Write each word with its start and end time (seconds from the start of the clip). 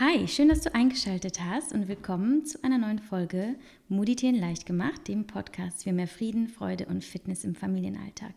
Hi, 0.00 0.28
schön, 0.28 0.48
dass 0.48 0.60
du 0.60 0.72
eingeschaltet 0.72 1.40
hast 1.44 1.72
und 1.72 1.88
willkommen 1.88 2.44
zu 2.44 2.62
einer 2.62 2.78
neuen 2.78 3.00
Folge 3.00 3.56
Muditieren 3.88 4.36
leicht 4.36 4.64
gemacht, 4.64 5.08
dem 5.08 5.26
Podcast 5.26 5.82
für 5.82 5.92
mehr 5.92 6.06
Frieden, 6.06 6.46
Freude 6.46 6.86
und 6.86 7.02
Fitness 7.02 7.42
im 7.42 7.56
Familienalltag. 7.56 8.30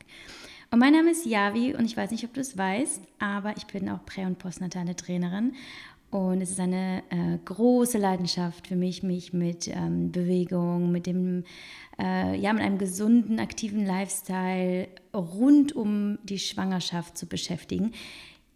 Und 0.71 0.79
mein 0.79 0.94
Name 0.94 1.12
ist 1.12 1.24
Yavi 1.24 1.76
und 1.76 1.86
ich 1.86 1.96
weiß 1.96 2.10
nicht, 2.10 2.24
ob 2.24 2.34
du 2.34 2.42
es 2.42 2.58
weißt, 2.58 3.04
aber 3.20 3.55
ich 3.58 3.68
bin 3.68 3.89
auch 3.89 4.04
prä- 4.08 4.26
und 4.26 4.39
postnatale 4.39 4.96
Trainerin 4.96 5.54
und 6.10 6.42
es 6.42 6.50
ist 6.50 6.60
eine 6.60 7.04
äh, 7.12 7.38
große 7.45 8.00
Leidenschaft 8.00 8.66
für 8.66 8.75
mich, 8.75 9.04
mich 9.04 9.32
mit 9.32 9.68
ähm, 9.68 10.12
Bewegung, 10.12 10.91
mit 10.91 11.05
dem, 11.05 11.43
äh, 12.00 12.36
ja, 12.39 12.54
mit 12.54 12.64
einem 12.64 12.80
gesunden, 12.80 13.39
aktiven 13.39 13.86
Lifestyle 13.86 14.88
rund 15.14 15.75
um 15.75 16.18
die 16.23 16.39
Schwangerschaft 16.39 17.20
zu 17.20 17.28
beschäftigen 17.28 17.93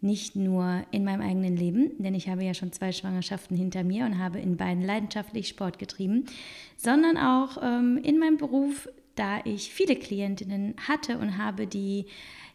nicht 0.00 0.36
nur 0.36 0.84
in 0.90 1.04
meinem 1.04 1.22
eigenen 1.22 1.56
Leben, 1.56 1.90
denn 1.98 2.14
ich 2.14 2.28
habe 2.28 2.44
ja 2.44 2.54
schon 2.54 2.72
zwei 2.72 2.92
Schwangerschaften 2.92 3.56
hinter 3.56 3.82
mir 3.82 4.04
und 4.04 4.18
habe 4.18 4.38
in 4.38 4.56
beiden 4.56 4.82
leidenschaftlich 4.84 5.48
Sport 5.48 5.78
getrieben, 5.78 6.26
sondern 6.76 7.16
auch 7.16 7.58
ähm, 7.62 7.98
in 8.02 8.18
meinem 8.18 8.36
Beruf, 8.36 8.88
da 9.14 9.40
ich 9.44 9.72
viele 9.72 9.96
Klientinnen 9.96 10.74
hatte 10.86 11.18
und 11.18 11.38
habe, 11.38 11.66
die 11.66 12.06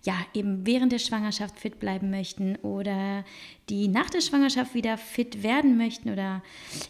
ja 0.03 0.15
eben 0.33 0.65
während 0.65 0.91
der 0.91 0.99
Schwangerschaft 0.99 1.59
fit 1.59 1.79
bleiben 1.79 2.09
möchten 2.09 2.55
oder 2.57 3.23
die 3.69 3.87
nach 3.87 4.09
der 4.09 4.21
Schwangerschaft 4.21 4.73
wieder 4.73 4.97
fit 4.97 5.43
werden 5.43 5.77
möchten 5.77 6.09
oder 6.09 6.41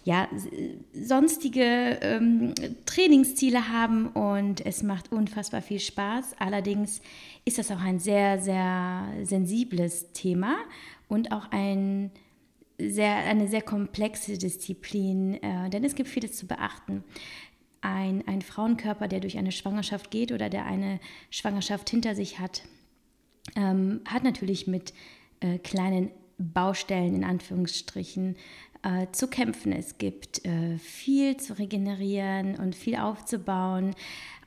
ja 0.06 0.30
sonstige 0.94 2.00
ähm, 2.02 2.54
Trainingsziele 2.86 3.68
haben 3.68 4.08
und 4.08 4.66
es 4.66 4.82
macht 4.84 5.12
unfassbar 5.12 5.62
viel 5.62 5.80
Spaß. 5.80 6.36
Allerdings 6.40 7.02
ist 7.44 7.58
das 7.58 7.72
auch 7.72 7.82
ein 7.82 8.00
sehr, 8.00 8.40
sehr 8.40 9.06
sensibles 9.24 10.14
Thema 10.14 10.56
und 11.10 11.32
auch 11.34 11.52
ein 11.52 12.12
sehr, 12.78 13.16
eine 13.18 13.48
sehr 13.48 13.62
komplexe 13.62 14.38
Disziplin, 14.38 15.36
äh, 15.44 15.70
denn 15.70 15.84
es 15.84 15.96
gibt 15.96 16.10
vieles 16.10 16.34
zu 16.34 16.48
beachten. 16.48 17.04
Ein, 17.82 18.24
ein 18.28 18.42
Frauenkörper, 18.42 19.08
der 19.08 19.20
durch 19.20 19.38
eine 19.38 19.52
Schwangerschaft 19.52 20.12
geht 20.12 20.32
oder 20.32 20.50
der 20.50 20.66
eine 20.66 21.00
Schwangerschaft 21.30 21.90
hinter 21.90 22.16
sich 22.16 22.40
hat, 22.40 22.64
ähm, 23.56 24.02
hat 24.06 24.24
natürlich 24.24 24.68
mit 24.68 24.94
äh, 25.40 25.58
kleinen 25.58 26.12
Baustellen 26.38 27.16
in 27.16 27.24
Anführungsstrichen 27.24 28.36
äh, 28.84 29.08
zu 29.12 29.28
kämpfen. 29.28 29.72
Es 29.72 29.98
gibt 29.98 30.46
äh, 30.46 30.78
viel 30.78 31.38
zu 31.38 31.58
regenerieren 31.58 32.56
und 32.56 32.76
viel 32.76 32.96
aufzubauen, 32.96 33.96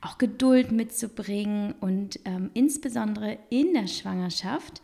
auch 0.01 0.17
Geduld 0.17 0.71
mitzubringen 0.71 1.73
und 1.79 2.19
ähm, 2.25 2.51
insbesondere 2.53 3.37
in 3.49 3.73
der 3.73 3.87
Schwangerschaft, 3.87 4.81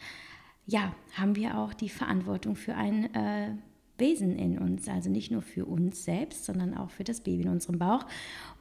ja, 0.65 0.95
haben 1.13 1.35
wir 1.35 1.57
auch 1.57 1.73
die 1.73 1.89
Verantwortung 1.89 2.55
für 2.55 2.75
ein 2.75 3.13
äh, 3.13 3.55
Wesen 4.01 4.37
in 4.37 4.57
uns, 4.59 4.89
also 4.89 5.09
nicht 5.09 5.31
nur 5.31 5.41
für 5.41 5.65
uns 5.65 6.03
selbst, 6.03 6.43
sondern 6.43 6.75
auch 6.75 6.89
für 6.89 7.05
das 7.05 7.21
Baby 7.21 7.43
in 7.43 7.49
unserem 7.49 7.79
Bauch. 7.79 8.05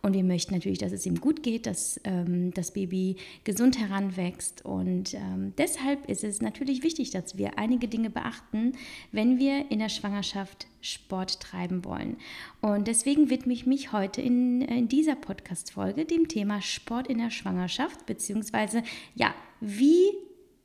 Und 0.02 0.14
wir 0.14 0.22
möchten 0.22 0.54
natürlich, 0.54 0.78
dass 0.78 0.92
es 0.92 1.04
ihm 1.04 1.20
gut 1.20 1.42
geht, 1.42 1.66
dass 1.66 2.00
ähm, 2.04 2.52
das 2.54 2.72
Baby 2.72 3.16
gesund 3.42 3.80
heranwächst. 3.80 4.64
Und 4.64 5.14
ähm, 5.14 5.52
deshalb 5.58 6.08
ist 6.08 6.22
es 6.22 6.40
natürlich 6.40 6.84
wichtig, 6.84 7.10
dass 7.10 7.36
wir 7.36 7.58
einige 7.58 7.88
Dinge 7.88 8.10
beachten, 8.10 8.74
wenn 9.10 9.40
wir 9.40 9.72
in 9.72 9.80
der 9.80 9.88
Schwangerschaft 9.88 10.68
Sport 10.80 11.40
treiben 11.40 11.84
wollen. 11.84 12.16
Und 12.60 12.88
deswegen 12.88 13.28
widme 13.30 13.52
ich 13.52 13.66
mich 13.66 13.92
heute 13.92 14.22
in, 14.22 14.62
in 14.62 14.88
dieser 14.88 15.16
Podcast-Folge 15.16 16.04
dem 16.04 16.28
Thema 16.28 16.62
Sport 16.62 17.08
in 17.08 17.18
der 17.18 17.30
Schwangerschaft, 17.30 18.06
beziehungsweise, 18.06 18.82
ja, 19.14 19.34
wie 19.60 20.10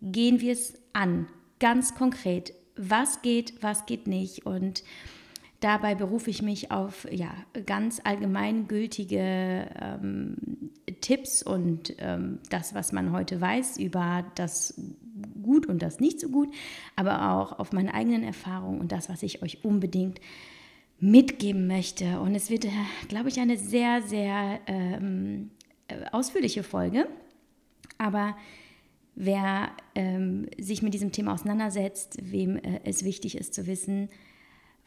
gehen 0.02 0.40
wir 0.40 0.54
es 0.54 0.76
an? 0.94 1.28
Ganz 1.60 1.96
konkret, 1.96 2.54
was 2.76 3.22
geht, 3.22 3.62
was 3.62 3.86
geht 3.86 4.08
nicht. 4.08 4.46
Und 4.46 4.84
dabei 5.60 5.96
berufe 5.96 6.30
ich 6.30 6.42
mich 6.42 6.72
auf 6.72 7.08
ja, 7.12 7.32
ganz 7.66 8.02
allgemeingültige 8.04 9.70
ähm, 9.82 10.36
Tipps 11.02 11.44
und 11.44 11.96
ähm, 12.00 12.40
das, 12.50 12.74
was 12.74 12.92
man 12.92 13.12
heute 13.12 13.40
weiß 13.42 13.78
über 13.78 14.26
das 14.36 14.80
Gut 15.42 15.66
und 15.66 15.82
das 15.82 16.00
nicht 16.00 16.20
so 16.20 16.28
gut, 16.28 16.54
aber 16.98 17.32
auch 17.32 17.60
auf 17.60 17.72
meine 17.72 17.94
eigenen 17.94 18.24
Erfahrungen 18.24 18.82
und 18.82 18.92
das, 18.92 19.08
was 19.08 19.24
ich 19.24 19.42
euch 19.42 19.64
unbedingt 19.64 20.20
mitgeben 21.00 21.68
möchte. 21.68 22.20
Und 22.20 22.36
es 22.36 22.50
wird, 22.50 22.68
glaube 23.08 23.30
ich, 23.30 23.40
eine 23.40 23.58
sehr, 23.58 24.02
sehr 24.02 24.60
ähm, 24.68 25.52
ausführliche 26.12 26.64
Folge. 26.64 27.08
Aber 27.98 28.36
wer 29.16 29.72
ähm, 29.96 30.48
sich 30.60 30.82
mit 30.82 30.94
diesem 30.94 31.12
Thema 31.12 31.34
auseinandersetzt, 31.34 32.18
wem 32.22 32.58
äh, 32.58 32.82
es 32.84 33.04
wichtig 33.04 33.38
ist 33.38 33.54
zu 33.54 33.68
wissen, 33.68 34.10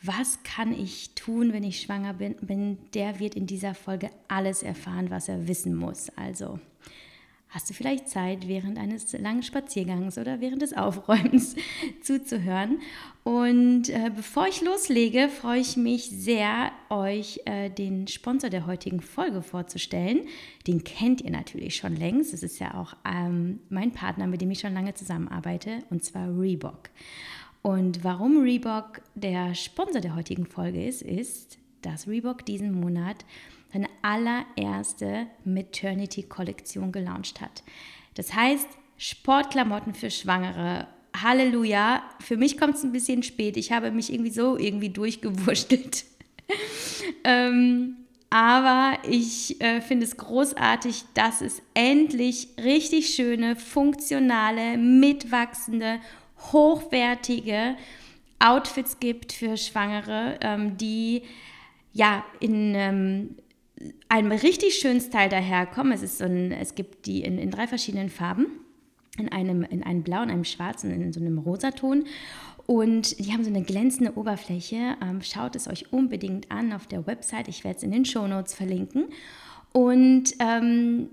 was 0.02 0.42
kann 0.44 0.72
ich 0.72 1.14
tun, 1.14 1.52
wenn 1.52 1.64
ich 1.64 1.80
schwanger 1.80 2.14
bin, 2.14 2.36
bin, 2.40 2.78
der 2.94 3.18
wird 3.18 3.34
in 3.34 3.46
dieser 3.46 3.74
Folge 3.74 4.10
alles 4.28 4.62
erfahren, 4.62 5.10
was 5.10 5.28
er 5.28 5.48
wissen 5.48 5.74
muss. 5.74 6.08
Also 6.10 6.60
hast 7.50 7.70
du 7.70 7.74
vielleicht 7.74 8.08
Zeit, 8.08 8.46
während 8.46 8.78
eines 8.78 9.12
langen 9.12 9.42
Spaziergangs 9.42 10.18
oder 10.18 10.40
während 10.40 10.62
des 10.62 10.76
Aufräumens 10.76 11.56
zuzuhören. 12.02 12.80
Und 13.24 13.88
äh, 13.88 14.10
bevor 14.14 14.48
ich 14.48 14.60
loslege, 14.60 15.28
freue 15.28 15.60
ich 15.60 15.76
mich 15.76 16.10
sehr, 16.10 16.70
euch 16.90 17.40
äh, 17.46 17.70
den 17.70 18.06
Sponsor 18.06 18.50
der 18.50 18.66
heutigen 18.66 19.00
Folge 19.00 19.42
vorzustellen. 19.42 20.20
Den 20.66 20.84
kennt 20.84 21.22
ihr 21.22 21.30
natürlich 21.30 21.76
schon 21.76 21.96
längst. 21.96 22.34
Es 22.34 22.42
ist 22.42 22.58
ja 22.58 22.74
auch 22.74 22.94
ähm, 23.06 23.60
mein 23.70 23.92
Partner, 23.92 24.26
mit 24.26 24.40
dem 24.40 24.50
ich 24.50 24.60
schon 24.60 24.74
lange 24.74 24.94
zusammenarbeite, 24.94 25.78
und 25.90 26.04
zwar 26.04 26.28
Reebok. 26.38 26.90
Und 27.62 28.04
warum 28.04 28.42
Reebok 28.42 29.02
der 29.14 29.54
Sponsor 29.54 30.00
der 30.00 30.14
heutigen 30.14 30.46
Folge 30.46 30.86
ist, 30.86 31.02
ist, 31.02 31.58
dass 31.82 32.06
Reebok 32.06 32.44
diesen 32.44 32.72
Monat 32.72 33.24
seine 33.72 33.88
allererste 34.02 35.26
Maternity-Kollektion 35.44 36.92
gelauncht 36.92 37.40
hat. 37.40 37.62
Das 38.14 38.34
heißt, 38.34 38.68
Sportklamotten 38.96 39.94
für 39.94 40.10
Schwangere. 40.10 40.88
Halleluja. 41.16 42.02
Für 42.20 42.36
mich 42.36 42.58
kommt 42.58 42.76
es 42.76 42.82
ein 42.82 42.92
bisschen 42.92 43.22
spät. 43.22 43.56
Ich 43.56 43.72
habe 43.72 43.90
mich 43.90 44.12
irgendwie 44.12 44.30
so 44.30 44.56
irgendwie 44.58 44.90
durchgewurschtelt. 44.90 46.04
ähm, 47.24 47.96
aber 48.30 48.98
ich 49.08 49.60
äh, 49.60 49.80
finde 49.80 50.04
es 50.04 50.16
großartig, 50.16 51.04
dass 51.14 51.40
es 51.40 51.62
endlich 51.74 52.48
richtig 52.62 53.14
schöne, 53.14 53.56
funktionale, 53.56 54.76
mitwachsende, 54.76 55.98
hochwertige 56.52 57.76
Outfits 58.38 59.00
gibt 59.00 59.32
für 59.32 59.56
Schwangere, 59.56 60.38
ähm, 60.42 60.76
die 60.76 61.22
ja 61.92 62.24
in 62.40 62.74
ähm, 62.74 63.36
einem 64.08 64.32
richtig 64.32 64.78
schönen 64.78 65.00
Style 65.00 65.28
daherkommen. 65.28 65.92
Es, 65.92 66.02
ist 66.02 66.18
so 66.18 66.24
ein, 66.24 66.52
es 66.52 66.74
gibt 66.74 67.06
die 67.06 67.22
in, 67.22 67.38
in 67.38 67.50
drei 67.50 67.66
verschiedenen 67.66 68.08
Farben. 68.08 68.46
In 69.18 69.28
einem, 69.30 69.64
in 69.64 69.82
einem 69.82 70.04
Blau, 70.04 70.22
in 70.22 70.30
einem 70.30 70.44
Schwarz 70.44 70.84
und 70.84 70.90
in 70.90 71.12
so 71.12 71.18
einem 71.20 71.38
Rosaton. 71.38 72.04
Und 72.66 73.18
die 73.18 73.32
haben 73.32 73.42
so 73.42 73.50
eine 73.50 73.62
glänzende 73.62 74.16
Oberfläche. 74.16 74.96
Ähm, 75.02 75.22
schaut 75.22 75.56
es 75.56 75.68
euch 75.68 75.92
unbedingt 75.92 76.52
an 76.52 76.72
auf 76.72 76.86
der 76.86 77.06
Website. 77.06 77.48
Ich 77.48 77.64
werde 77.64 77.78
es 77.78 77.82
in 77.82 77.90
den 77.90 78.04
Show 78.04 78.26
Notes 78.28 78.54
verlinken. 78.54 79.06
Und 79.72 80.34
ähm, 80.38 81.08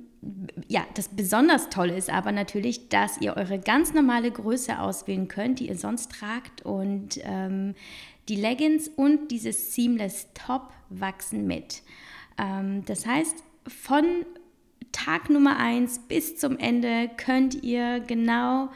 ja, 0.68 0.86
das 0.96 1.09
besonders 1.09 1.70
Tolle 1.70 1.96
ist 1.96 2.09
aber 2.09 2.31
natürlich, 2.31 2.90
dass 2.90 3.22
ihr 3.22 3.38
eure 3.38 3.59
ganz 3.59 3.94
normale 3.94 4.31
Größe 4.31 4.80
auswählen 4.80 5.28
könnt, 5.28 5.59
die 5.59 5.70
ihr 5.70 5.78
sonst 5.78 6.12
tragt. 6.12 6.64
Und 6.64 7.20
ähm, 7.24 7.74
die 8.28 8.36
Leggings 8.36 8.90
und 8.90 9.31
dieses 9.31 9.74
Seamless 9.74 10.28
Top 10.34 10.74
wachsen 10.90 11.48
mit. 11.48 11.84
Ähm, 12.38 12.84
das 12.85 13.06
heißt, 13.06 13.44
von 13.68 14.25
Tag 14.91 15.29
Nummer 15.29 15.57
1 15.57 16.07
bis 16.07 16.38
zum 16.38 16.57
Ende 16.57 17.09
könnt 17.18 17.63
ihr 17.63 18.00
genau 18.00 18.69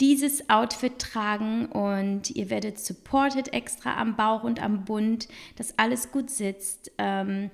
dieses 0.00 0.50
Outfit 0.50 0.98
tragen 0.98 1.66
und 1.66 2.30
ihr 2.30 2.50
werdet 2.50 2.78
supported 2.78 3.52
extra 3.52 3.96
am 3.98 4.14
Bauch 4.14 4.44
und 4.44 4.62
am 4.62 4.84
Bund, 4.84 5.26
dass 5.56 5.78
alles 5.78 6.12
gut 6.12 6.30
sitzt. 6.30 6.92
Ähm, 6.98 7.50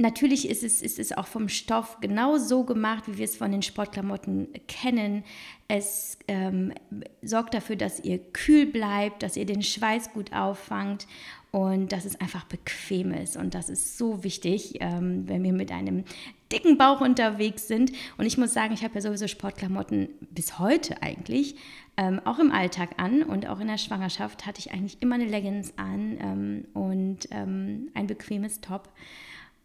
Natürlich 0.00 0.48
ist 0.48 0.62
es, 0.62 0.80
ist 0.80 1.00
es 1.00 1.10
auch 1.10 1.26
vom 1.26 1.48
Stoff 1.48 1.98
genau 2.00 2.38
so 2.38 2.62
gemacht, 2.62 3.04
wie 3.08 3.18
wir 3.18 3.24
es 3.24 3.36
von 3.36 3.50
den 3.50 3.62
Sportklamotten 3.62 4.46
kennen. 4.68 5.24
Es 5.66 6.20
ähm, 6.28 6.72
sorgt 7.20 7.52
dafür, 7.54 7.74
dass 7.74 7.98
ihr 7.98 8.18
kühl 8.18 8.66
bleibt, 8.66 9.24
dass 9.24 9.36
ihr 9.36 9.44
den 9.44 9.60
Schweiß 9.60 10.12
gut 10.12 10.32
auffangt 10.32 11.08
und 11.50 11.92
dass 11.92 12.04
es 12.04 12.20
einfach 12.20 12.44
bequem 12.44 13.12
ist. 13.12 13.36
Und 13.36 13.54
das 13.54 13.70
ist 13.70 13.96
so 13.96 14.22
wichtig, 14.22 14.76
ähm, 14.80 15.26
wenn 15.28 15.42
wir 15.42 15.52
mit 15.52 15.72
einem 15.72 16.04
dicken 16.52 16.78
Bauch 16.78 17.00
unterwegs 17.00 17.68
sind. 17.68 17.92
Und 18.16 18.26
ich 18.26 18.38
muss 18.38 18.52
sagen, 18.52 18.74
ich 18.74 18.84
habe 18.84 18.94
ja 18.94 19.00
sowieso 19.00 19.28
Sportklamotten 19.28 20.08
bis 20.30 20.58
heute 20.58 21.02
eigentlich, 21.02 21.56
ähm, 21.96 22.20
auch 22.24 22.38
im 22.38 22.52
Alltag 22.52 22.90
an 22.98 23.22
und 23.22 23.48
auch 23.48 23.60
in 23.60 23.66
der 23.66 23.78
Schwangerschaft 23.78 24.46
hatte 24.46 24.60
ich 24.60 24.72
eigentlich 24.72 24.98
immer 25.00 25.16
eine 25.16 25.26
Leggings 25.26 25.72
an 25.76 26.18
ähm, 26.20 26.64
und 26.74 27.28
ähm, 27.30 27.90
ein 27.94 28.06
bequemes 28.06 28.60
Top. 28.60 28.90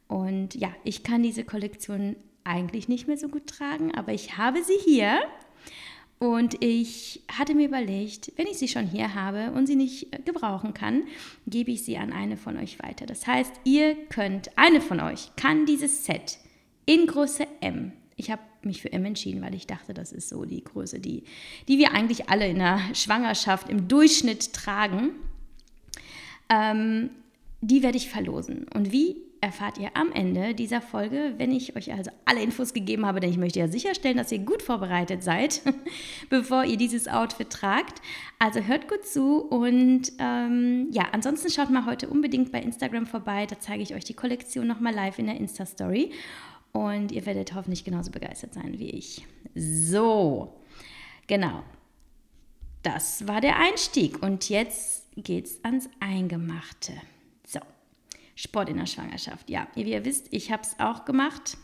Und 0.07 0.55
ja, 0.55 0.69
ich 0.83 1.03
kann 1.03 1.23
diese 1.23 1.43
Kollektion 1.43 2.15
eigentlich 2.43 2.87
nicht 2.87 3.07
mehr 3.07 3.17
so 3.17 3.29
gut 3.29 3.47
tragen, 3.47 3.93
aber 3.95 4.13
ich 4.13 4.37
habe 4.37 4.63
sie 4.63 4.77
hier. 4.83 5.19
Und 6.23 6.63
ich 6.63 7.21
hatte 7.29 7.53
mir 7.53 7.67
überlegt, 7.67 8.31
wenn 8.37 8.47
ich 8.47 8.57
sie 8.57 8.69
schon 8.69 8.87
hier 8.87 9.13
habe 9.13 9.51
und 9.51 9.67
sie 9.67 9.75
nicht 9.75 10.15
äh, 10.15 10.19
gebrauchen 10.23 10.73
kann, 10.73 11.03
gebe 11.47 11.71
ich 11.71 11.83
sie 11.83 11.97
an 11.97 12.13
eine 12.13 12.37
von 12.37 12.55
euch 12.55 12.81
weiter. 12.81 13.05
Das 13.05 13.27
heißt, 13.27 13.51
ihr 13.65 13.95
könnt, 14.07 14.57
eine 14.57 14.79
von 14.79 15.01
euch 15.01 15.35
kann 15.35 15.65
dieses 15.65 16.05
Set 16.05 16.37
in 16.85 17.07
Größe 17.07 17.45
M. 17.59 17.91
Ich 18.15 18.31
habe 18.31 18.41
mich 18.61 18.81
für 18.81 18.93
M 18.93 19.03
entschieden, 19.03 19.41
weil 19.41 19.53
ich 19.53 19.67
dachte, 19.67 19.93
das 19.93 20.13
ist 20.13 20.29
so 20.29 20.45
die 20.45 20.63
Größe, 20.63 21.01
die, 21.01 21.25
die 21.67 21.77
wir 21.77 21.91
eigentlich 21.91 22.29
alle 22.29 22.47
in 22.47 22.59
der 22.59 22.79
Schwangerschaft 22.93 23.67
im 23.67 23.89
Durchschnitt 23.89 24.53
tragen. 24.53 25.09
Ähm, 26.47 27.09
die 27.59 27.83
werde 27.83 27.97
ich 27.97 28.07
verlosen. 28.07 28.65
Und 28.73 28.93
wie 28.93 29.17
erfahrt 29.43 29.77
ihr 29.77 29.91
am 29.93 30.13
Ende 30.13 30.55
dieser 30.55 30.81
Folge, 30.81 31.33
wenn 31.35 31.51
ich 31.51 31.75
euch 31.75 31.91
also 31.91 32.09
alle 32.23 32.41
Infos 32.41 32.73
gegeben 32.73 33.05
habe, 33.05 33.19
denn 33.19 33.29
ich 33.29 33.37
möchte 33.37 33.59
ja 33.59 33.67
sicherstellen, 33.67 34.15
dass 34.15 34.31
ihr 34.31 34.39
gut 34.39 34.61
vorbereitet 34.61 35.21
seid, 35.21 35.61
bevor 36.29 36.63
ihr 36.63 36.77
dieses 36.77 37.09
Outfit 37.09 37.49
tragt. 37.49 38.01
Also 38.39 38.61
hört 38.61 38.87
gut 38.87 39.05
zu 39.05 39.41
und 39.41 40.13
ähm, 40.17 40.87
ja, 40.91 41.09
ansonsten 41.11 41.49
schaut 41.49 41.69
mal 41.69 41.85
heute 41.85 42.07
unbedingt 42.07 42.53
bei 42.53 42.61
Instagram 42.61 43.05
vorbei, 43.05 43.45
da 43.45 43.59
zeige 43.59 43.83
ich 43.83 43.93
euch 43.93 44.05
die 44.05 44.13
Kollektion 44.13 44.65
nochmal 44.65 44.95
live 44.95 45.19
in 45.19 45.25
der 45.25 45.35
Insta-Story 45.35 46.13
und 46.71 47.11
ihr 47.11 47.25
werdet 47.25 47.53
hoffentlich 47.53 47.83
genauso 47.83 48.11
begeistert 48.11 48.53
sein 48.53 48.79
wie 48.79 48.91
ich. 48.91 49.27
So, 49.55 50.57
genau. 51.27 51.63
Das 52.81 53.27
war 53.27 53.41
der 53.41 53.59
Einstieg 53.59 54.23
und 54.23 54.47
jetzt 54.47 55.09
geht's 55.17 55.59
ans 55.63 55.89
Eingemachte. 55.99 56.93
Sport 58.35 58.69
in 58.69 58.77
der 58.77 58.85
Schwangerschaft. 58.85 59.49
Ja, 59.49 59.67
wie 59.75 59.83
ihr 59.83 60.05
wisst, 60.05 60.27
ich 60.31 60.51
habe 60.51 60.63
es 60.63 60.79
auch 60.79 61.05
gemacht. 61.05 61.57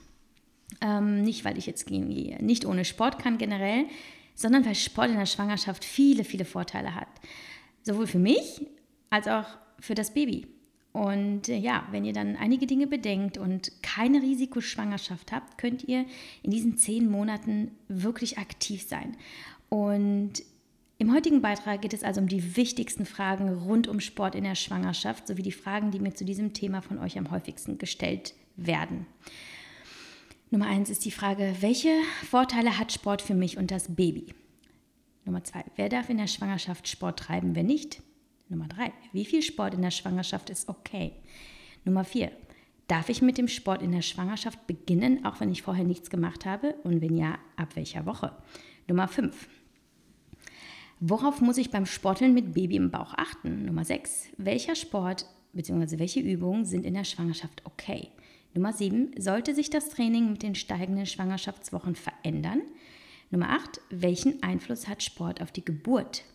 Ähm, 0.81 1.23
nicht, 1.23 1.45
weil 1.45 1.57
ich 1.57 1.65
jetzt 1.65 1.89
nicht 1.89 2.65
ohne 2.65 2.85
Sport 2.85 3.19
kann 3.19 3.37
generell, 3.37 3.85
sondern 4.35 4.65
weil 4.65 4.75
Sport 4.75 5.09
in 5.09 5.17
der 5.17 5.25
Schwangerschaft 5.25 5.83
viele, 5.83 6.23
viele 6.23 6.45
Vorteile 6.45 6.95
hat. 6.95 7.07
Sowohl 7.83 8.07
für 8.07 8.19
mich 8.19 8.65
als 9.09 9.27
auch 9.27 9.45
für 9.79 9.95
das 9.95 10.13
Baby. 10.13 10.47
Und 10.91 11.49
äh, 11.49 11.57
ja, 11.57 11.87
wenn 11.91 12.05
ihr 12.05 12.13
dann 12.13 12.35
einige 12.35 12.65
Dinge 12.65 12.87
bedenkt 12.87 13.37
und 13.37 13.71
keine 13.81 14.21
Risikoschwangerschaft 14.21 15.31
habt, 15.31 15.57
könnt 15.57 15.83
ihr 15.87 16.05
in 16.43 16.51
diesen 16.51 16.77
zehn 16.77 17.09
Monaten 17.09 17.71
wirklich 17.87 18.37
aktiv 18.37 18.87
sein. 18.87 19.15
Und 19.69 20.43
im 20.99 21.13
heutigen 21.13 21.41
Beitrag 21.41 21.81
geht 21.81 21.93
es 21.93 22.03
also 22.03 22.19
um 22.19 22.27
die 22.27 22.57
wichtigsten 22.57 23.05
Fragen 23.05 23.49
rund 23.53 23.87
um 23.87 24.01
Sport 24.01 24.35
in 24.35 24.43
der 24.43 24.55
Schwangerschaft 24.55 25.27
sowie 25.27 25.41
die 25.41 25.53
Fragen, 25.53 25.91
die 25.91 25.99
mir 25.99 26.13
zu 26.13 26.25
diesem 26.25 26.53
Thema 26.53 26.81
von 26.81 26.99
euch 26.99 27.17
am 27.17 27.31
häufigsten 27.31 27.77
gestellt 27.77 28.33
werden. 28.57 29.07
Nummer 30.51 30.67
eins 30.67 30.89
ist 30.89 31.05
die 31.05 31.11
Frage, 31.11 31.55
welche 31.61 31.93
Vorteile 32.29 32.77
hat 32.77 32.91
Sport 32.91 33.21
für 33.21 33.33
mich 33.33 33.57
und 33.57 33.71
das 33.71 33.95
Baby? 33.95 34.33
Nummer 35.23 35.41
zwei, 35.45 35.63
wer 35.77 35.87
darf 35.87 36.09
in 36.09 36.17
der 36.17 36.27
Schwangerschaft 36.27 36.87
Sport 36.89 37.19
treiben, 37.19 37.55
wenn 37.55 37.67
nicht? 37.67 38.01
Nummer 38.49 38.67
drei, 38.67 38.91
wie 39.13 39.25
viel 39.25 39.41
Sport 39.41 39.75
in 39.75 39.81
der 39.81 39.91
Schwangerschaft 39.91 40.49
ist 40.49 40.67
okay? 40.67 41.13
Nummer 41.85 42.03
vier, 42.03 42.29
darf 42.87 43.07
ich 43.07 43.21
mit 43.21 43.37
dem 43.37 43.47
Sport 43.47 43.81
in 43.81 43.93
der 43.93 44.01
Schwangerschaft 44.01 44.67
beginnen, 44.67 45.23
auch 45.23 45.39
wenn 45.39 45.51
ich 45.51 45.61
vorher 45.61 45.85
nichts 45.85 46.09
gemacht 46.09 46.45
habe? 46.45 46.73
Und 46.83 46.99
wenn 47.01 47.15
ja, 47.15 47.37
ab 47.55 47.77
welcher 47.77 48.05
Woche? 48.05 48.35
Nummer 48.87 49.07
fünf, 49.07 49.47
Worauf 51.01 51.39
muss 51.39 51.57
ich 51.57 51.71
beim 51.71 51.85
Sporteln 51.85 52.33
mit 52.33 52.53
Baby 52.53 52.75
im 52.75 52.91
Bauch 52.91 53.13
achten? 53.15 53.65
Nummer 53.65 53.85
6. 53.85 54.31
Welcher 54.35 54.75
Sport 54.75 55.25
bzw. 55.53 55.97
welche 55.97 56.19
Übungen 56.19 56.65
sind 56.65 56.85
in 56.85 56.93
der 56.93 57.05
Schwangerschaft 57.05 57.61
okay? 57.63 58.09
Nummer 58.53 58.73
7. 58.73 59.11
Sollte 59.17 59.55
sich 59.55 59.69
das 59.69 59.89
Training 59.89 60.31
mit 60.31 60.43
den 60.43 60.55
steigenden 60.55 61.05
Schwangerschaftswochen 61.05 61.95
verändern? 61.95 62.63
Nummer 63.31 63.51
8. 63.51 63.79
Welchen 63.91 64.43
Einfluss 64.43 64.89
hat 64.89 65.01
Sport 65.01 65.41
auf 65.41 65.53
die 65.53 65.63
Geburt? 65.63 66.25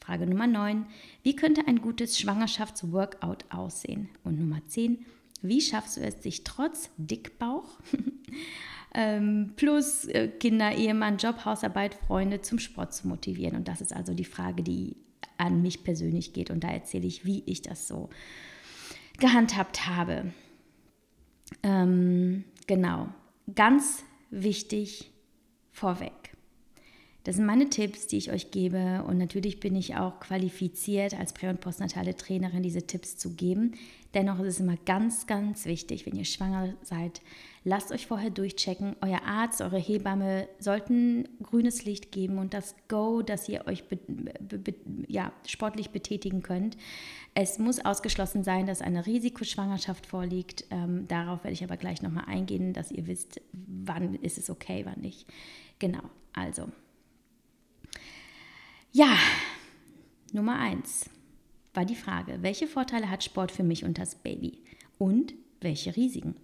Frage 0.00 0.26
Nummer 0.26 0.48
9. 0.48 0.86
Wie 1.22 1.36
könnte 1.36 1.68
ein 1.68 1.80
gutes 1.80 2.18
Schwangerschaftsworkout 2.18 3.44
aussehen? 3.50 4.08
Und 4.24 4.40
Nummer 4.40 4.60
10. 4.66 5.06
Wie 5.40 5.60
schaffst 5.60 5.98
du 5.98 6.00
es, 6.00 6.20
sich 6.20 6.42
trotz 6.42 6.90
Dickbauch 6.96 7.78
ähm, 8.94 9.52
plus 9.56 10.04
äh, 10.06 10.28
Kinder, 10.28 10.72
Ehemann, 10.72 11.18
Job, 11.18 11.44
Hausarbeit, 11.44 11.94
Freunde 11.94 12.40
zum 12.40 12.58
Sport 12.58 12.94
zu 12.94 13.08
motivieren. 13.08 13.56
Und 13.56 13.68
das 13.68 13.80
ist 13.80 13.94
also 13.94 14.14
die 14.14 14.24
Frage, 14.24 14.62
die 14.62 14.96
an 15.36 15.62
mich 15.62 15.84
persönlich 15.84 16.32
geht. 16.32 16.50
Und 16.50 16.64
da 16.64 16.68
erzähle 16.68 17.06
ich, 17.06 17.24
wie 17.24 17.42
ich 17.46 17.62
das 17.62 17.88
so 17.88 18.08
gehandhabt 19.18 19.86
habe. 19.86 20.32
Ähm, 21.62 22.44
genau, 22.66 23.08
ganz 23.54 24.04
wichtig 24.30 25.10
vorweg. 25.70 26.23
Das 27.24 27.36
sind 27.36 27.46
meine 27.46 27.70
Tipps, 27.70 28.06
die 28.06 28.18
ich 28.18 28.30
euch 28.30 28.50
gebe. 28.50 29.02
Und 29.06 29.16
natürlich 29.16 29.58
bin 29.58 29.74
ich 29.74 29.96
auch 29.96 30.20
qualifiziert, 30.20 31.18
als 31.18 31.32
prä- 31.32 31.48
und 31.48 31.60
postnatale 31.60 32.16
Trainerin 32.16 32.62
diese 32.62 32.86
Tipps 32.86 33.16
zu 33.16 33.34
geben. 33.34 33.72
Dennoch 34.12 34.38
ist 34.40 34.46
es 34.54 34.60
immer 34.60 34.76
ganz, 34.84 35.26
ganz 35.26 35.64
wichtig, 35.64 36.04
wenn 36.04 36.14
ihr 36.16 36.26
schwanger 36.26 36.74
seid, 36.82 37.22
lasst 37.64 37.92
euch 37.92 38.06
vorher 38.06 38.28
durchchecken. 38.28 38.94
Euer 39.00 39.22
Arzt, 39.24 39.62
eure 39.62 39.78
Hebamme 39.78 40.46
sollten 40.58 41.26
grünes 41.42 41.86
Licht 41.86 42.12
geben 42.12 42.38
und 42.38 42.52
das 42.52 42.76
Go, 42.88 43.22
dass 43.22 43.48
ihr 43.48 43.66
euch 43.66 43.88
be, 43.88 43.96
be, 43.96 44.74
ja, 45.08 45.32
sportlich 45.46 45.90
betätigen 45.90 46.42
könnt. 46.42 46.76
Es 47.34 47.58
muss 47.58 47.84
ausgeschlossen 47.84 48.44
sein, 48.44 48.66
dass 48.66 48.82
eine 48.82 49.06
Risikoschwangerschaft 49.06 50.06
vorliegt. 50.06 50.66
Ähm, 50.70 51.08
darauf 51.08 51.42
werde 51.42 51.54
ich 51.54 51.64
aber 51.64 51.78
gleich 51.78 52.02
nochmal 52.02 52.26
eingehen, 52.26 52.74
dass 52.74 52.92
ihr 52.92 53.06
wisst, 53.06 53.40
wann 53.52 54.14
ist 54.16 54.36
es 54.36 54.50
okay, 54.50 54.82
wann 54.84 55.00
nicht. 55.00 55.26
Genau, 55.78 56.02
also 56.34 56.68
ja, 58.92 59.16
Nummer 60.32 60.58
eins 60.58 61.10
war 61.74 61.84
die 61.84 61.96
Frage, 61.96 62.38
welche 62.42 62.66
Vorteile 62.66 63.10
hat 63.10 63.24
Sport 63.24 63.50
für 63.50 63.64
mich 63.64 63.84
und 63.84 63.98
das 63.98 64.14
Baby 64.14 64.58
und 64.98 65.34
welche 65.60 65.96
Risiken? 65.96 66.36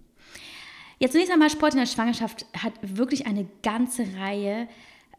Jetzt 0.99 1.13
zunächst 1.13 1.31
einmal, 1.31 1.49
Sport 1.49 1.73
in 1.73 1.79
der 1.79 1.87
Schwangerschaft 1.87 2.45
hat 2.55 2.73
wirklich 2.83 3.25
eine 3.25 3.47
ganze 3.63 4.05
Reihe 4.17 4.67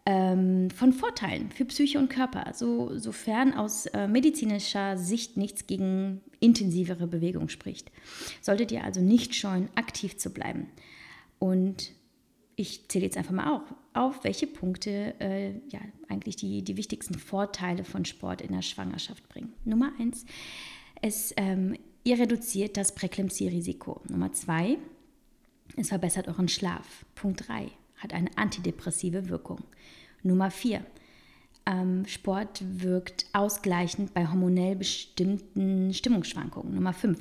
ähm, 0.06 0.70
von 0.70 0.92
Vorteilen 0.92 1.50
für 1.50 1.64
Psyche 1.64 1.98
und 1.98 2.08
Körper, 2.08 2.52
so, 2.54 2.96
sofern 2.98 3.54
aus 3.54 3.86
äh, 3.86 4.08
medizinischer 4.08 4.96
Sicht 4.96 5.36
nichts 5.36 5.66
gegen 5.66 6.20
intensivere 6.40 7.06
Bewegung 7.06 7.48
spricht. 7.48 7.90
Solltet 8.40 8.72
ihr 8.72 8.84
also 8.84 9.00
nicht 9.00 9.34
scheuen, 9.34 9.68
aktiv 9.74 10.16
zu 10.18 10.30
bleiben. 10.30 10.68
Und 11.38 11.92
ich 12.56 12.88
zähle 12.88 13.06
jetzt 13.06 13.16
einfach 13.16 13.32
mal 13.32 13.50
auf, 13.50 13.62
auf 13.94 14.24
welche 14.24 14.46
Punkte 14.46 15.14
äh, 15.20 15.52
ja, 15.68 15.80
eigentlich 16.08 16.36
die, 16.36 16.62
die 16.62 16.76
wichtigsten 16.76 17.14
Vorteile 17.14 17.84
von 17.84 18.04
Sport 18.04 18.40
in 18.40 18.52
der 18.52 18.62
Schwangerschaft 18.62 19.28
bringen. 19.28 19.52
Nummer 19.64 19.92
eins, 19.98 20.24
es, 21.00 21.34
ähm, 21.36 21.76
ihr 22.04 22.18
reduziert 22.18 22.76
das 22.76 22.94
Präklempsie-Risiko. 22.94 24.00
Nummer 24.08 24.32
zwei, 24.32 24.78
es 25.76 25.88
verbessert 25.88 26.28
euren 26.28 26.48
Schlaf. 26.48 27.04
Punkt 27.14 27.48
drei, 27.48 27.68
hat 27.96 28.12
eine 28.12 28.30
antidepressive 28.36 29.28
Wirkung. 29.28 29.60
Nummer 30.22 30.50
vier, 30.50 30.84
ähm, 31.66 32.06
Sport 32.06 32.62
wirkt 32.64 33.26
ausgleichend 33.32 34.14
bei 34.14 34.26
hormonell 34.26 34.76
bestimmten 34.76 35.92
Stimmungsschwankungen. 35.92 36.74
Nummer 36.74 36.92
fünf, 36.92 37.20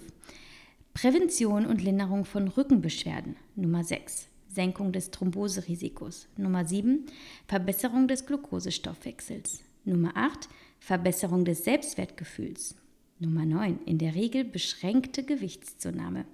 Prävention 0.94 1.66
und 1.66 1.82
Linderung 1.82 2.26
von 2.26 2.48
Rückenbeschwerden. 2.48 3.36
Nummer 3.56 3.84
sechs, 3.84 4.28
Senkung 4.54 4.92
des 4.92 5.12
Thromboserisikos. 5.12 6.28
Nummer 6.38 6.66
7, 6.66 7.06
Verbesserung 7.48 8.08
des 8.08 8.26
Glukosestoffwechsels. 8.26 9.64
Nummer 9.86 10.12
8, 10.16 10.50
Verbesserung 10.80 11.46
des 11.46 11.64
Selbstwertgefühls. 11.64 12.76
Nummer 13.20 13.46
9, 13.46 13.80
in 13.86 13.98
der 13.98 14.16
Regel 14.16 14.44
beschränkte 14.44 15.24
Gewichtszunahme. 15.24 16.26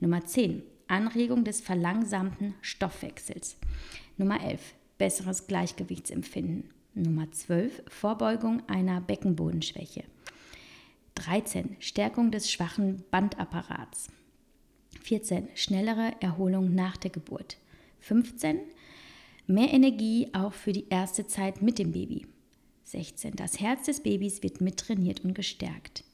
Nummer 0.00 0.24
10, 0.24 0.62
Anregung 0.86 1.44
des 1.44 1.60
verlangsamten 1.60 2.54
Stoffwechsels. 2.60 3.56
Nummer 4.16 4.42
11, 4.42 4.60
besseres 4.98 5.46
Gleichgewichtsempfinden. 5.46 6.70
Nummer 6.94 7.30
12, 7.30 7.82
Vorbeugung 7.88 8.62
einer 8.68 9.00
Beckenbodenschwäche. 9.00 10.04
13, 11.14 11.76
Stärkung 11.80 12.30
des 12.30 12.50
schwachen 12.50 13.04
Bandapparats. 13.10 14.08
14. 15.08 15.48
Schnellere 15.54 16.12
Erholung 16.20 16.74
nach 16.74 16.98
der 16.98 17.10
Geburt. 17.10 17.56
15. 18.00 18.60
Mehr 19.46 19.72
Energie 19.72 20.28
auch 20.34 20.52
für 20.52 20.72
die 20.72 20.84
erste 20.90 21.26
Zeit 21.26 21.62
mit 21.62 21.78
dem 21.78 21.92
Baby. 21.92 22.26
16. 22.84 23.34
Das 23.34 23.58
Herz 23.58 23.86
des 23.86 24.02
Babys 24.02 24.42
wird 24.42 24.60
mittrainiert 24.60 25.24
und 25.24 25.34
gestärkt. 25.34 26.04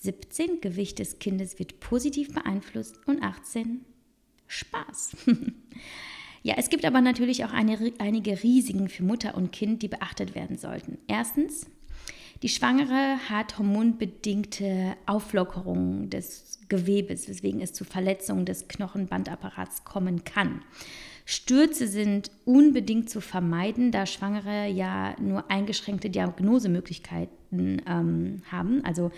17. 0.00 0.62
Gewicht 0.62 0.98
des 0.98 1.18
Kindes 1.18 1.58
wird 1.58 1.78
positiv 1.80 2.32
beeinflusst. 2.32 2.98
Und 3.06 3.22
18. 3.22 3.84
Spaß. 4.46 5.14
ja, 6.42 6.54
es 6.56 6.70
gibt 6.70 6.86
aber 6.86 7.02
natürlich 7.02 7.44
auch 7.44 7.52
eine, 7.52 7.92
einige 7.98 8.42
Risiken 8.42 8.88
für 8.88 9.02
Mutter 9.02 9.34
und 9.34 9.52
Kind, 9.52 9.82
die 9.82 9.88
beachtet 9.88 10.34
werden 10.34 10.56
sollten. 10.56 10.96
Erstens, 11.06 11.66
die 12.42 12.48
Schwangere 12.48 13.18
hat 13.28 13.58
hormonbedingte 13.58 14.96
Auflockerungen 15.06 16.10
des 16.10 16.60
Gewebes, 16.68 17.28
weswegen 17.28 17.60
es 17.60 17.72
zu 17.72 17.84
Verletzungen 17.84 18.46
des 18.46 18.68
Knochenbandapparats 18.68 19.84
kommen 19.84 20.24
kann. 20.24 20.62
Stürze 21.24 21.86
sind 21.86 22.30
unbedingt 22.44 23.08
zu 23.08 23.20
vermeiden, 23.20 23.92
da 23.92 24.06
Schwangere 24.06 24.66
ja 24.68 25.14
nur 25.20 25.50
eingeschränkte 25.50 26.10
Diagnosemöglichkeiten 26.10 27.82
ähm, 27.86 28.42
haben. 28.50 28.84
Also 28.84 29.12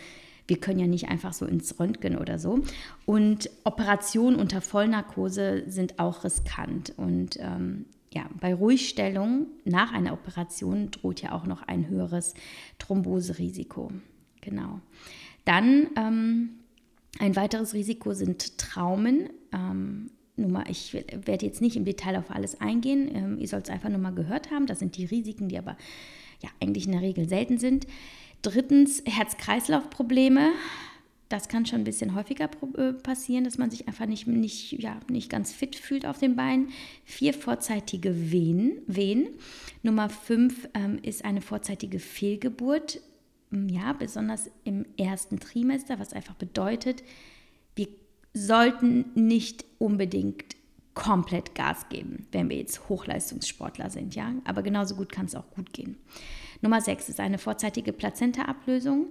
wir 0.46 0.58
können 0.58 0.78
ja 0.78 0.86
nicht 0.86 1.08
einfach 1.08 1.32
so 1.32 1.46
ins 1.46 1.78
Röntgen 1.80 2.18
oder 2.18 2.38
so. 2.38 2.60
Und 3.06 3.48
Operationen 3.64 4.38
unter 4.38 4.60
Vollnarkose 4.60 5.64
sind 5.66 5.98
auch 5.98 6.24
riskant. 6.24 6.92
Und 6.96 7.38
ähm, 7.40 7.86
ja, 8.14 8.28
bei 8.40 8.54
Ruhigstellung 8.54 9.48
nach 9.64 9.92
einer 9.92 10.12
Operation 10.12 10.90
droht 10.92 11.20
ja 11.20 11.32
auch 11.32 11.46
noch 11.46 11.62
ein 11.62 11.88
höheres 11.88 12.34
Thromboserisiko. 12.78 13.90
Genau. 14.40 14.80
Dann 15.44 15.88
ähm, 15.96 16.50
ein 17.18 17.34
weiteres 17.34 17.74
Risiko 17.74 18.14
sind 18.14 18.56
Traumen. 18.56 19.30
Ähm, 19.52 20.10
nur 20.36 20.50
mal, 20.50 20.64
ich 20.68 20.94
werde 20.94 21.46
jetzt 21.46 21.60
nicht 21.60 21.76
im 21.76 21.84
Detail 21.84 22.16
auf 22.16 22.30
alles 22.30 22.60
eingehen. 22.60 23.10
Ähm, 23.14 23.38
ihr 23.38 23.48
sollt 23.48 23.64
es 23.64 23.70
einfach 23.70 23.88
nur 23.88 23.98
mal 23.98 24.14
gehört 24.14 24.50
haben. 24.50 24.66
Das 24.66 24.78
sind 24.78 24.96
die 24.96 25.06
Risiken, 25.06 25.48
die 25.48 25.58
aber 25.58 25.76
ja 26.40 26.50
eigentlich 26.60 26.86
in 26.86 26.92
der 26.92 27.02
Regel 27.02 27.28
selten 27.28 27.58
sind. 27.58 27.86
Drittens 28.42 29.02
Herz-Kreislauf-Probleme. 29.06 30.50
Das 31.28 31.48
kann 31.48 31.66
schon 31.66 31.80
ein 31.80 31.84
bisschen 31.84 32.14
häufiger 32.14 32.50
äh, 32.76 32.92
passieren, 32.92 33.44
dass 33.44 33.58
man 33.58 33.70
sich 33.70 33.88
einfach 33.88 34.06
nicht, 34.06 34.26
nicht, 34.26 34.72
ja, 34.72 35.00
nicht 35.10 35.30
ganz 35.30 35.52
fit 35.52 35.74
fühlt 35.74 36.06
auf 36.06 36.18
den 36.18 36.36
Beinen. 36.36 36.68
Vier 37.04 37.34
vorzeitige 37.34 38.30
Wehen. 38.30 38.82
Wehen. 38.86 39.28
Nummer 39.82 40.08
fünf 40.08 40.68
ähm, 40.74 40.98
ist 41.02 41.24
eine 41.24 41.40
vorzeitige 41.40 41.98
Fehlgeburt. 41.98 43.00
Ja, 43.50 43.92
besonders 43.92 44.50
im 44.64 44.84
ersten 44.96 45.38
Trimester, 45.38 45.98
was 45.98 46.12
einfach 46.12 46.34
bedeutet, 46.34 47.02
wir 47.76 47.88
sollten 48.32 49.06
nicht 49.14 49.64
unbedingt 49.78 50.56
komplett 50.94 51.54
Gas 51.54 51.88
geben, 51.88 52.26
wenn 52.32 52.48
wir 52.48 52.56
jetzt 52.56 52.88
Hochleistungssportler 52.88 53.90
sind, 53.90 54.14
ja. 54.14 54.32
Aber 54.44 54.62
genauso 54.62 54.94
gut 54.94 55.10
kann 55.10 55.26
es 55.26 55.34
auch 55.34 55.50
gut 55.50 55.72
gehen. 55.72 55.96
Nummer 56.62 56.80
6 56.80 57.08
ist 57.08 57.20
eine 57.20 57.38
vorzeitige 57.38 57.92
Plazentaablösung. 57.92 59.08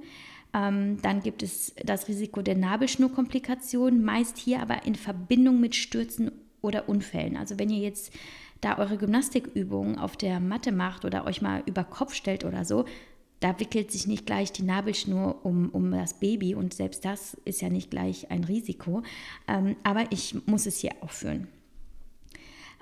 Ähm, 0.53 1.01
dann 1.01 1.21
gibt 1.21 1.43
es 1.43 1.73
das 1.83 2.07
Risiko 2.07 2.41
der 2.41 2.55
Nabelschnurkomplikation, 2.55 4.03
meist 4.03 4.37
hier 4.37 4.61
aber 4.61 4.85
in 4.85 4.95
Verbindung 4.95 5.59
mit 5.59 5.75
Stürzen 5.75 6.31
oder 6.61 6.87
Unfällen. 6.87 7.37
Also 7.37 7.57
wenn 7.59 7.69
ihr 7.69 7.79
jetzt 7.79 8.13
da 8.61 8.77
eure 8.77 8.97
Gymnastikübungen 8.97 9.97
auf 9.97 10.15
der 10.15 10.39
Matte 10.39 10.71
macht 10.71 11.05
oder 11.05 11.25
euch 11.25 11.41
mal 11.41 11.63
über 11.65 11.83
Kopf 11.83 12.13
stellt 12.13 12.45
oder 12.45 12.65
so, 12.65 12.85
da 13.39 13.59
wickelt 13.59 13.91
sich 13.91 14.07
nicht 14.07 14.25
gleich 14.25 14.53
die 14.53 14.63
Nabelschnur 14.63 15.45
um, 15.45 15.69
um 15.69 15.91
das 15.91 16.13
Baby 16.13 16.55
und 16.55 16.73
selbst 16.73 17.03
das 17.03 17.33
ist 17.43 17.61
ja 17.61 17.69
nicht 17.69 17.91
gleich 17.91 18.31
ein 18.31 18.45
Risiko. 18.45 19.03
Ähm, 19.49 19.75
aber 19.83 20.05
ich 20.11 20.35
muss 20.45 20.65
es 20.65 20.77
hier 20.77 20.93
aufführen. 21.01 21.47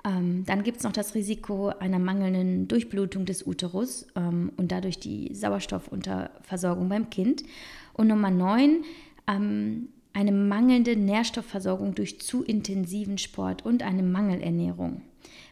Ähm, 0.04 0.44
dann 0.46 0.64
gibt 0.64 0.78
es 0.78 0.84
noch 0.84 0.92
das 0.92 1.14
Risiko 1.14 1.68
einer 1.68 1.98
mangelnden 1.98 2.66
Durchblutung 2.66 3.24
des 3.24 3.46
Uterus 3.46 4.06
ähm, 4.16 4.50
und 4.56 4.72
dadurch 4.72 4.98
die 4.98 5.32
Sauerstoffunterversorgung 5.32 6.88
beim 6.88 7.08
Kind. 7.08 7.44
Und 7.92 8.08
Nummer 8.08 8.30
9, 8.30 8.84
ähm, 9.28 9.88
eine 10.12 10.32
mangelnde 10.32 10.96
Nährstoffversorgung 10.96 11.94
durch 11.94 12.20
zu 12.20 12.42
intensiven 12.42 13.16
Sport 13.18 13.64
und 13.64 13.82
eine 13.82 14.02
Mangelernährung, 14.02 15.02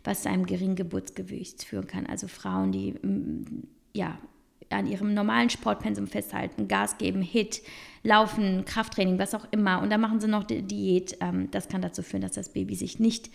was 0.04 0.22
zu 0.22 0.28
einem 0.28 0.46
geringen 0.46 0.76
Geburtsgewicht 0.76 1.64
führen 1.64 1.86
kann. 1.86 2.06
Also 2.06 2.26
Frauen, 2.26 2.72
die 2.72 2.92
mm, 2.92 3.68
ja, 3.94 4.18
an 4.68 4.86
ihrem 4.86 5.14
normalen 5.14 5.50
Sportpensum 5.50 6.06
festhalten, 6.06 6.68
Gas 6.68 6.98
geben, 6.98 7.22
Hit, 7.22 7.62
Laufen, 8.02 8.64
Krafttraining, 8.64 9.18
was 9.18 9.34
auch 9.34 9.46
immer. 9.50 9.82
Und 9.82 9.90
dann 9.90 10.00
machen 10.00 10.20
sie 10.20 10.28
noch 10.28 10.44
Diät. 10.44 11.16
Ähm, 11.20 11.50
das 11.50 11.68
kann 11.68 11.82
dazu 11.82 12.02
führen, 12.02 12.22
dass 12.22 12.32
das 12.32 12.52
Baby 12.52 12.74
sich 12.74 12.98
nicht 12.98 13.30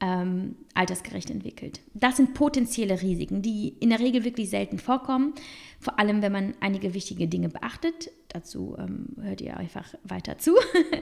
ähm, 0.00 0.56
altersgerecht 0.74 1.30
entwickelt. 1.30 1.80
Das 1.94 2.16
sind 2.16 2.34
potenzielle 2.34 3.00
Risiken, 3.00 3.42
die 3.42 3.68
in 3.80 3.90
der 3.90 4.00
Regel 4.00 4.24
wirklich 4.24 4.50
selten 4.50 4.78
vorkommen, 4.78 5.34
vor 5.80 5.98
allem 5.98 6.22
wenn 6.22 6.32
man 6.32 6.54
einige 6.60 6.92
wichtige 6.94 7.28
Dinge 7.28 7.48
beachtet. 7.48 8.10
Dazu 8.28 8.76
ähm, 8.78 9.06
hört 9.20 9.40
ihr 9.40 9.56
einfach 9.56 9.94
weiter 10.04 10.38
zu 10.38 10.54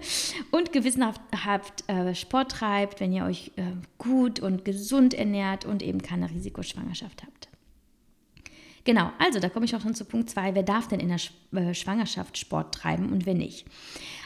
und 0.53 0.73
gewissenhaft 0.73 1.89
äh, 1.89 2.15
Sport 2.15 2.53
treibt, 2.53 3.01
wenn 3.01 3.13
ihr 3.13 3.25
euch 3.25 3.53
äh, 3.57 3.63
gut 3.99 4.39
und 4.41 4.65
gesund 4.65 5.15
ernährt 5.15 5.65
und 5.65 5.83
eben 5.83 6.01
keine 6.01 6.31
Risikoschwangerschaft 6.31 7.23
habt. 7.25 7.49
Genau, 8.85 9.11
also 9.19 9.41
da 9.41 9.49
komme 9.49 9.65
ich 9.65 9.75
auch 9.75 9.81
schon 9.81 9.95
zu 9.95 10.05
Punkt 10.05 10.29
2. 10.29 10.55
Wer 10.55 10.63
darf 10.63 10.89
denn 10.89 11.01
in 11.01 11.09
der 11.09 11.19
äh, 11.61 11.75
Schwangerschaft 11.75 12.37
Sport 12.37 12.75
treiben 12.75 13.11
und 13.11 13.25
wer 13.25 13.35
nicht? 13.35 13.65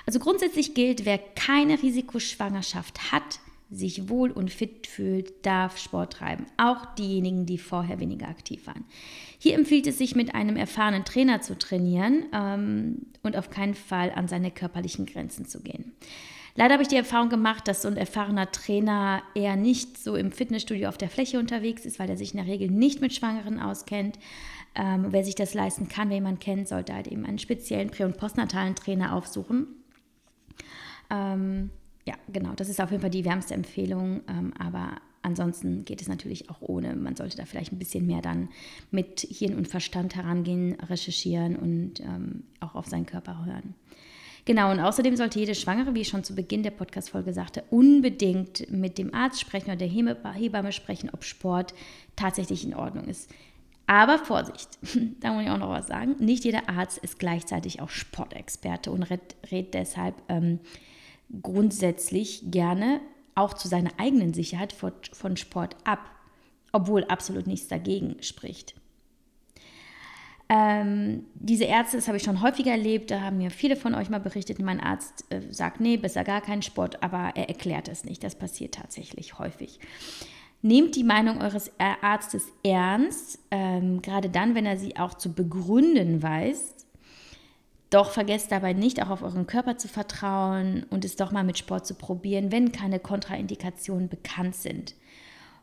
Also 0.04 0.18
grundsätzlich 0.18 0.74
gilt, 0.74 1.04
wer 1.04 1.18
keine 1.18 1.80
Risikoschwangerschaft 1.80 3.12
hat, 3.12 3.38
sich 3.70 4.08
wohl 4.08 4.30
und 4.30 4.50
fit 4.50 4.86
fühlt, 4.86 5.44
darf 5.44 5.78
Sport 5.78 6.14
treiben. 6.14 6.46
Auch 6.56 6.94
diejenigen, 6.94 7.44
die 7.44 7.58
vorher 7.58 8.00
weniger 8.00 8.28
aktiv 8.28 8.66
waren. 8.66 8.84
Hier 9.38 9.54
empfiehlt 9.54 9.86
es 9.86 9.98
sich, 9.98 10.14
mit 10.14 10.34
einem 10.34 10.56
erfahrenen 10.56 11.04
Trainer 11.04 11.42
zu 11.42 11.58
trainieren 11.58 12.24
ähm, 12.32 13.06
und 13.22 13.36
auf 13.36 13.50
keinen 13.50 13.74
Fall 13.74 14.10
an 14.14 14.26
seine 14.26 14.50
körperlichen 14.50 15.04
Grenzen 15.04 15.46
zu 15.46 15.60
gehen. 15.60 15.92
Leider 16.54 16.72
habe 16.72 16.82
ich 16.82 16.88
die 16.88 16.96
Erfahrung 16.96 17.28
gemacht, 17.28 17.68
dass 17.68 17.82
so 17.82 17.88
ein 17.88 17.96
erfahrener 17.96 18.50
Trainer 18.50 19.22
eher 19.34 19.54
nicht 19.54 19.96
so 19.96 20.16
im 20.16 20.32
Fitnessstudio 20.32 20.88
auf 20.88 20.98
der 20.98 21.10
Fläche 21.10 21.38
unterwegs 21.38 21.84
ist, 21.84 22.00
weil 22.00 22.10
er 22.10 22.16
sich 22.16 22.32
in 22.32 22.38
der 22.38 22.52
Regel 22.52 22.68
nicht 22.68 23.00
mit 23.00 23.14
Schwangeren 23.14 23.60
auskennt. 23.60 24.18
Ähm, 24.74 25.06
wer 25.10 25.24
sich 25.24 25.34
das 25.34 25.54
leisten 25.54 25.88
kann, 25.88 26.08
wer 26.08 26.16
jemanden 26.16 26.40
kennt, 26.40 26.66
sollte 26.66 26.94
halt 26.94 27.06
eben 27.06 27.26
einen 27.26 27.38
speziellen 27.38 27.90
prä- 27.90 28.06
und 28.06 28.16
postnatalen 28.16 28.74
Trainer 28.74 29.14
aufsuchen. 29.14 29.68
Ähm, 31.10 31.70
ja, 32.08 32.14
genau, 32.32 32.54
das 32.56 32.70
ist 32.70 32.80
auf 32.80 32.90
jeden 32.90 33.02
Fall 33.02 33.10
die 33.10 33.26
wärmste 33.26 33.52
Empfehlung, 33.52 34.22
ähm, 34.28 34.54
aber 34.58 34.92
ansonsten 35.20 35.84
geht 35.84 36.00
es 36.00 36.08
natürlich 36.08 36.48
auch 36.48 36.62
ohne. 36.62 36.96
Man 36.96 37.16
sollte 37.16 37.36
da 37.36 37.44
vielleicht 37.44 37.70
ein 37.70 37.78
bisschen 37.78 38.06
mehr 38.06 38.22
dann 38.22 38.48
mit 38.90 39.20
Hirn 39.20 39.56
und 39.56 39.68
Verstand 39.68 40.16
herangehen, 40.16 40.74
recherchieren 40.80 41.56
und 41.56 42.00
ähm, 42.00 42.44
auch 42.60 42.74
auf 42.76 42.86
seinen 42.86 43.04
Körper 43.04 43.44
hören. 43.44 43.74
Genau, 44.46 44.70
und 44.70 44.80
außerdem 44.80 45.16
sollte 45.16 45.38
jede 45.38 45.54
Schwangere, 45.54 45.94
wie 45.94 46.00
ich 46.00 46.08
schon 46.08 46.24
zu 46.24 46.34
Beginn 46.34 46.62
der 46.62 46.70
Podcast-Folge 46.70 47.34
sagte, 47.34 47.64
unbedingt 47.68 48.70
mit 48.70 48.96
dem 48.96 49.12
Arzt 49.12 49.38
sprechen 49.38 49.66
oder 49.66 49.76
der 49.76 49.88
Hebamme 49.88 50.72
sprechen, 50.72 51.10
ob 51.12 51.24
Sport 51.24 51.74
tatsächlich 52.16 52.64
in 52.64 52.74
Ordnung 52.74 53.04
ist. 53.04 53.30
Aber 53.86 54.18
Vorsicht, 54.18 54.78
da 55.20 55.34
muss 55.34 55.42
ich 55.42 55.50
auch 55.50 55.58
noch 55.58 55.68
was 55.68 55.88
sagen. 55.88 56.16
Nicht 56.20 56.44
jeder 56.44 56.70
Arzt 56.70 56.96
ist 56.96 57.18
gleichzeitig 57.18 57.82
auch 57.82 57.90
Sportexperte 57.90 58.90
und 58.90 59.02
rät, 59.02 59.36
rät 59.50 59.74
deshalb 59.74 60.14
ähm, 60.30 60.60
grundsätzlich 61.42 62.42
gerne 62.50 63.00
auch 63.34 63.54
zu 63.54 63.68
seiner 63.68 63.90
eigenen 63.98 64.34
Sicherheit 64.34 64.72
von 64.72 65.36
Sport 65.36 65.76
ab, 65.84 66.10
obwohl 66.72 67.04
absolut 67.04 67.46
nichts 67.46 67.68
dagegen 67.68 68.16
spricht. 68.22 68.74
Ähm, 70.50 71.26
diese 71.34 71.64
Ärzte, 71.64 71.98
das 71.98 72.08
habe 72.08 72.16
ich 72.16 72.22
schon 72.22 72.40
häufiger 72.40 72.70
erlebt, 72.70 73.10
da 73.10 73.20
haben 73.20 73.36
mir 73.36 73.50
viele 73.50 73.76
von 73.76 73.94
euch 73.94 74.08
mal 74.08 74.20
berichtet, 74.20 74.58
mein 74.60 74.80
Arzt 74.80 75.26
äh, 75.28 75.42
sagt, 75.50 75.78
nee, 75.78 75.98
besser 75.98 76.24
gar 76.24 76.40
keinen 76.40 76.62
Sport, 76.62 77.02
aber 77.02 77.32
er 77.34 77.48
erklärt 77.48 77.88
es 77.88 78.04
nicht. 78.04 78.24
Das 78.24 78.34
passiert 78.34 78.74
tatsächlich 78.74 79.38
häufig. 79.38 79.78
Nehmt 80.62 80.96
die 80.96 81.04
Meinung 81.04 81.40
eures 81.40 81.70
Arztes 81.78 82.48
ernst, 82.64 83.38
ähm, 83.50 84.00
gerade 84.00 84.30
dann, 84.30 84.54
wenn 84.54 84.66
er 84.66 84.78
sie 84.78 84.96
auch 84.96 85.14
zu 85.14 85.32
begründen 85.32 86.22
weiß 86.22 86.77
doch 87.90 88.10
vergesst 88.10 88.52
dabei 88.52 88.74
nicht, 88.74 89.02
auch 89.02 89.10
auf 89.10 89.22
euren 89.22 89.46
Körper 89.46 89.78
zu 89.78 89.88
vertrauen 89.88 90.84
und 90.90 91.04
es 91.04 91.16
doch 91.16 91.32
mal 91.32 91.44
mit 91.44 91.58
Sport 91.58 91.86
zu 91.86 91.94
probieren, 91.94 92.52
wenn 92.52 92.72
keine 92.72 93.00
Kontraindikationen 93.00 94.08
bekannt 94.08 94.54
sind. 94.54 94.94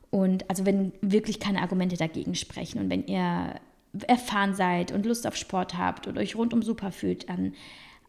Und 0.10 0.50
also 0.50 0.66
wenn 0.66 0.94
wirklich 1.02 1.40
keine 1.40 1.62
Argumente 1.62 1.98
dagegen 1.98 2.36
sprechen 2.36 2.80
und 2.80 2.90
wenn 2.90 3.06
ihr 3.06 3.56
erfahren 4.08 4.56
seid 4.56 4.92
und 4.92 5.06
Lust 5.06 5.28
auf 5.28 5.36
Sport 5.36 5.78
habt 5.78 6.08
und 6.08 6.18
euch 6.18 6.36
rundum 6.36 6.64
super 6.64 6.92
fühlt, 6.92 7.30
dann 7.30 7.54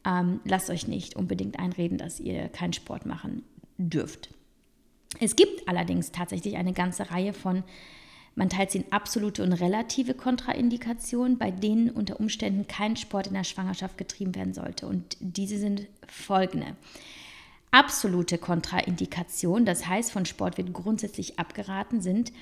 ähm, 0.07 0.41
lasst 0.45 0.71
euch 0.71 0.89
nicht 0.89 1.17
unbedingt 1.17 1.59
einreden, 1.59 1.99
dass 1.99 2.21
ihr 2.21 2.49
keinen 2.49 2.73
Sport 2.73 3.07
machen 3.07 3.43
dürft. 3.77 4.31
Es 5.21 5.37
gibt 5.37 5.69
allerdings 5.69 6.13
tatsächlich 6.13 6.57
eine 6.57 6.73
ganze 6.73 7.11
Reihe 7.11 7.33
von 7.33 7.65
man 8.37 8.51
teilt 8.51 8.71
sie 8.71 8.79
in 8.79 8.93
absolute 8.93 9.43
und 9.43 9.55
relative 9.55 10.15
Kontraindikationen, 10.15 11.39
bei 11.39 11.51
denen 11.51 11.91
unter 11.91 12.21
Umständen 12.21 12.67
kein 12.67 12.97
Sport 12.97 13.27
in 13.27 13.35
der 13.35 13.45
Schwangerschaft 13.45 13.99
getrieben 13.99 14.35
werden 14.35 14.55
sollte. 14.55 14.87
Und 14.87 15.17
diese 15.21 15.59
sind 15.59 15.87
folgende. 16.07 16.77
Absolute 17.71 18.39
Kontraindikationen, 18.39 19.65
das 19.65 19.87
heißt, 19.87 20.13
von 20.13 20.27
Sport 20.27 20.59
wird 20.59 20.73
grundsätzlich 20.73 21.39
abgeraten, 21.39 22.01
sind 22.01 22.33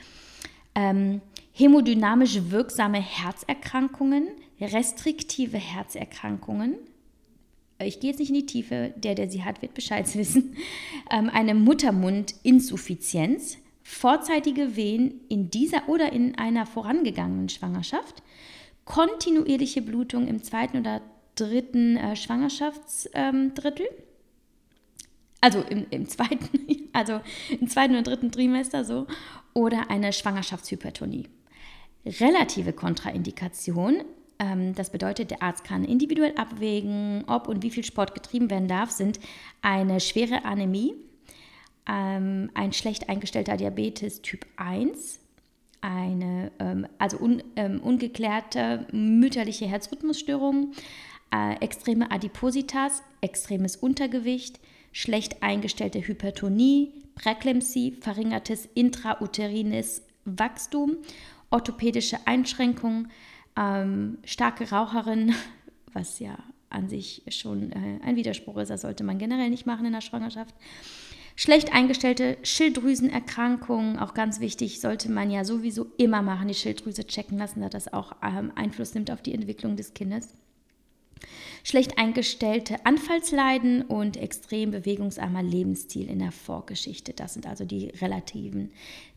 ähm, 0.74 1.20
hämodynamisch 1.52 2.50
wirksame 2.50 3.00
Herzerkrankungen, 3.00 4.28
restriktive 4.60 5.58
Herzerkrankungen, 5.58 6.76
ich 7.80 8.00
gehe 8.00 8.10
jetzt 8.10 8.20
nicht 8.20 8.30
in 8.30 8.36
die 8.36 8.46
Tiefe, 8.46 8.94
der, 8.96 9.14
der 9.14 9.28
sie 9.28 9.44
hat, 9.44 9.62
wird 9.62 9.74
Bescheid 9.74 10.12
wissen, 10.16 10.56
ähm, 11.10 11.30
eine 11.32 11.54
Muttermundinsuffizienz, 11.54 13.58
vorzeitige 13.84 14.74
Wehen 14.76 15.20
in 15.28 15.50
dieser 15.50 15.88
oder 15.88 16.12
in 16.12 16.36
einer 16.36 16.66
vorangegangenen 16.66 17.50
Schwangerschaft, 17.50 18.22
kontinuierliche 18.84 19.82
Blutung 19.82 20.26
im 20.26 20.42
zweiten 20.42 20.78
oder 20.78 21.02
dritten 21.36 21.96
äh, 21.96 22.16
Schwangerschaftsdrittel, 22.16 23.86
ähm, 23.86 24.04
also 25.40 25.60
im, 25.60 25.86
im, 25.90 26.08
zweiten, 26.08 26.48
also 26.92 27.20
im 27.50 27.68
zweiten 27.68 27.92
oder 27.92 28.02
dritten 28.02 28.32
Trimester 28.32 28.84
so, 28.84 29.06
oder 29.52 29.90
eine 29.90 30.12
Schwangerschaftshypertonie. 30.12 31.28
Relative 32.06 32.72
Kontraindikation, 32.72 34.02
ähm, 34.38 34.74
das 34.74 34.90
bedeutet, 34.90 35.30
der 35.30 35.42
Arzt 35.42 35.64
kann 35.64 35.84
individuell 35.84 36.34
abwägen, 36.36 37.24
ob 37.26 37.48
und 37.48 37.62
wie 37.62 37.70
viel 37.70 37.84
Sport 37.84 38.14
getrieben 38.14 38.50
werden 38.50 38.68
darf, 38.68 38.90
sind 38.90 39.20
eine 39.60 40.00
schwere 40.00 40.44
Anämie, 40.46 40.94
ähm, 41.86 42.50
ein 42.54 42.72
schlecht 42.72 43.08
eingestellter 43.08 43.56
Diabetes 43.56 44.22
Typ 44.22 44.46
1, 44.56 45.20
eine 45.80 46.50
ähm, 46.58 46.86
also 46.98 47.18
un, 47.18 47.42
ähm, 47.56 47.80
ungeklärte 47.80 48.86
mütterliche 48.92 49.66
Herzrhythmusstörung, 49.66 50.72
äh, 51.30 51.56
extreme 51.60 52.10
Adipositas, 52.10 53.02
extremes 53.20 53.76
Untergewicht, 53.76 54.60
schlecht 54.92 55.42
eingestellte 55.42 56.06
Hypertonie, 56.06 56.92
Präklemsie, 57.14 57.92
verringertes 58.00 58.68
intrauterines 58.74 60.02
Wachstum, 60.24 60.96
orthopädische 61.50 62.18
Einschränkungen, 62.26 63.10
ähm, 63.56 64.18
starke 64.24 64.70
Raucherin, 64.70 65.34
was 65.92 66.18
ja 66.18 66.38
an 66.70 66.88
sich 66.88 67.22
schon 67.28 67.72
äh, 67.72 68.00
ein 68.02 68.16
Widerspruch 68.16 68.56
ist, 68.56 68.70
das 68.70 68.80
sollte 68.80 69.04
man 69.04 69.18
generell 69.18 69.50
nicht 69.50 69.66
machen 69.66 69.86
in 69.86 69.92
der 69.92 70.00
Schwangerschaft. 70.00 70.54
Schlecht 71.36 71.72
eingestellte 71.72 72.36
Schilddrüsenerkrankungen, 72.42 73.98
auch 73.98 74.14
ganz 74.14 74.38
wichtig, 74.38 74.80
sollte 74.80 75.10
man 75.10 75.30
ja 75.30 75.44
sowieso 75.44 75.86
immer 75.96 76.22
machen, 76.22 76.48
die 76.48 76.54
Schilddrüse 76.54 77.06
checken 77.06 77.38
lassen, 77.38 77.60
da 77.60 77.68
das 77.68 77.92
auch 77.92 78.12
ähm, 78.22 78.52
Einfluss 78.54 78.94
nimmt 78.94 79.10
auf 79.10 79.20
die 79.20 79.34
Entwicklung 79.34 79.76
des 79.76 79.94
Kindes. 79.94 80.34
Schlecht 81.64 81.98
eingestellte 81.98 82.84
Anfallsleiden 82.84 83.82
und 83.82 84.16
extrem 84.16 84.70
bewegungsarmer 84.70 85.42
Lebensstil 85.42 86.08
in 86.08 86.18
der 86.18 86.30
Vorgeschichte. 86.30 87.14
Das 87.14 87.34
sind 87.34 87.46
also 87.46 87.64
die 87.64 87.86
relativen 87.86 88.70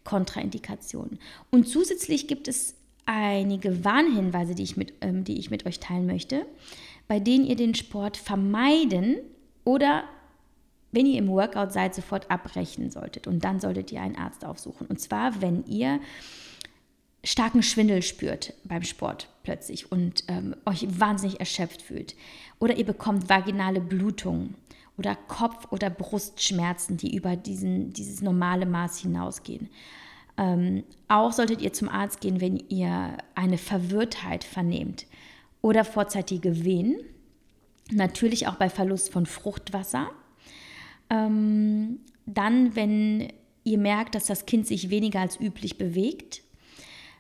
Kontraindikationen. 0.03 1.19
Und 1.51 1.67
zusätzlich 1.67 2.27
gibt 2.27 2.47
es 2.47 2.75
einige 3.05 3.83
Warnhinweise, 3.83 4.55
die 4.55 4.63
ich 4.63 4.77
mit, 4.77 4.93
ähm, 5.01 5.23
die 5.23 5.37
ich 5.37 5.51
mit 5.51 5.65
euch 5.65 5.79
teilen 5.79 6.07
möchte, 6.07 6.45
bei 7.07 7.19
denen 7.19 7.45
ihr 7.45 7.55
den 7.55 7.75
Sport 7.75 8.17
vermeiden 8.17 9.17
oder 9.63 10.03
wenn 10.91 11.05
ihr 11.05 11.19
im 11.19 11.27
Workout 11.27 11.73
seid, 11.73 11.93
sofort 11.93 12.31
abbrechen 12.31 12.89
solltet. 12.89 13.27
Und 13.27 13.43
dann 13.43 13.59
solltet 13.59 13.91
ihr 13.91 14.01
einen 14.01 14.15
Arzt 14.15 14.45
aufsuchen. 14.45 14.87
Und 14.87 14.99
zwar, 14.99 15.41
wenn 15.41 15.65
ihr 15.65 15.99
starken 17.23 17.61
Schwindel 17.61 18.01
spürt 18.01 18.53
beim 18.63 18.83
Sport 18.83 19.29
plötzlich 19.43 19.91
und 19.91 20.23
ähm, 20.27 20.55
euch 20.65 20.87
wahnsinnig 20.99 21.39
erschöpft 21.39 21.81
fühlt. 21.81 22.15
Oder 22.59 22.77
ihr 22.77 22.85
bekommt 22.85 23.29
vaginale 23.29 23.81
Blutung 23.81 24.55
oder 24.97 25.15
Kopf- 25.15 25.71
oder 25.71 25.89
Brustschmerzen, 25.89 26.97
die 26.97 27.15
über 27.15 27.35
diesen, 27.35 27.93
dieses 27.93 28.21
normale 28.21 28.65
Maß 28.65 28.99
hinausgehen. 28.99 29.69
Ähm, 30.37 30.83
auch 31.07 31.33
solltet 31.33 31.61
ihr 31.61 31.73
zum 31.73 31.89
Arzt 31.89 32.21
gehen, 32.21 32.41
wenn 32.41 32.57
ihr 32.69 33.17
eine 33.35 33.57
Verwirrtheit 33.57 34.43
vernehmt 34.43 35.05
oder 35.61 35.83
vorzeitige 35.83 36.63
Wehen. 36.63 36.97
Natürlich 37.91 38.47
auch 38.47 38.55
bei 38.55 38.69
Verlust 38.69 39.11
von 39.11 39.25
Fruchtwasser 39.25 40.09
ähm, 41.09 41.99
dann, 42.25 42.75
wenn 42.75 43.31
ihr 43.63 43.77
merkt, 43.77 44.15
dass 44.15 44.25
das 44.25 44.45
Kind 44.45 44.67
sich 44.67 44.89
weniger 44.89 45.19
als 45.19 45.39
üblich 45.39 45.77
bewegt, 45.77 46.41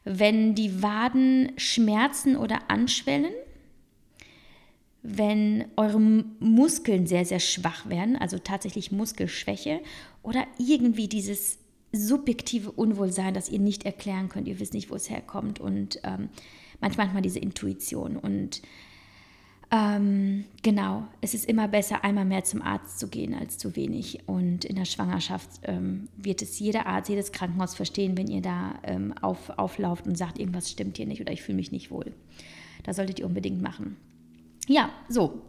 wenn 0.03 0.55
die 0.55 0.81
Waden 0.81 1.51
schmerzen 1.57 2.37
oder 2.37 2.69
anschwellen, 2.69 3.33
wenn 5.03 5.65
eure 5.75 5.99
Muskeln 5.99 7.07
sehr, 7.07 7.25
sehr 7.25 7.39
schwach 7.39 7.89
werden, 7.89 8.15
also 8.15 8.37
tatsächlich 8.39 8.91
Muskelschwäche 8.91 9.81
oder 10.23 10.45
irgendwie 10.57 11.07
dieses 11.07 11.59
subjektive 11.91 12.71
Unwohlsein, 12.71 13.33
das 13.33 13.49
ihr 13.49 13.59
nicht 13.59 13.85
erklären 13.85 14.29
könnt, 14.29 14.47
ihr 14.47 14.59
wisst 14.59 14.73
nicht, 14.73 14.89
wo 14.89 14.95
es 14.95 15.09
herkommt 15.09 15.59
und 15.59 15.99
ähm, 16.03 16.29
manchmal 16.81 17.07
mal 17.13 17.21
diese 17.21 17.39
Intuition 17.39 18.17
und 18.17 18.61
ähm, 19.69 20.45
genau, 20.63 21.07
es 21.19 21.33
ist 21.33 21.45
immer 21.45 21.67
besser, 21.67 22.03
einmal 22.03 22.23
mehr 22.23 22.45
zum 22.45 22.61
Arzt 22.61 22.99
zu 22.99 23.09
gehen 23.09 23.33
als 23.33 23.57
zu 23.57 23.75
wenig. 23.75 24.19
Und 24.25 24.63
in 24.63 24.77
der 24.77 24.85
Schwangerschaft 24.85 25.49
ähm, 25.63 26.07
wird 26.15 26.41
es 26.41 26.59
jeder 26.59 26.85
Arzt, 26.85 27.09
jedes 27.09 27.33
Krankenhaus 27.33 27.75
verstehen, 27.75 28.17
wenn 28.17 28.27
ihr 28.27 28.41
da 28.41 28.75
ähm, 28.83 29.13
auf, 29.21 29.49
auflauft 29.57 30.07
und 30.07 30.17
sagt, 30.17 30.39
irgendwas 30.39 30.71
stimmt 30.71 30.97
hier 30.97 31.05
nicht 31.05 31.19
oder 31.19 31.33
ich 31.33 31.41
fühle 31.41 31.57
mich 31.57 31.71
nicht 31.71 31.91
wohl. 31.91 32.13
Das 32.83 32.95
solltet 32.95 33.19
ihr 33.19 33.25
unbedingt 33.25 33.61
machen. 33.61 33.97
Ja, 34.67 34.89
so. 35.09 35.41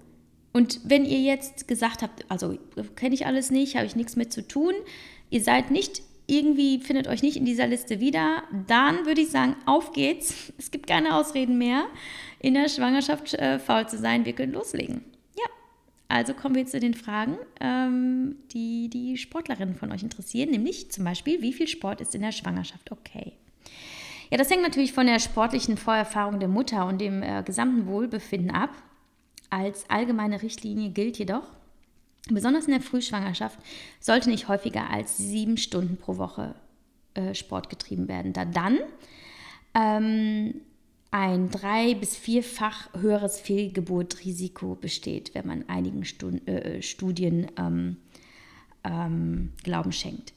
Und 0.53 0.81
wenn 0.85 1.05
ihr 1.05 1.21
jetzt 1.21 1.69
gesagt 1.69 2.03
habt, 2.03 2.29
also 2.29 2.59
kenne 2.97 3.15
ich 3.15 3.27
alles 3.27 3.51
nicht, 3.53 3.77
habe 3.77 3.87
ich 3.87 3.95
nichts 3.95 4.17
mit 4.17 4.33
zu 4.33 4.47
tun, 4.47 4.73
ihr 5.31 5.43
seid 5.43 5.71
nicht 5.71 6.03
irgendwie, 6.29 6.79
findet 6.79 7.09
euch 7.09 7.23
nicht 7.23 7.37
in 7.37 7.47
dieser 7.47 7.67
Liste 7.67 8.01
wieder, 8.01 8.45
dann 8.67 9.07
würde 9.07 9.23
ich 9.23 9.31
sagen, 9.31 9.57
auf 9.67 9.93
geht's. 9.93 10.53
Es 10.59 10.71
gibt 10.71 10.87
keine 10.87 11.17
Ausreden 11.17 11.59
mehr 11.59 11.87
in 12.39 12.55
der 12.55 12.69
Schwangerschaft 12.69 13.35
äh, 13.35 13.59
faul 13.59 13.89
zu 13.89 13.99
sein, 13.99 14.25
wir 14.25 14.35
können 14.35 14.53
loslegen. 14.53 15.03
Ja, 15.37 15.47
also 16.09 16.35
kommen 16.35 16.55
wir 16.55 16.67
zu 16.67 16.79
den 16.79 16.95
Fragen, 16.95 17.39
ähm, 17.61 18.37
die 18.53 18.89
die 18.91 19.17
Sportlerinnen 19.17 19.75
von 19.75 19.91
euch 19.91 20.03
interessieren, 20.03 20.51
nämlich 20.51 20.93
zum 20.93 21.05
Beispiel, 21.05 21.41
wie 21.41 21.53
viel 21.53 21.67
Sport 21.67 22.01
ist 22.01 22.15
in 22.15 22.23
der 22.23 22.33
Schwangerschaft 22.33 22.93
okay? 22.93 23.33
Ja, 24.31 24.37
das 24.37 24.51
hängt 24.51 24.63
natürlich 24.63 24.93
von 24.93 25.07
der 25.07 25.21
sportlichen 25.21 25.79
Vorerfahrung 25.79 26.39
der 26.39 26.49
Mutter 26.49 26.87
und 26.87 27.01
dem 27.01 27.23
äh, 27.23 27.43
gesamten 27.43 27.87
Wohlbefinden 27.87 28.51
ab. 28.51 28.71
Als 29.49 29.89
allgemeine 29.89 30.43
Richtlinie 30.43 30.91
gilt 30.91 31.19
jedoch, 31.19 31.47
besonders 32.35 32.67
in 32.67 32.73
der 32.73 32.81
Frühschwangerschaft 32.81 33.59
sollte 34.01 34.31
nicht 34.31 34.49
häufiger 34.49 34.91
als 34.91 35.17
sieben 35.17 35.57
Stunden 35.57 35.97
pro 35.97 36.17
Woche 36.17 36.55
äh, 37.15 37.35
Sport 37.35 37.71
getrieben 37.71 38.09
werden, 38.09 38.33
da 38.33 38.45
dann 38.45 38.79
ähm, 39.75 40.61
ein 41.11 41.51
drei- 41.51 41.95
bis 41.95 42.17
vierfach 42.17 42.91
höheres 42.95 43.41
Fehlgeburtrisiko 43.41 44.75
besteht, 44.75 45.35
wenn 45.35 45.47
man 45.47 45.69
einigen 45.69 46.05
Stund, 46.05 46.47
äh, 46.47 46.83
Studien 46.83 47.51
ähm, 47.59 47.97
ähm, 48.85 49.53
Glauben 49.63 49.93
schenkt. 49.93 50.35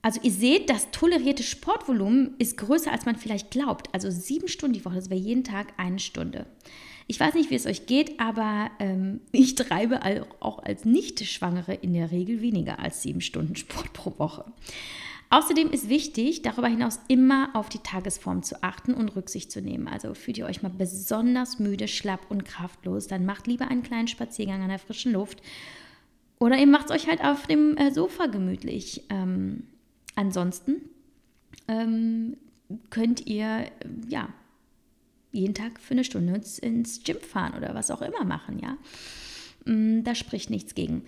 Also 0.00 0.20
ihr 0.22 0.30
seht, 0.30 0.70
das 0.70 0.90
tolerierte 0.92 1.42
Sportvolumen 1.42 2.36
ist 2.38 2.56
größer, 2.56 2.92
als 2.92 3.04
man 3.04 3.16
vielleicht 3.16 3.50
glaubt. 3.50 3.92
Also 3.92 4.10
sieben 4.10 4.48
Stunden 4.48 4.74
die 4.74 4.84
Woche, 4.84 4.94
das 4.94 5.10
wäre 5.10 5.20
jeden 5.20 5.44
Tag 5.44 5.72
eine 5.76 5.98
Stunde. 5.98 6.46
Ich 7.10 7.18
weiß 7.18 7.34
nicht, 7.34 7.50
wie 7.50 7.54
es 7.54 7.66
euch 7.66 7.86
geht, 7.86 8.20
aber 8.20 8.70
ähm, 8.78 9.20
ich 9.32 9.54
treibe 9.54 10.00
auch 10.40 10.58
als 10.58 10.84
Nicht-Schwangere 10.84 11.72
in 11.74 11.94
der 11.94 12.10
Regel 12.10 12.42
weniger 12.42 12.78
als 12.78 13.02
sieben 13.02 13.22
Stunden 13.22 13.56
Sport 13.56 13.94
pro 13.94 14.18
Woche. 14.18 14.44
Außerdem 15.30 15.70
ist 15.70 15.88
wichtig, 15.88 16.42
darüber 16.42 16.68
hinaus 16.68 17.00
immer 17.08 17.50
auf 17.54 17.70
die 17.70 17.78
Tagesform 17.78 18.42
zu 18.42 18.62
achten 18.62 18.92
und 18.92 19.16
Rücksicht 19.16 19.50
zu 19.50 19.62
nehmen. 19.62 19.88
Also 19.88 20.12
fühlt 20.12 20.36
ihr 20.36 20.44
euch 20.46 20.62
mal 20.62 20.70
besonders 20.70 21.58
müde, 21.58 21.88
schlapp 21.88 22.30
und 22.30 22.44
kraftlos, 22.44 23.06
dann 23.06 23.24
macht 23.24 23.46
lieber 23.46 23.68
einen 23.68 23.82
kleinen 23.82 24.08
Spaziergang 24.08 24.62
an 24.62 24.68
der 24.68 24.78
frischen 24.78 25.12
Luft 25.12 25.42
oder 26.38 26.58
ihr 26.58 26.66
macht 26.66 26.86
es 26.86 26.92
euch 26.92 27.08
halt 27.08 27.22
auf 27.24 27.46
dem 27.46 27.76
äh, 27.78 27.90
Sofa 27.90 28.26
gemütlich. 28.26 29.02
Ähm, 29.08 29.64
ansonsten 30.14 30.76
ähm, 31.68 32.36
könnt 32.90 33.26
ihr 33.26 33.66
ja 34.08 34.28
jeden 35.32 35.54
Tag 35.54 35.80
für 35.80 35.92
eine 35.92 36.04
Stunde 36.04 36.34
ins, 36.34 36.58
ins 36.58 37.02
Gym 37.02 37.20
fahren 37.20 37.54
oder 37.56 37.74
was 37.74 37.90
auch 37.90 38.02
immer 38.02 38.24
machen, 38.24 38.58
ja. 38.58 38.76
Mm, 39.64 40.04
da 40.04 40.14
spricht 40.14 40.50
nichts 40.50 40.74
gegen. 40.74 41.04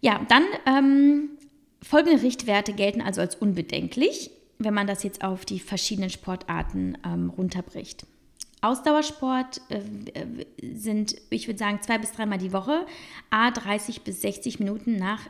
Ja, 0.00 0.24
dann 0.28 0.44
ähm, 0.66 1.30
Folgende 1.82 2.22
Richtwerte 2.22 2.72
gelten 2.72 3.00
also 3.00 3.20
als 3.20 3.36
unbedenklich, 3.36 4.30
wenn 4.58 4.74
man 4.74 4.86
das 4.86 5.02
jetzt 5.04 5.22
auf 5.22 5.44
die 5.44 5.60
verschiedenen 5.60 6.10
Sportarten 6.10 6.98
ähm, 7.04 7.30
runterbricht. 7.30 8.06
Ausdauersport 8.60 9.60
äh, 9.68 9.80
sind, 10.74 11.14
ich 11.30 11.46
würde 11.46 11.58
sagen, 11.58 11.80
zwei 11.80 11.98
bis 11.98 12.10
dreimal 12.10 12.38
die 12.38 12.52
Woche, 12.52 12.84
a 13.30 13.52
30 13.52 14.02
bis 14.02 14.20
60 14.22 14.58
Minuten 14.58 14.96
nach 14.96 15.20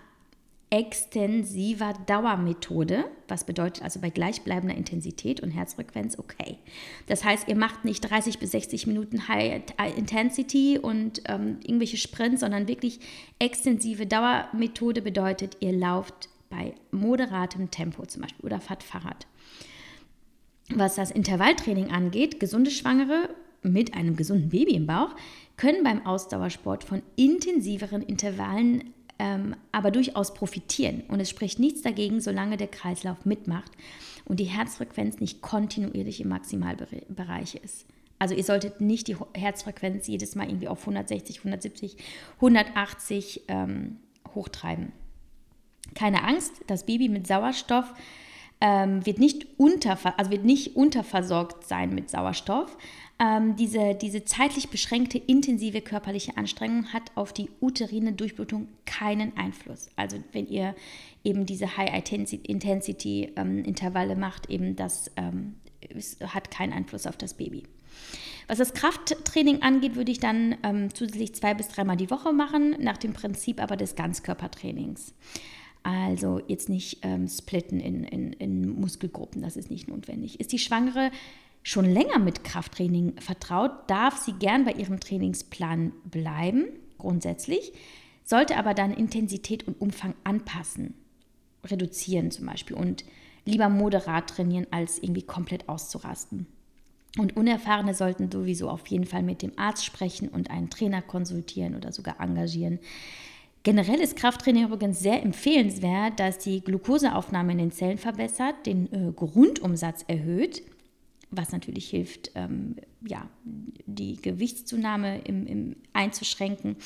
extensiver 0.70 1.94
Dauermethode, 2.06 3.06
was 3.26 3.44
bedeutet 3.44 3.82
also 3.82 4.00
bei 4.00 4.10
gleichbleibender 4.10 4.76
Intensität 4.76 5.40
und 5.40 5.50
Herzfrequenz 5.50 6.18
okay. 6.18 6.58
Das 7.06 7.24
heißt, 7.24 7.48
ihr 7.48 7.56
macht 7.56 7.84
nicht 7.84 8.00
30 8.02 8.38
bis 8.38 8.50
60 8.50 8.86
Minuten 8.86 9.28
High 9.28 9.62
Intensity 9.96 10.78
und 10.78 11.22
ähm, 11.26 11.58
irgendwelche 11.62 11.96
Sprints, 11.96 12.40
sondern 12.40 12.68
wirklich 12.68 13.00
extensive 13.38 14.06
Dauermethode 14.06 15.00
bedeutet, 15.00 15.56
ihr 15.60 15.72
lauft 15.72 16.28
bei 16.50 16.74
moderatem 16.90 17.70
Tempo 17.70 18.04
zum 18.04 18.22
Beispiel 18.22 18.44
oder 18.44 18.60
fahrt 18.60 18.82
Fahrrad. 18.82 19.26
Was 20.70 20.96
das 20.96 21.10
Intervalltraining 21.10 21.90
angeht, 21.90 22.40
gesunde 22.40 22.70
Schwangere 22.70 23.30
mit 23.62 23.94
einem 23.94 24.16
gesunden 24.16 24.50
Baby 24.50 24.74
im 24.74 24.86
Bauch 24.86 25.14
können 25.56 25.82
beim 25.82 26.06
Ausdauersport 26.06 26.84
von 26.84 27.02
intensiveren 27.16 28.02
Intervallen 28.02 28.92
ähm, 29.18 29.56
aber 29.72 29.90
durchaus 29.90 30.34
profitieren. 30.34 31.02
Und 31.08 31.20
es 31.20 31.30
spricht 31.30 31.58
nichts 31.58 31.82
dagegen, 31.82 32.20
solange 32.20 32.56
der 32.56 32.68
Kreislauf 32.68 33.24
mitmacht 33.24 33.72
und 34.24 34.40
die 34.40 34.44
Herzfrequenz 34.44 35.20
nicht 35.20 35.42
kontinuierlich 35.42 36.20
im 36.20 36.28
Maximalbereich 36.28 37.56
ist. 37.56 37.86
Also 38.18 38.34
ihr 38.34 38.44
solltet 38.44 38.80
nicht 38.80 39.08
die 39.08 39.16
Herzfrequenz 39.34 40.06
jedes 40.06 40.34
Mal 40.34 40.48
irgendwie 40.48 40.68
auf 40.68 40.80
160, 40.80 41.38
170, 41.38 41.96
180 42.36 43.42
ähm, 43.48 43.96
hochtreiben. 44.34 44.92
keine 45.94 46.24
Angst, 46.24 46.52
das 46.66 46.84
Baby 46.84 47.08
mit 47.08 47.26
Sauerstoff 47.26 47.94
ähm, 48.60 49.06
wird, 49.06 49.18
nicht 49.18 49.46
unter, 49.56 49.98
also 50.18 50.30
wird 50.30 50.44
nicht 50.44 50.76
unterversorgt 50.76 51.66
sein 51.66 51.94
mit 51.94 52.10
Sauerstoff. 52.10 52.76
Ähm, 53.20 53.56
diese, 53.56 53.96
diese 53.96 54.24
zeitlich 54.24 54.68
beschränkte 54.68 55.18
intensive 55.18 55.80
körperliche 55.80 56.36
Anstrengung 56.36 56.92
hat 56.92 57.10
auf 57.16 57.32
die 57.32 57.50
uterine 57.60 58.12
Durchblutung 58.12 58.68
keinen 58.84 59.36
Einfluss. 59.36 59.90
Also 59.96 60.18
wenn 60.32 60.46
ihr 60.46 60.76
eben 61.24 61.44
diese 61.44 61.76
High-Intensity-Intervalle 61.76 64.12
ähm, 64.12 64.20
macht, 64.20 64.48
eben 64.50 64.76
das 64.76 65.10
ähm, 65.16 65.56
hat 66.22 66.52
keinen 66.52 66.72
Einfluss 66.72 67.08
auf 67.08 67.16
das 67.16 67.34
Baby. 67.34 67.64
Was 68.46 68.58
das 68.58 68.72
Krafttraining 68.72 69.62
angeht, 69.62 69.96
würde 69.96 70.12
ich 70.12 70.20
dann 70.20 70.56
ähm, 70.62 70.94
zusätzlich 70.94 71.34
zwei 71.34 71.54
bis 71.54 71.66
dreimal 71.68 71.96
die 71.96 72.10
Woche 72.10 72.32
machen, 72.32 72.76
nach 72.78 72.98
dem 72.98 73.14
Prinzip 73.14 73.60
aber 73.60 73.76
des 73.76 73.96
Ganzkörpertrainings. 73.96 75.12
Also 75.82 76.40
jetzt 76.46 76.68
nicht 76.68 77.00
ähm, 77.02 77.26
splitten 77.28 77.80
in, 77.80 78.04
in, 78.04 78.32
in 78.32 78.80
Muskelgruppen, 78.80 79.42
das 79.42 79.56
ist 79.56 79.70
nicht 79.70 79.88
notwendig. 79.88 80.38
Ist 80.40 80.52
die 80.52 80.58
Schwangere 80.58 81.10
schon 81.62 81.84
länger 81.84 82.18
mit 82.18 82.44
Krafttraining 82.44 83.20
vertraut, 83.20 83.70
darf 83.88 84.16
sie 84.16 84.32
gern 84.32 84.64
bei 84.64 84.72
ihrem 84.72 85.00
Trainingsplan 85.00 85.92
bleiben, 86.04 86.66
grundsätzlich, 86.98 87.72
sollte 88.24 88.56
aber 88.56 88.74
dann 88.74 88.92
Intensität 88.92 89.66
und 89.66 89.80
Umfang 89.80 90.14
anpassen, 90.24 90.94
reduzieren 91.64 92.30
zum 92.30 92.46
Beispiel 92.46 92.76
und 92.76 93.04
lieber 93.44 93.68
moderat 93.68 94.28
trainieren, 94.30 94.66
als 94.70 94.98
irgendwie 94.98 95.22
komplett 95.22 95.68
auszurasten. 95.68 96.46
Und 97.16 97.36
Unerfahrene 97.36 97.94
sollten 97.94 98.30
sowieso 98.30 98.68
auf 98.68 98.86
jeden 98.88 99.06
Fall 99.06 99.22
mit 99.22 99.42
dem 99.42 99.52
Arzt 99.58 99.84
sprechen 99.84 100.28
und 100.28 100.50
einen 100.50 100.70
Trainer 100.70 101.02
konsultieren 101.02 101.74
oder 101.74 101.90
sogar 101.90 102.20
engagieren. 102.20 102.78
Generell 103.62 104.00
ist 104.00 104.16
Krafttraining 104.16 104.66
übrigens 104.66 105.00
sehr 105.00 105.22
empfehlenswert, 105.22 106.20
da 106.20 106.28
es 106.28 106.38
die 106.38 106.60
Glukoseaufnahme 106.60 107.52
in 107.52 107.58
den 107.58 107.72
Zellen 107.72 107.98
verbessert, 107.98 108.66
den 108.66 108.92
äh, 108.92 109.12
Grundumsatz 109.12 110.04
erhöht, 110.06 110.62
was 111.30 111.52
natürlich 111.52 111.90
hilft, 111.90 112.30
ähm, 112.34 112.76
ja, 113.06 113.28
die 113.44 114.16
Gewichtszunahme 114.16 115.20
im, 115.20 115.46
im 115.46 115.76
einzuschränken. 115.92 116.76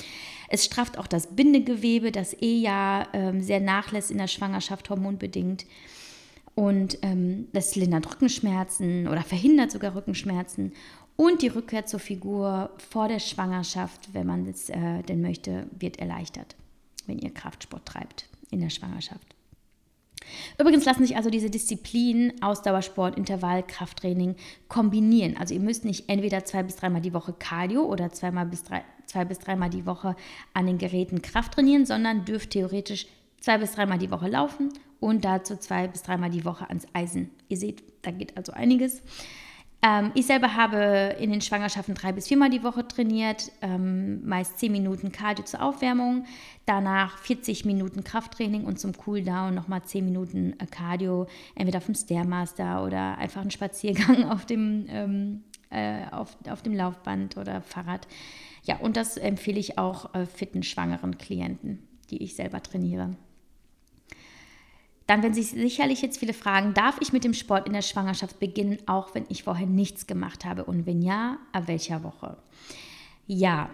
Es 0.49 0.65
strafft 0.65 0.99
auch 0.99 1.07
das 1.07 1.35
Bindegewebe, 1.35 2.13
das 2.13 2.35
eh 2.41 2.59
ja 2.59 3.07
ähm, 3.13 3.41
sehr 3.41 3.61
nachlässt 3.61 4.11
in 4.11 4.19
der 4.19 4.29
Schwangerschaft 4.29 4.91
hormonbedingt. 4.91 5.67
Und 6.55 6.99
ähm, 7.03 7.49
das 7.53 7.77
lindert 7.77 8.11
Rückenschmerzen 8.13 9.09
oder 9.09 9.23
verhindert 9.23 9.71
sogar 9.71 9.95
Rückenschmerzen. 9.95 10.73
Und 11.17 11.43
die 11.43 11.49
Rückkehr 11.49 11.87
zur 11.87 12.01
Figur 12.01 12.71
vor 12.91 13.09
der 13.09 13.21
Schwangerschaft, 13.21 14.13
wenn 14.13 14.27
man 14.27 14.47
es 14.47 14.69
äh, 14.69 15.03
denn 15.03 15.23
möchte, 15.23 15.67
wird 15.79 15.99
erleichtert 15.99 16.57
wenn 17.07 17.19
ihr 17.19 17.33
Kraftsport 17.33 17.87
treibt 17.87 18.29
in 18.51 18.61
der 18.61 18.71
Schwangerschaft. 18.71 19.35
Übrigens 20.59 20.85
lassen 20.85 21.05
sich 21.05 21.17
also 21.17 21.31
diese 21.31 21.51
Disziplinen 21.51 22.43
Ausdauersport, 22.43 23.17
Intervall, 23.17 23.63
Krafttraining 23.63 24.37
kombinieren. 24.69 25.37
Also 25.37 25.55
ihr 25.55 25.61
müsst 25.61 25.85
nicht 25.85 26.09
entweder 26.09 26.45
zwei 26.45 26.63
bis 26.63 26.77
dreimal 26.77 27.01
die 27.01 27.15
Woche 27.15 27.33
Cardio 27.33 27.85
oder 27.85 28.11
zweimal 28.13 28.47
bis 28.47 28.63
drei, 28.65 28.85
zwei 29.07 29.25
bis 29.25 29.39
dreimal 29.39 29.71
die 29.71 29.87
Woche 29.87 30.17
an 30.55 30.67
den 30.67 30.79
Geräten 30.79 31.23
Kraft 31.23 31.55
trainieren, 31.55 31.87
sondern 31.87 32.25
dürft 32.25 32.51
theoretisch 32.51 33.07
zwei 33.41 33.59
bis 33.59 33.73
dreimal 33.73 33.99
die 33.99 34.11
Woche 34.11 34.29
laufen 34.29 34.73
und 35.01 35.25
dazu 35.25 35.57
zwei 35.57 35.89
bis 35.89 36.03
dreimal 36.03 36.31
die 36.31 36.45
Woche 36.45 36.69
ans 36.69 36.87
Eisen. 36.93 37.31
Ihr 37.49 37.57
seht, 37.57 37.83
da 38.03 38.11
geht 38.11 38.37
also 38.37 38.53
einiges. 38.53 39.03
Ähm, 39.85 40.13
ich 40.15 40.27
selber 40.27 40.55
habe 40.55 41.17
in 41.19 41.33
den 41.33 41.41
Schwangerschaften 41.41 41.95
drei 41.95 42.13
bis 42.13 42.29
viermal 42.29 42.51
die 42.51 42.63
Woche 42.63 42.87
trainiert, 42.87 43.51
ähm, 43.63 44.25
meist 44.25 44.59
zehn 44.59 44.71
Minuten 44.71 45.11
Cardio 45.11 45.45
zur 45.45 45.61
Aufwärmung, 45.61 46.25
danach 46.67 47.19
40 47.19 47.65
Minuten 47.65 48.05
Krafttraining 48.05 48.65
und 48.65 48.79
zum 48.79 48.97
Cooldown 48.97 49.55
nochmal 49.55 49.83
zehn 49.83 50.05
Minuten 50.05 50.55
äh, 50.61 50.67
Cardio, 50.67 51.27
entweder 51.57 51.79
auf 51.79 51.87
dem 51.87 51.97
Stairmaster 51.97 52.85
oder 52.85 53.19
einfach 53.19 53.41
einen 53.41 53.51
Spaziergang 53.51 54.25
auf 54.31 54.47
dem, 54.47 54.87
ähm, 54.89 55.43
äh, 55.71 56.07
auf, 56.13 56.37
auf 56.49 56.63
dem 56.63 56.75
Laufband 56.75 57.37
oder 57.37 57.61
Fahrrad. 57.61 58.07
Ja, 58.63 58.77
und 58.77 58.97
das 58.97 59.17
empfehle 59.17 59.59
ich 59.59 59.79
auch 59.79 60.15
äh, 60.15 60.27
fitten 60.27 60.63
schwangeren 60.63 61.19
Klienten, 61.19 61.83
die 62.11 62.23
ich 62.23 62.37
selber 62.37 62.63
trainiere. 62.63 63.17
Dann 65.13 65.23
werden 65.23 65.35
sich 65.35 65.51
sicherlich 65.51 66.01
jetzt 66.01 66.21
viele 66.21 66.33
fragen, 66.33 66.73
darf 66.73 66.97
ich 67.03 67.13
mit 67.13 67.23
dem 67.23 67.35
Sport 67.35 67.67
in 67.67 67.75
der 67.75 67.83
Schwangerschaft 67.83 68.41
beginnen, 68.41 68.79
auch 68.87 69.15
wenn 69.15 69.27
ich 69.29 69.43
vorher 69.43 69.67
nichts 69.67 70.07
gemacht 70.07 70.47
habe? 70.47 70.65
Und 70.65 70.87
wenn 70.87 71.03
ja, 71.03 71.37
ab 71.53 71.65
welcher 71.67 72.03
Woche? 72.03 72.39
Ja, 73.27 73.69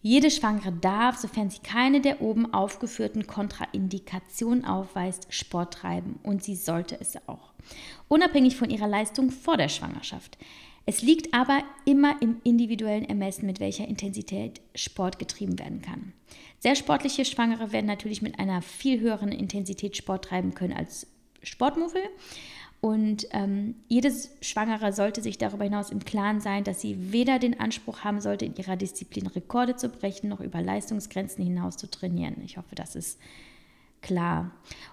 jede 0.00 0.30
Schwangere 0.30 0.72
darf, 0.72 1.18
sofern 1.18 1.50
sie 1.50 1.58
keine 1.58 2.00
der 2.00 2.22
oben 2.22 2.54
aufgeführten 2.54 3.26
Kontraindikationen 3.26 4.64
aufweist, 4.64 5.26
Sport 5.28 5.74
treiben 5.74 6.18
und 6.22 6.42
sie 6.42 6.56
sollte 6.56 6.98
es 6.98 7.18
auch. 7.28 7.52
Unabhängig 8.08 8.56
von 8.56 8.70
ihrer 8.70 8.88
Leistung 8.88 9.30
vor 9.30 9.58
der 9.58 9.68
Schwangerschaft. 9.68 10.38
Es 10.84 11.02
liegt 11.02 11.32
aber 11.32 11.62
immer 11.84 12.20
im 12.20 12.40
individuellen 12.42 13.04
Ermessen, 13.04 13.46
mit 13.46 13.60
welcher 13.60 13.86
Intensität 13.86 14.60
Sport 14.74 15.18
getrieben 15.18 15.58
werden 15.58 15.80
kann. 15.80 16.12
Sehr 16.58 16.74
sportliche 16.74 17.24
Schwangere 17.24 17.72
werden 17.72 17.86
natürlich 17.86 18.22
mit 18.22 18.38
einer 18.38 18.62
viel 18.62 19.00
höheren 19.00 19.30
Intensität 19.30 19.96
Sport 19.96 20.24
treiben 20.24 20.54
können 20.54 20.72
als 20.72 21.06
Sportmuffel. 21.42 22.02
Und 22.80 23.28
ähm, 23.30 23.76
jedes 23.86 24.30
Schwangere 24.40 24.92
sollte 24.92 25.22
sich 25.22 25.38
darüber 25.38 25.62
hinaus 25.62 25.90
im 25.90 26.04
Klaren 26.04 26.40
sein, 26.40 26.64
dass 26.64 26.80
sie 26.80 27.12
weder 27.12 27.38
den 27.38 27.60
Anspruch 27.60 28.00
haben 28.00 28.20
sollte, 28.20 28.44
in 28.44 28.56
ihrer 28.56 28.76
Disziplin 28.76 29.28
Rekorde 29.28 29.76
zu 29.76 29.88
brechen, 29.88 30.28
noch 30.28 30.40
über 30.40 30.60
Leistungsgrenzen 30.60 31.44
hinaus 31.44 31.76
zu 31.76 31.88
trainieren. 31.88 32.42
Ich 32.44 32.56
hoffe, 32.56 32.74
das 32.74 32.96
ist 32.96 33.20
klar. 34.02 34.50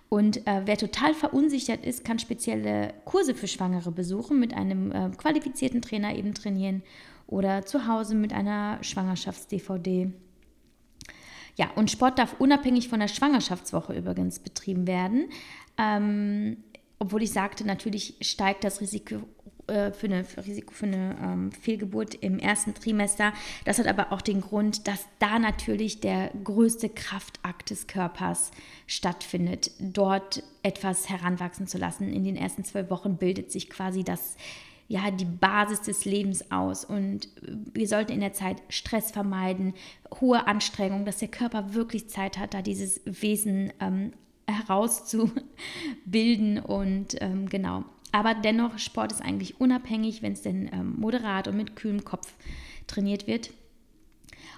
Und 0.07 0.47
äh, 0.47 0.61
wer 0.65 0.77
total 0.77 1.13
verunsichert 1.13 1.85
ist, 1.85 2.03
kann 2.03 2.19
spezielle 2.19 2.93
Kurse 3.05 3.35
für 3.35 3.47
Schwangere 3.47 3.91
besuchen, 3.91 4.39
mit 4.39 4.53
einem 4.53 4.91
äh, 4.91 5.09
qualifizierten 5.17 5.81
Trainer 5.81 6.15
eben 6.15 6.33
trainieren 6.33 6.83
oder 7.27 7.65
zu 7.65 7.87
Hause 7.87 8.15
mit 8.15 8.33
einer 8.33 8.79
Schwangerschafts-DVD 8.81 10.11
ja, 11.59 11.69
und 11.75 11.91
Sport 11.91 12.17
darf 12.17 12.37
unabhängig 12.39 12.87
von 12.87 13.01
der 13.01 13.09
Schwangerschaftswoche 13.09 13.93
übrigens 13.93 14.39
betrieben 14.39 14.87
werden. 14.87 15.27
Ähm, 15.77 16.63
obwohl 16.99 17.21
ich 17.21 17.33
sagte, 17.33 17.67
natürlich 17.67 18.15
steigt 18.21 18.63
das 18.63 18.79
Risiko 18.79 19.17
äh, 19.69 19.91
für 19.91 20.07
eine, 20.07 20.23
für 20.23 20.45
Risiko 20.45 20.73
für 20.73 20.87
eine 20.87 21.15
ähm, 21.21 21.51
Fehlgeburt 21.51 22.15
im 22.15 22.39
ersten 22.39 22.73
Trimester. 22.73 23.33
Das 23.65 23.79
hat 23.79 23.87
aber 23.87 24.11
auch 24.11 24.21
den 24.21 24.41
Grund, 24.41 24.87
dass 24.87 25.05
da 25.19 25.39
natürlich 25.39 26.01
der 26.01 26.31
größte 26.43 26.89
Kraftakt 26.89 27.69
des 27.69 27.87
Körpers 27.87 28.51
stattfindet, 28.87 29.71
dort 29.79 30.43
etwas 30.63 31.09
heranwachsen 31.09 31.67
zu 31.67 31.77
lassen. 31.77 32.11
In 32.11 32.23
den 32.23 32.35
ersten 32.35 32.63
zwölf 32.63 32.89
Wochen 32.89 33.17
bildet 33.17 33.51
sich 33.51 33.69
quasi 33.69 34.03
das 34.03 34.35
ja, 34.89 35.09
die 35.11 35.25
Basis 35.25 35.81
des 35.81 36.03
Lebens 36.03 36.51
aus. 36.51 36.83
Und 36.83 37.29
wir 37.41 37.87
sollten 37.87 38.11
in 38.11 38.21
der 38.21 38.33
Zeit 38.33 38.57
Stress 38.69 39.11
vermeiden, 39.11 39.75
hohe 40.19 40.47
Anstrengung, 40.47 41.05
dass 41.05 41.17
der 41.17 41.27
Körper 41.27 41.75
wirklich 41.75 42.09
Zeit 42.09 42.39
hat, 42.39 42.55
da 42.55 42.63
dieses 42.63 42.99
Wesen 43.05 43.71
ähm, 43.79 44.13
herauszubilden. 44.47 46.57
Und 46.57 47.21
ähm, 47.21 47.47
genau. 47.49 47.85
Aber 48.11 48.33
dennoch, 48.33 48.77
Sport 48.79 49.11
ist 49.11 49.21
eigentlich 49.21 49.59
unabhängig, 49.59 50.21
wenn 50.21 50.33
es 50.33 50.41
denn 50.41 50.69
ähm, 50.73 50.95
moderat 50.97 51.47
und 51.47 51.57
mit 51.57 51.75
kühlem 51.75 52.03
Kopf 52.03 52.33
trainiert 52.87 53.27
wird. 53.27 53.51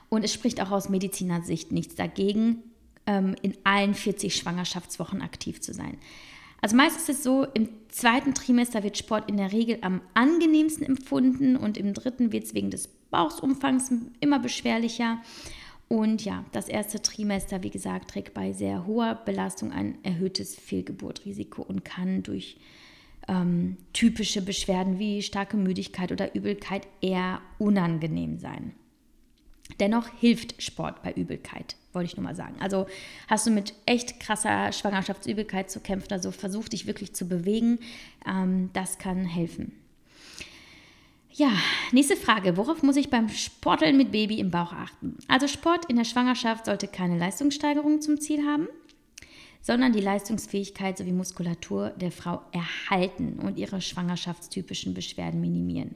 Und 0.10 0.24
es 0.24 0.34
spricht 0.34 0.62
auch 0.62 0.72
aus 0.72 0.90
Medizinersicht 0.90 1.72
nichts 1.72 1.96
dagegen, 1.96 2.64
ähm, 3.06 3.36
in 3.42 3.56
allen 3.64 3.94
40 3.94 4.36
Schwangerschaftswochen 4.36 5.22
aktiv 5.22 5.62
zu 5.62 5.74
sein. 5.74 5.98
Also 6.62 6.76
meist 6.76 6.98
ist 6.98 7.10
es 7.10 7.24
so, 7.24 7.46
im 7.54 7.70
zweiten 7.90 8.34
Trimester 8.34 8.84
wird 8.84 8.98
Sport 8.98 9.30
in 9.30 9.38
der 9.38 9.52
Regel 9.52 9.80
am 9.82 10.02
angenehmsten 10.14 10.86
empfunden 10.86 11.56
und 11.56 11.78
im 11.78 11.94
dritten 11.94 12.32
wird 12.32 12.44
es 12.44 12.54
wegen 12.54 12.70
des 12.70 12.88
Bauchsumfangs 13.10 13.92
immer 14.20 14.40
beschwerlicher. 14.40 15.20
Und 15.88 16.24
ja, 16.24 16.46
das 16.52 16.70
erste 16.70 17.02
Trimester, 17.02 17.64
wie 17.64 17.70
gesagt, 17.72 18.12
trägt 18.12 18.34
bei 18.34 18.54
sehr 18.54 18.86
hoher 18.86 19.16
Belastung 19.16 19.72
ein 19.72 19.98
erhöhtes 20.04 20.56
Fehlgeburtrisiko 20.56 21.64
und 21.64 21.84
kann 21.84 22.24
durch 22.24 22.58
ähm, 23.28 23.78
typische 23.94 24.42
Beschwerden 24.42 25.00
wie 25.00 25.22
starke 25.22 25.58
Müdigkeit 25.58 26.12
oder 26.12 26.36
Übelkeit 26.36 26.88
eher 27.02 27.42
unangenehm 27.58 28.38
sein. 28.38 28.74
Dennoch 29.80 30.08
hilft 30.20 30.62
Sport 30.62 31.02
bei 31.02 31.14
Übelkeit, 31.14 31.76
wollte 31.94 32.08
ich 32.08 32.18
nur 32.18 32.24
mal 32.24 32.36
sagen. 32.36 32.56
Also 32.60 32.88
hast 33.28 33.48
du 33.48 33.52
mit 33.52 33.74
echt 33.86 34.20
krasser 34.20 34.72
Schwangerschaftsübelkeit 34.72 35.72
zu 35.72 35.80
kämpfen, 35.80 36.12
also 36.12 36.32
versuch 36.32 36.68
dich 36.68 36.88
wirklich 36.88 37.14
zu 37.14 37.28
bewegen. 37.28 37.80
Ähm, 38.28 38.70
das 38.74 38.98
kann 38.98 39.26
helfen. 39.26 39.72
Ja, 41.34 41.52
nächste 41.94 42.18
Frage. 42.18 42.58
Worauf 42.58 42.84
muss 42.84 42.98
ich 42.98 43.10
beim 43.10 43.30
Sporteln 43.30 43.96
mit 43.96 44.12
Baby 44.12 44.40
im 44.40 44.52
Bauch 44.52 44.74
achten? 44.74 45.18
Also 45.30 45.48
Sport 45.48 45.86
in 45.86 45.96
der 45.96 46.04
Schwangerschaft 46.04 46.66
sollte 46.66 46.88
keine 46.88 47.18
Leistungssteigerung 47.18 48.02
zum 48.02 48.20
Ziel 48.20 48.46
haben, 48.46 48.68
sondern 49.62 49.94
die 49.94 50.02
Leistungsfähigkeit 50.02 50.98
sowie 50.98 51.12
Muskulatur 51.12 51.92
der 51.92 52.12
Frau 52.12 52.42
erhalten 52.52 53.40
und 53.40 53.58
ihre 53.58 53.82
schwangerschaftstypischen 53.82 54.94
Beschwerden 54.94 55.40
minimieren. 55.42 55.96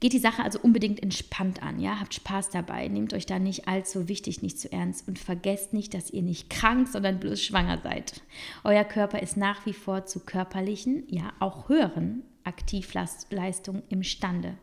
Geht 0.00 0.14
die 0.14 0.18
Sache 0.18 0.42
also 0.42 0.58
unbedingt 0.60 1.02
entspannt 1.02 1.62
an, 1.62 1.78
ja? 1.78 2.00
Habt 2.00 2.14
Spaß 2.14 2.48
dabei, 2.48 2.88
nehmt 2.88 3.12
euch 3.12 3.26
da 3.26 3.38
nicht 3.38 3.68
allzu 3.68 4.08
wichtig, 4.08 4.40
nicht 4.40 4.58
zu 4.58 4.72
ernst 4.72 5.06
und 5.06 5.18
vergesst 5.18 5.74
nicht, 5.74 5.92
dass 5.92 6.10
ihr 6.10 6.22
nicht 6.22 6.48
krank, 6.48 6.88
sondern 6.88 7.20
bloß 7.20 7.42
schwanger 7.42 7.78
seid. 7.82 8.22
Euer 8.64 8.84
Körper 8.84 9.20
ist 9.20 9.36
nach 9.36 9.66
wie 9.66 9.74
vor 9.74 10.06
zu 10.06 10.20
körperlichen, 10.20 11.04
ja 11.08 11.34
auch 11.38 11.68
höheren 11.68 12.22
Aktivleistungen 12.44 13.82
imstande. 13.90 14.54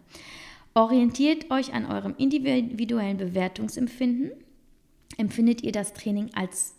Orientiert 0.73 1.51
euch 1.51 1.71
an 1.73 1.85
eurem 1.85 2.15
individuellen 2.17 3.17
Bewertungsempfinden. 3.17 4.31
Empfindet 5.17 5.61
ihr 5.61 5.71
das 5.71 5.93
Training 5.93 6.31
als 6.33 6.76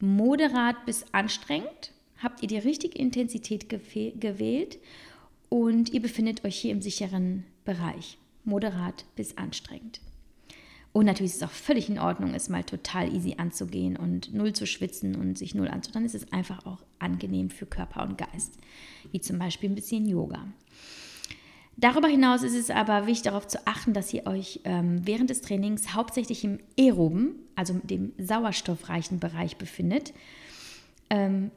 moderat 0.00 0.84
bis 0.86 1.04
anstrengend? 1.12 1.92
Habt 2.18 2.42
ihr 2.42 2.48
die 2.48 2.58
richtige 2.58 2.98
Intensität 2.98 3.68
gewählt? 3.68 4.78
Und 5.48 5.90
ihr 5.90 6.02
befindet 6.02 6.44
euch 6.44 6.56
hier 6.56 6.72
im 6.72 6.82
sicheren 6.82 7.44
Bereich, 7.64 8.18
moderat 8.44 9.04
bis 9.14 9.36
anstrengend. 9.36 10.00
Und 10.92 11.06
natürlich 11.06 11.32
ist 11.32 11.42
es 11.42 11.48
auch 11.48 11.52
völlig 11.52 11.88
in 11.88 11.98
Ordnung, 11.98 12.34
es 12.34 12.48
mal 12.48 12.62
total 12.62 13.12
easy 13.12 13.34
anzugehen 13.36 13.96
und 13.96 14.32
null 14.32 14.52
zu 14.52 14.64
schwitzen 14.64 15.16
und 15.16 15.36
sich 15.36 15.54
null 15.54 15.66
anzutun. 15.66 16.02
Dann 16.02 16.06
ist 16.06 16.14
es 16.14 16.32
einfach 16.32 16.66
auch 16.66 16.84
angenehm 17.00 17.50
für 17.50 17.66
Körper 17.66 18.04
und 18.04 18.16
Geist, 18.16 18.58
wie 19.10 19.20
zum 19.20 19.38
Beispiel 19.38 19.70
ein 19.70 19.74
bisschen 19.74 20.06
Yoga. 20.06 20.46
Darüber 21.76 22.08
hinaus 22.08 22.42
ist 22.42 22.54
es 22.54 22.70
aber 22.70 23.06
wichtig 23.06 23.24
darauf 23.24 23.46
zu 23.48 23.66
achten, 23.66 23.92
dass 23.94 24.12
ihr 24.14 24.26
euch 24.26 24.60
ähm, 24.64 25.00
während 25.04 25.30
des 25.30 25.40
Trainings 25.40 25.94
hauptsächlich 25.94 26.44
im 26.44 26.58
aeroben, 26.78 27.34
also 27.56 27.74
dem 27.82 28.12
sauerstoffreichen 28.18 29.18
Bereich 29.18 29.56
befindet. 29.56 30.12
Ähm, 31.10 31.50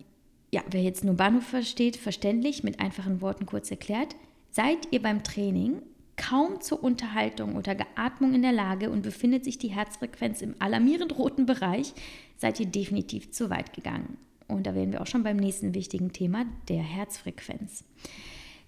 ja, 0.52 0.62
wer 0.70 0.82
jetzt 0.82 1.04
nur 1.04 1.16
Bahnhof 1.16 1.44
versteht, 1.44 1.98
verständlich, 1.98 2.64
mit 2.64 2.80
einfachen 2.80 3.22
Worten 3.22 3.46
kurz 3.46 3.70
erklärt, 3.70 4.16
seid 4.52 4.88
ihr 4.92 5.02
beim 5.02 5.24
Training 5.24 5.82
kaum 6.16 6.62
zur 6.62 6.84
Unterhaltung 6.84 7.56
oder 7.56 7.76
Geatmung 7.76 8.34
in 8.34 8.42
der 8.42 8.54
Lage 8.54 8.90
und 8.90 9.04
befindet 9.04 9.46
sich 9.46 9.60
die 9.60 9.70
Herzfrequenz 9.70 10.42
im 10.42 10.56
alarmierend 10.60 11.18
roten 11.18 11.46
Bereich, 11.46 11.94
seid 12.38 12.60
ihr 12.60 12.66
definitiv 12.66 13.32
zu 13.32 13.52
weit 13.52 13.74
gegangen. 13.74 14.18
Und 14.48 14.66
da 14.66 14.74
wären 14.74 14.92
wir 14.92 15.02
auch 15.02 15.08
schon 15.08 15.24
beim 15.24 15.38
nächsten 15.38 15.76
wichtigen 15.76 16.12
Thema, 16.12 16.46
der 16.70 16.82
Herzfrequenz. 16.82 17.84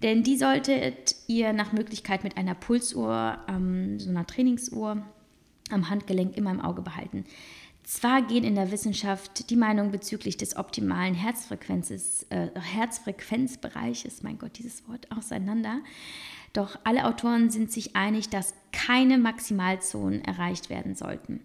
Denn 0.02 0.24
die 0.24 0.38
solltet 0.38 1.16
ihr 1.28 1.54
nach 1.54 1.74
Möglichkeit 1.74 2.24
mit 2.24 2.38
einer 2.38 2.56
Pulsuhr, 2.56 3.38
ähm, 3.48 4.00
so 4.00 4.10
einer 4.10 4.26
Trainingsuhr 4.26 5.04
am 5.72 5.90
Handgelenk 5.90 6.38
immer 6.38 6.52
im 6.52 6.62
Auge 6.62 6.82
behalten. 6.82 7.26
Zwar 7.84 8.22
gehen 8.22 8.44
in 8.44 8.56
der 8.56 8.72
Wissenschaft 8.72 9.50
die 9.50 9.56
Meinungen 9.56 9.92
bezüglich 9.92 10.38
des 10.38 10.56
optimalen 10.56 11.16
Herzfrequenzes, 11.16 12.28
äh, 12.30 12.50
Herzfrequenzbereiches, 12.54 14.22
mein 14.22 14.38
Gott, 14.38 14.60
dieses 14.60 14.88
Wort, 14.88 15.12
auseinander. 15.12 15.80
Doch 16.54 16.80
alle 16.84 17.06
Autoren 17.06 17.50
sind 17.50 17.72
sich 17.72 17.96
einig, 17.96 18.30
dass 18.30 18.54
keine 18.72 19.18
Maximalzonen 19.18 20.24
erreicht 20.24 20.70
werden 20.70 20.96
sollten. 20.96 21.42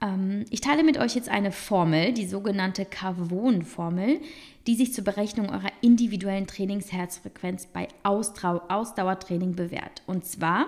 Ähm, 0.00 0.44
ich 0.50 0.60
teile 0.60 0.84
mit 0.84 0.98
euch 0.98 1.14
jetzt 1.14 1.28
eine 1.28 1.52
Formel, 1.52 2.12
die 2.12 2.26
sogenannte 2.26 2.84
Cavon-Formel, 2.84 4.20
die 4.66 4.74
sich 4.74 4.92
zur 4.92 5.04
Berechnung 5.04 5.50
eurer 5.50 5.72
individuellen 5.80 6.46
Trainingsherzfrequenz 6.46 7.66
bei 7.66 7.88
Ausdau 8.02 8.62
Ausdauertraining 8.68 9.54
bewährt. 9.54 10.02
Und 10.06 10.24
zwar 10.24 10.66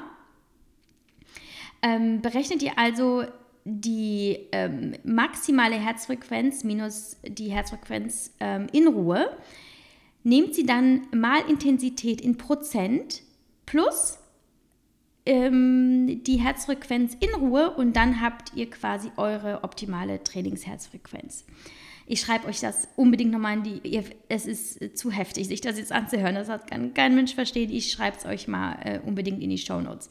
ähm, 1.83 2.21
berechnet 2.23 2.63
ihr 2.63 2.79
also 2.79 3.25
die 3.65 4.49
ähm, 4.53 4.95
maximale 5.05 5.77
Herzfrequenz 5.77 6.65
minus 6.65 7.17
die 7.27 7.51
Herzfrequenz 7.51 8.33
ähm, 8.41 8.67
in 8.73 8.89
Ruhe, 8.89 9.31
nehmt 10.25 10.55
sie 10.55 10.65
dann 10.65 11.07
mal 11.15 11.41
Intensität 11.49 12.21
in 12.21 12.39
Prozent 12.39 13.23
plus 13.67 14.19
ähm, 15.29 16.23
die 16.25 16.37
Herzfrequenz 16.37 17.15
in 17.21 17.29
Ruhe 17.35 17.71
und 17.71 17.95
dann 17.95 18.23
habt 18.23 18.55
ihr 18.55 18.69
quasi 18.71 19.11
eure 19.19 19.63
optimale 19.63 20.25
Trainingsherzfrequenz. 20.25 21.45
Ich 22.07 22.21
schreibe 22.21 22.49
euch 22.49 22.61
das 22.61 22.89
unbedingt 22.97 23.33
nochmal 23.33 23.59
in 23.59 23.63
die. 23.63 23.81
Ihr, 23.87 24.05
es 24.31 24.47
ist 24.47 24.97
zu 24.97 25.11
heftig, 25.11 25.47
sich 25.47 25.61
das 25.61 25.77
jetzt 25.77 25.93
anzuhören. 25.93 26.35
Das 26.35 26.49
hat 26.49 26.67
kein, 26.67 26.95
kein 26.95 27.15
Mensch 27.15 27.35
verstehen. 27.35 27.71
Ich 27.71 27.93
schreibe 27.93 28.17
es 28.17 28.25
euch 28.25 28.49
mal 28.49 28.79
äh, 28.83 29.01
unbedingt 29.01 29.43
in 29.43 29.51
die 29.51 29.59
Show 29.59 29.79
Notes. 29.79 30.09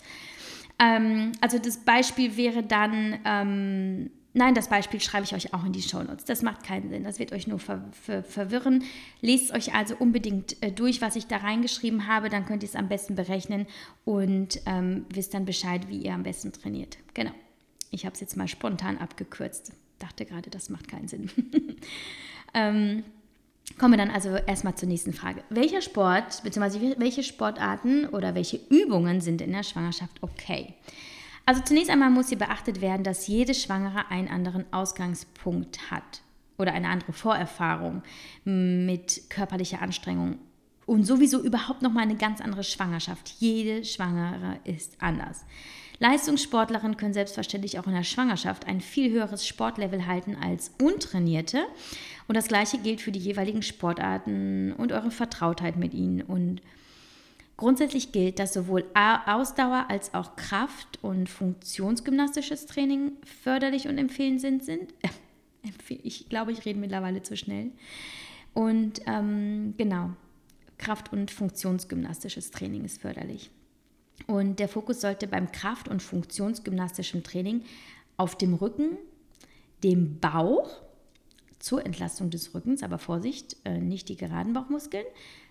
Ähm, 0.78 1.32
also 1.42 1.58
das 1.58 1.78
Beispiel 1.78 2.38
wäre 2.38 2.62
dann 2.62 3.18
ähm, 3.26 4.12
Nein, 4.38 4.54
das 4.54 4.68
Beispiel 4.68 5.02
schreibe 5.02 5.24
ich 5.26 5.34
euch 5.34 5.56
auch 5.56 5.66
in 5.66 5.74
die 5.74 5.82
Shownotes. 5.82 6.26
Das 6.26 6.44
macht 6.44 6.62
keinen 6.62 6.92
Sinn. 6.92 7.04
Das 7.04 7.18
wird 7.18 7.32
euch 7.32 7.48
nur 7.48 7.58
ver 7.58 7.84
ver 7.92 8.22
verwirren. 8.22 8.84
Lest 9.20 9.52
euch 9.52 9.74
also 9.74 9.96
unbedingt 9.96 10.62
äh, 10.62 10.72
durch, 10.72 11.02
was 11.02 11.16
ich 11.16 11.26
da 11.26 11.38
reingeschrieben 11.38 12.06
habe. 12.08 12.30
Dann 12.30 12.46
könnt 12.46 12.62
ihr 12.62 12.70
es 12.70 12.76
am 12.76 12.88
besten 12.88 13.16
berechnen 13.16 13.66
und 14.06 14.62
ähm, 14.68 15.08
wisst 15.12 15.34
dann 15.34 15.46
Bescheid, 15.46 15.90
wie 15.90 15.98
ihr 15.98 16.14
am 16.14 16.22
besten 16.22 16.54
trainiert. 16.54 17.00
Genau. 17.16 17.32
Ich 17.90 18.06
habe 18.06 18.14
es 18.14 18.20
jetzt 18.20 18.38
mal 18.38 18.48
spontan 18.48 19.00
abgekürzt. 19.00 19.72
Dachte 19.98 20.24
gerade, 20.24 20.52
das 20.52 20.70
macht 20.70 20.88
keinen 20.88 21.08
Sinn. 21.08 21.32
ähm, 22.54 23.04
kommen 23.80 23.94
wir 23.94 23.98
dann 23.98 24.12
also 24.12 24.36
erstmal 24.36 24.76
zur 24.76 24.88
nächsten 24.88 25.14
Frage. 25.14 25.44
Welcher 25.50 25.82
Sport 25.82 26.44
bzw. 26.44 26.94
welche 27.00 27.24
Sportarten 27.24 28.06
oder 28.06 28.36
welche 28.36 28.60
Übungen 28.70 29.20
sind 29.20 29.42
in 29.42 29.52
der 29.52 29.64
Schwangerschaft 29.64 30.22
okay? 30.22 30.76
Also 31.48 31.62
zunächst 31.62 31.90
einmal 31.90 32.10
muss 32.10 32.28
hier 32.28 32.38
beachtet 32.38 32.82
werden, 32.82 33.06
dass 33.06 33.26
jede 33.28 33.54
Schwangere 33.54 34.12
einen 34.12 34.28
anderen 34.28 34.66
Ausgangspunkt 34.74 35.90
hat 35.90 36.22
oder 36.58 36.74
eine 36.74 36.90
andere 36.90 37.14
Vorerfahrung 37.14 38.04
mit 38.44 39.30
körperlicher 39.30 39.82
Anstrengung 39.82 40.40
und 40.86 41.06
sowieso 41.06 41.42
überhaupt 41.42 41.82
noch 41.84 41.94
mal 41.94 42.02
eine 42.02 42.18
ganz 42.18 42.42
andere 42.42 42.66
Schwangerschaft. 42.66 43.34
Jede 43.40 43.86
Schwangere 43.86 44.60
ist 44.66 44.98
anders. 45.00 45.46
Leistungssportlerinnen 46.00 46.98
können 46.98 47.14
selbstverständlich 47.14 47.80
auch 47.80 47.88
in 47.88 47.94
der 47.94 48.04
Schwangerschaft 48.04 48.68
ein 48.68 48.82
viel 48.82 49.10
höheres 49.10 49.48
Sportlevel 49.48 50.06
halten 50.06 50.36
als 50.36 50.74
Untrainierte. 50.82 51.66
Und 52.28 52.36
das 52.36 52.50
Gleiche 52.50 52.78
gilt 52.78 53.00
für 53.00 53.14
die 53.14 53.20
jeweiligen 53.20 53.62
Sportarten 53.62 54.74
und 54.74 54.92
eure 54.92 55.12
Vertrautheit 55.12 55.78
mit 55.78 55.94
ihnen. 55.94 56.24
Und 56.24 56.62
Grundsätzlich 57.58 58.12
gilt, 58.12 58.38
dass 58.38 58.54
sowohl 58.54 58.86
Ausdauer 58.94 59.88
als 59.90 60.14
auch 60.14 60.36
Kraft- 60.36 61.00
und 61.02 61.28
funktionsgymnastisches 61.28 62.68
Training 62.68 63.14
förderlich 63.24 63.88
und 63.88 63.98
empfehlenswert 63.98 64.64
sind. 64.64 64.94
ich 65.90 66.30
glaube, 66.30 66.52
ich 66.52 66.66
rede 66.66 66.80
mittlerweile 66.80 67.24
zu 67.24 67.36
schnell. 67.36 67.72
Und 68.54 69.02
ähm, 69.08 69.74
genau, 69.78 70.12
Kraft- 70.78 71.12
und 71.12 71.32
funktionsgymnastisches 71.32 72.52
Training 72.52 72.86
ist 72.86 73.02
förderlich. 73.02 73.50
Und 74.28 74.60
der 74.60 74.68
Fokus 74.68 75.02
sollte 75.02 75.28
beim 75.28 75.52
Kraft- 75.52 75.88
und 75.88 76.02
funktionsgymnastischen 76.02 77.24
Training 77.24 77.64
auf 78.18 78.38
dem 78.38 78.54
Rücken, 78.54 78.98
dem 79.84 80.20
Bauch 80.20 80.70
zur 81.60 81.86
Entlastung 81.86 82.30
des 82.30 82.54
Rückens, 82.54 82.84
aber 82.84 83.00
Vorsicht, 83.00 83.58
äh, 83.64 83.80
nicht 83.80 84.10
die 84.10 84.16
geraden 84.16 84.54
Bauchmuskeln, 84.54 85.06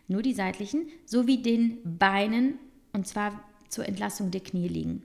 nur 0.09 0.23
die 0.23 0.35
seitlichen, 0.35 0.87
sowie 1.05 1.43
den 1.43 1.79
Beinen 1.85 2.59
und 2.93 3.07
zwar 3.07 3.41
zur 3.69 3.87
Entlastung 3.87 4.31
der 4.31 4.41
Knie 4.41 4.69
liegen. 4.69 5.03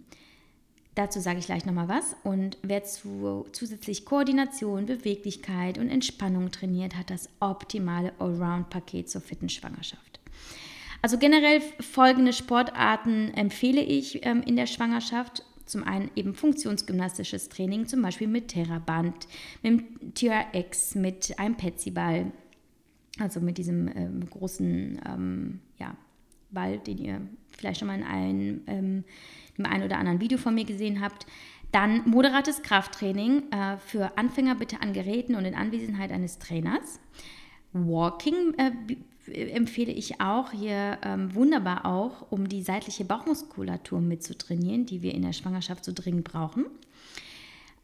Dazu 0.96 1.22
sage 1.22 1.40
ich 1.40 1.46
gleich 1.46 1.66
nochmal 1.66 1.88
was. 1.88 2.16
Und 2.24 2.58
wer 2.64 2.84
zu, 2.84 3.46
zusätzlich 3.54 4.06
Koordination, 4.06 4.86
Beweglichkeit 4.86 5.78
und 5.78 5.90
Entspannung 5.90 6.52
trainiert, 6.52 6.98
hat 6.98 7.10
das 7.10 7.30
optimale 7.40 8.12
Allround-Paket 8.20 9.10
zur 9.10 9.22
fitten 9.22 9.48
Schwangerschaft. 9.48 10.20
Also 11.02 11.18
generell 11.18 11.62
folgende 11.80 12.34
Sportarten 12.34 13.34
empfehle 13.34 13.82
ich 13.82 14.26
ähm, 14.26 14.44
in 14.44 14.56
der 14.56 14.68
Schwangerschaft. 14.68 15.44
Zum 15.66 15.84
einen 15.86 16.12
eben 16.16 16.36
funktionsgymnastisches 16.36 17.48
Training, 17.48 17.88
zum 17.88 18.02
Beispiel 18.02 18.28
mit 18.28 18.50
Terraband, 18.50 19.28
mit 19.64 19.72
dem 19.72 20.14
TRX, 20.14 20.96
mit 20.96 21.40
einem 21.40 21.56
Petsyball, 21.56 22.32
also 23.22 23.40
mit 23.40 23.58
diesem 23.58 23.88
ähm, 23.96 24.30
großen 24.30 25.02
ähm, 25.06 25.60
ja, 25.78 25.96
Ball, 26.52 26.80
den 26.80 26.98
ihr 26.98 27.22
vielleicht 27.58 27.80
schon 27.80 27.88
mal 27.88 27.98
in 27.98 28.04
einem, 28.04 28.62
ähm, 28.68 29.04
im 29.58 29.66
einen 29.66 29.84
oder 29.84 29.98
anderen 29.98 30.20
Video 30.20 30.38
von 30.38 30.56
mir 30.56 30.66
gesehen 30.66 31.02
habt. 31.02 31.26
Dann 31.72 32.08
moderates 32.10 32.62
Krafttraining 32.62 33.44
äh, 33.52 33.78
für 33.78 34.18
Anfänger 34.18 34.56
bitte 34.56 34.82
an 34.82 34.94
Geräten 34.94 35.36
und 35.36 35.46
in 35.46 35.56
Anwesenheit 35.56 36.12
eines 36.12 36.38
Trainers. 36.38 37.00
Walking 37.74 38.54
äh, 38.58 38.72
empfehle 39.34 39.92
ich 39.92 40.20
auch 40.20 40.52
hier 40.52 40.98
ähm, 41.04 41.34
wunderbar 41.34 41.86
auch, 41.86 42.32
um 42.32 42.50
die 42.50 42.64
seitliche 42.64 43.06
Bauchmuskulatur 43.06 44.02
mitzutrainieren, 44.02 44.86
die 44.86 45.02
wir 45.02 45.14
in 45.14 45.22
der 45.22 45.34
Schwangerschaft 45.34 45.86
so 45.86 45.94
dringend 45.94 46.26
brauchen. 46.26 46.66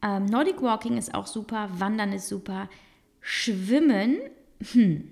Ähm, 0.01 0.25
Nordic 0.25 0.61
Walking 0.61 0.97
ist 0.97 1.13
auch 1.13 1.27
super, 1.27 1.69
Wandern 1.77 2.11
ist 2.11 2.27
super, 2.27 2.69
Schwimmen, 3.21 4.17
hm, 4.71 5.11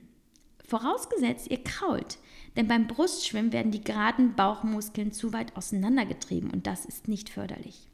Vorausgesetzt, 0.67 1.49
ihr 1.49 1.63
krault. 1.63 2.17
Denn 2.55 2.67
beim 2.67 2.87
Brustschwimmen 2.87 3.51
werden 3.51 3.71
die 3.71 3.83
geraden 3.83 4.35
Bauchmuskeln 4.35 5.11
zu 5.11 5.33
weit 5.33 5.55
auseinandergetrieben 5.57 6.49
und 6.51 6.67
das 6.67 6.85
ist 6.85 7.07
nicht 7.07 7.29
förderlich. 7.29 7.89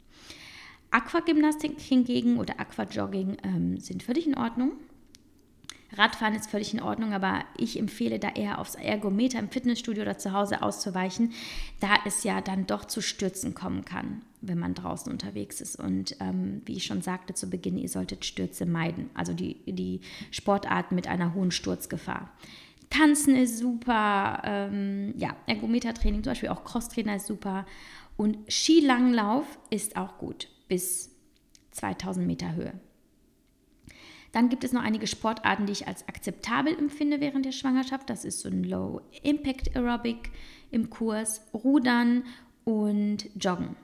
Aquagymnastik 0.91 1.79
hingegen 1.79 2.37
oder 2.37 2.59
Aquajogging 2.59 3.37
ähm, 3.43 3.79
sind 3.79 4.03
völlig 4.03 4.27
in 4.27 4.37
Ordnung. 4.37 4.73
Radfahren 5.97 6.35
ist 6.35 6.49
völlig 6.49 6.73
in 6.73 6.81
Ordnung, 6.81 7.13
aber 7.13 7.43
ich 7.57 7.77
empfehle 7.77 8.19
da 8.19 8.29
eher 8.29 8.59
aufs 8.59 8.75
Ergometer 8.75 9.39
im 9.39 9.49
Fitnessstudio 9.49 10.03
oder 10.03 10.17
zu 10.17 10.31
Hause 10.31 10.61
auszuweichen, 10.61 11.33
da 11.79 11.89
es 12.05 12.23
ja 12.23 12.41
dann 12.41 12.65
doch 12.65 12.85
zu 12.85 13.01
Stürzen 13.01 13.53
kommen 13.53 13.83
kann, 13.83 14.21
wenn 14.41 14.57
man 14.57 14.73
draußen 14.73 15.11
unterwegs 15.11 15.59
ist. 15.59 15.75
Und 15.77 16.15
ähm, 16.19 16.61
wie 16.65 16.77
ich 16.77 16.85
schon 16.85 17.01
sagte 17.01 17.33
zu 17.33 17.49
Beginn, 17.49 17.77
ihr 17.77 17.89
solltet 17.89 18.25
Stürze 18.25 18.65
meiden, 18.65 19.09
also 19.13 19.33
die, 19.33 19.57
die 19.65 20.01
Sportarten 20.31 20.95
mit 20.95 21.07
einer 21.07 21.33
hohen 21.33 21.51
Sturzgefahr. 21.51 22.31
Tanzen 22.89 23.35
ist 23.35 23.57
super, 23.57 24.41
ähm, 24.43 25.13
ja, 25.17 25.35
Ergometertraining, 25.47 26.23
zum 26.23 26.31
Beispiel 26.31 26.49
auch 26.49 26.63
Crosstrainer 26.63 27.15
ist 27.15 27.27
super 27.27 27.65
und 28.17 28.37
Skilanglauf 28.49 29.45
ist 29.69 29.95
auch 29.95 30.17
gut 30.17 30.49
bis 30.67 31.09
2000 31.71 32.27
Meter 32.27 32.53
Höhe. 32.53 32.73
Dann 34.31 34.49
gibt 34.49 34.63
es 34.63 34.71
noch 34.71 34.83
einige 34.83 35.07
Sportarten, 35.07 35.65
die 35.65 35.73
ich 35.73 35.87
als 35.87 36.07
akzeptabel 36.07 36.77
empfinde 36.77 37.19
während 37.19 37.45
der 37.45 37.51
Schwangerschaft. 37.51 38.09
Das 38.09 38.23
ist 38.23 38.39
so 38.39 38.49
ein 38.49 38.63
Low 38.63 39.01
Impact 39.23 39.75
Aerobic 39.75 40.31
im 40.71 40.89
Kurs, 40.89 41.47
Rudern 41.53 42.23
und 42.63 43.29
Joggen. 43.35 43.75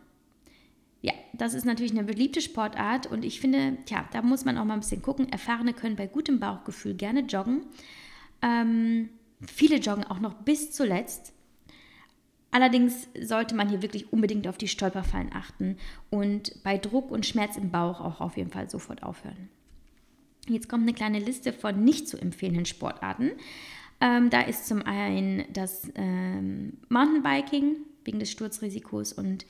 Ja, 1.02 1.14
das 1.34 1.54
ist 1.54 1.66
natürlich 1.66 1.92
eine 1.92 2.04
beliebte 2.04 2.42
Sportart 2.42 3.08
und 3.08 3.24
ich 3.24 3.40
finde, 3.40 3.78
tja, 3.86 4.08
da 4.12 4.22
muss 4.22 4.46
man 4.46 4.58
auch 4.58 4.66
mal 4.66 4.74
ein 4.76 4.80
bisschen 4.80 5.02
gucken. 5.02 5.30
Erfahrene 5.32 5.74
können 5.74 5.96
bei 5.96 6.08
gutem 6.08 6.40
Bauchgefühl 6.40 6.96
gerne 6.96 7.22
joggen. 7.22 7.66
Ähm, 8.42 9.10
viele 9.46 9.78
joggen 9.78 10.06
auch 10.06 10.20
noch 10.20 10.34
bis 10.34 10.72
zuletzt. 10.72 11.34
Allerdings 12.52 13.10
sollte 13.22 13.54
man 13.54 13.70
hier 13.70 13.82
wirklich 13.82 14.12
unbedingt 14.14 14.48
auf 14.48 14.58
die 14.58 14.70
Stolperfallen 14.70 15.32
achten 15.34 15.78
und 16.10 16.64
bei 16.64 16.78
Druck 16.78 17.12
und 17.12 17.26
Schmerz 17.26 17.58
im 17.58 17.70
Bauch 17.70 18.00
auch 18.00 18.22
auf 18.22 18.38
jeden 18.38 18.50
Fall 18.50 18.70
sofort 18.70 19.04
aufhören. 19.04 19.50
Jetzt 20.48 20.70
kommt 20.70 20.84
eine 20.84 20.94
kleine 20.94 21.20
Liste 21.20 21.54
von 21.54 21.84
nicht 21.84 22.08
zu 22.08 22.18
empfehlenden 22.18 22.66
Sportarten. 22.66 23.32
Ähm, 24.00 24.30
da 24.30 24.42
ist 24.42 24.68
zum 24.68 24.84
einen 24.84 25.46
das 25.52 25.92
ähm, 25.96 26.74
Mountainbiking 26.90 27.78
wegen 28.06 28.20
des 28.20 28.32
Sturzrisikos 28.32 29.14
und 29.14 29.46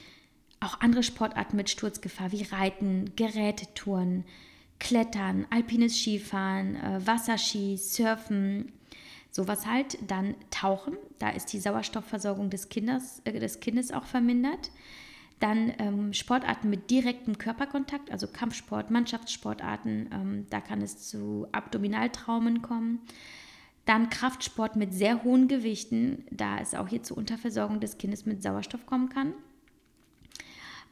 auch 0.60 0.80
andere 0.80 1.04
Sportarten 1.04 1.58
mit 1.58 1.70
Sturzgefahr 1.70 2.32
wie 2.32 2.44
Reiten, 2.44 3.12
Gerätetouren, 3.16 4.24
Klettern, 4.80 5.46
alpines 5.50 5.98
Skifahren, 5.98 6.76
äh, 6.76 7.06
Wasserski, 7.06 7.78
Surfen, 7.78 8.72
sowas 9.32 9.66
halt. 9.66 9.98
Dann 10.08 10.36
Tauchen, 10.50 10.98
da 11.20 11.30
ist 11.30 11.54
die 11.54 11.60
Sauerstoffversorgung 11.60 12.50
des 12.50 12.70
Kindes, 12.70 13.22
äh, 13.26 13.40
des 13.40 13.60
Kindes 13.60 13.92
auch 13.92 14.06
vermindert. 14.06 14.72
Dann 15.40 15.72
ähm, 15.78 16.14
Sportarten 16.14 16.70
mit 16.70 16.90
direktem 16.90 17.38
Körperkontakt, 17.38 18.12
also 18.12 18.28
Kampfsport, 18.28 18.90
Mannschaftssportarten, 18.90 20.10
ähm, 20.12 20.46
da 20.50 20.62
kann 20.62 20.82
es 20.82 21.08
zu 21.08 21.48
Abdominaltraumen 21.52 22.62
kommen. 22.64 23.02
Dann 23.86 24.10
Kraftsport 24.10 24.76
mit 24.76 24.94
sehr 24.94 25.24
hohen 25.24 25.48
Gewichten, 25.48 26.26
da 26.32 26.58
es 26.60 26.74
auch 26.74 26.88
hier 26.88 27.04
zur 27.04 27.18
Unterversorgung 27.18 27.80
des 27.80 27.98
Kindes 27.98 28.26
mit 28.26 28.42
Sauerstoff 28.42 28.86
kommen 28.86 29.10
kann. 29.10 29.34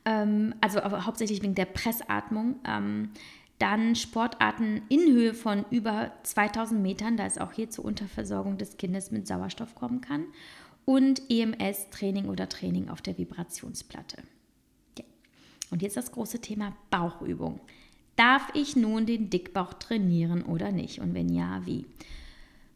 Ähm, 0.06 0.54
also 0.62 0.82
hauptsächlich 0.82 1.42
wegen 1.42 1.56
der 1.56 1.66
Pressatmung. 1.66 2.58
Ähm, 2.66 3.10
dann 3.58 3.96
Sportarten 3.96 4.82
in 4.90 5.12
Höhe 5.12 5.34
von 5.34 5.66
über 5.72 6.12
2000 6.24 6.82
Metern, 6.82 7.18
da 7.18 7.26
es 7.26 7.38
auch 7.38 7.52
hier 7.54 7.70
zur 7.70 7.86
Unterversorgung 7.86 8.58
des 8.58 8.78
Kindes 8.78 9.12
mit 9.12 9.28
Sauerstoff 9.28 9.76
kommen 9.76 10.02
kann. 10.02 10.26
Und 10.86 11.22
EMS-Training 11.30 12.28
oder 12.28 12.48
Training 12.48 12.90
auf 12.90 13.02
der 13.02 13.18
Vibrationsplatte. 13.18 14.18
Und 15.72 15.82
jetzt 15.82 15.98
das 15.98 16.12
große 16.12 16.40
Thema 16.40 16.76
Bauchübung. 16.90 17.60
Darf 18.16 18.50
ich 18.54 18.76
nun 18.76 19.06
den 19.06 19.30
Dickbauch 19.30 19.74
trainieren 19.74 20.44
oder 20.44 20.72
nicht? 20.72 21.00
Und 21.00 21.14
wenn 21.14 21.30
ja, 21.30 21.66
wie? 21.66 21.86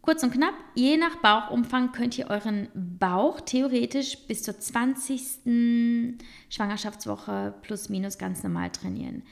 Kurz 0.01 0.23
und 0.23 0.31
knapp, 0.31 0.55
je 0.75 0.97
nach 0.97 1.17
Bauchumfang 1.17 1.91
könnt 1.91 2.17
ihr 2.17 2.29
euren 2.29 2.67
Bauch 2.73 3.41
theoretisch 3.41 4.17
bis 4.27 4.43
zur 4.43 4.59
20. 4.59 6.17
Schwangerschaftswoche 6.49 7.53
plus 7.61 7.89
minus 7.89 8.17
ganz 8.17 8.41
normal 8.43 8.71
trainieren. 8.71 9.23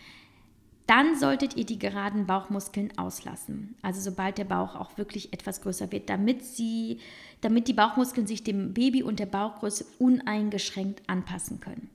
Dann 0.85 1.17
solltet 1.19 1.57
ihr 1.57 1.65
die 1.65 1.79
geraden 1.79 2.27
Bauchmuskeln 2.27 2.97
auslassen. 2.97 3.75
Also 3.81 3.99
sobald 3.99 4.37
der 4.37 4.45
Bauch 4.45 4.75
auch 4.75 4.97
wirklich 4.97 5.33
etwas 5.33 5.61
größer 5.61 5.91
wird, 5.91 6.09
damit, 6.09 6.45
sie, 6.45 6.99
damit 7.41 7.67
die 7.67 7.73
Bauchmuskeln 7.73 8.25
sich 8.25 8.43
dem 8.43 8.73
Baby 8.73 9.03
und 9.03 9.19
der 9.19 9.25
Bauchgröße 9.25 9.85
uneingeschränkt 9.99 11.01
anpassen 11.07 11.59
können. 11.59 11.89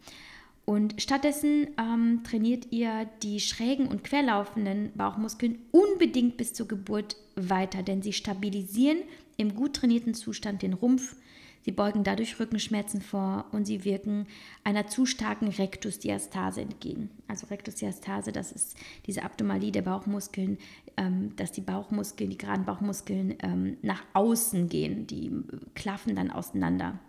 Und 0.64 1.02
stattdessen 1.02 1.68
ähm, 1.76 2.20
trainiert 2.22 2.68
ihr 2.70 3.08
die 3.22 3.40
schrägen 3.40 3.88
und 3.88 4.04
querlaufenden 4.04 4.92
Bauchmuskeln 4.94 5.58
unbedingt 5.72 6.36
bis 6.36 6.52
zur 6.52 6.68
Geburt 6.68 7.16
weiter, 7.34 7.82
denn 7.82 8.02
sie 8.02 8.12
stabilisieren 8.12 8.98
im 9.36 9.54
gut 9.54 9.74
trainierten 9.74 10.14
Zustand 10.14 10.62
den 10.62 10.74
Rumpf, 10.74 11.16
sie 11.62 11.72
beugen 11.72 12.04
dadurch 12.04 12.38
Rückenschmerzen 12.38 13.00
vor 13.00 13.46
und 13.50 13.64
sie 13.64 13.84
wirken 13.84 14.26
einer 14.62 14.86
zu 14.86 15.04
starken 15.04 15.48
Rektusdiastase 15.48 16.60
entgegen. 16.60 17.10
Also 17.26 17.48
Rektusdiastase, 17.48 18.30
das 18.30 18.52
ist 18.52 18.76
diese 19.06 19.24
Abdomalie 19.24 19.72
der 19.72 19.82
Bauchmuskeln, 19.82 20.58
ähm, 20.96 21.34
dass 21.34 21.50
die 21.50 21.60
Bauchmuskeln, 21.60 22.30
die 22.30 22.38
geraden 22.38 22.66
Bauchmuskeln 22.66 23.34
ähm, 23.42 23.78
nach 23.82 24.04
außen 24.12 24.68
gehen, 24.68 25.08
die 25.08 25.32
klaffen 25.74 26.14
dann 26.14 26.30
auseinander. 26.30 27.00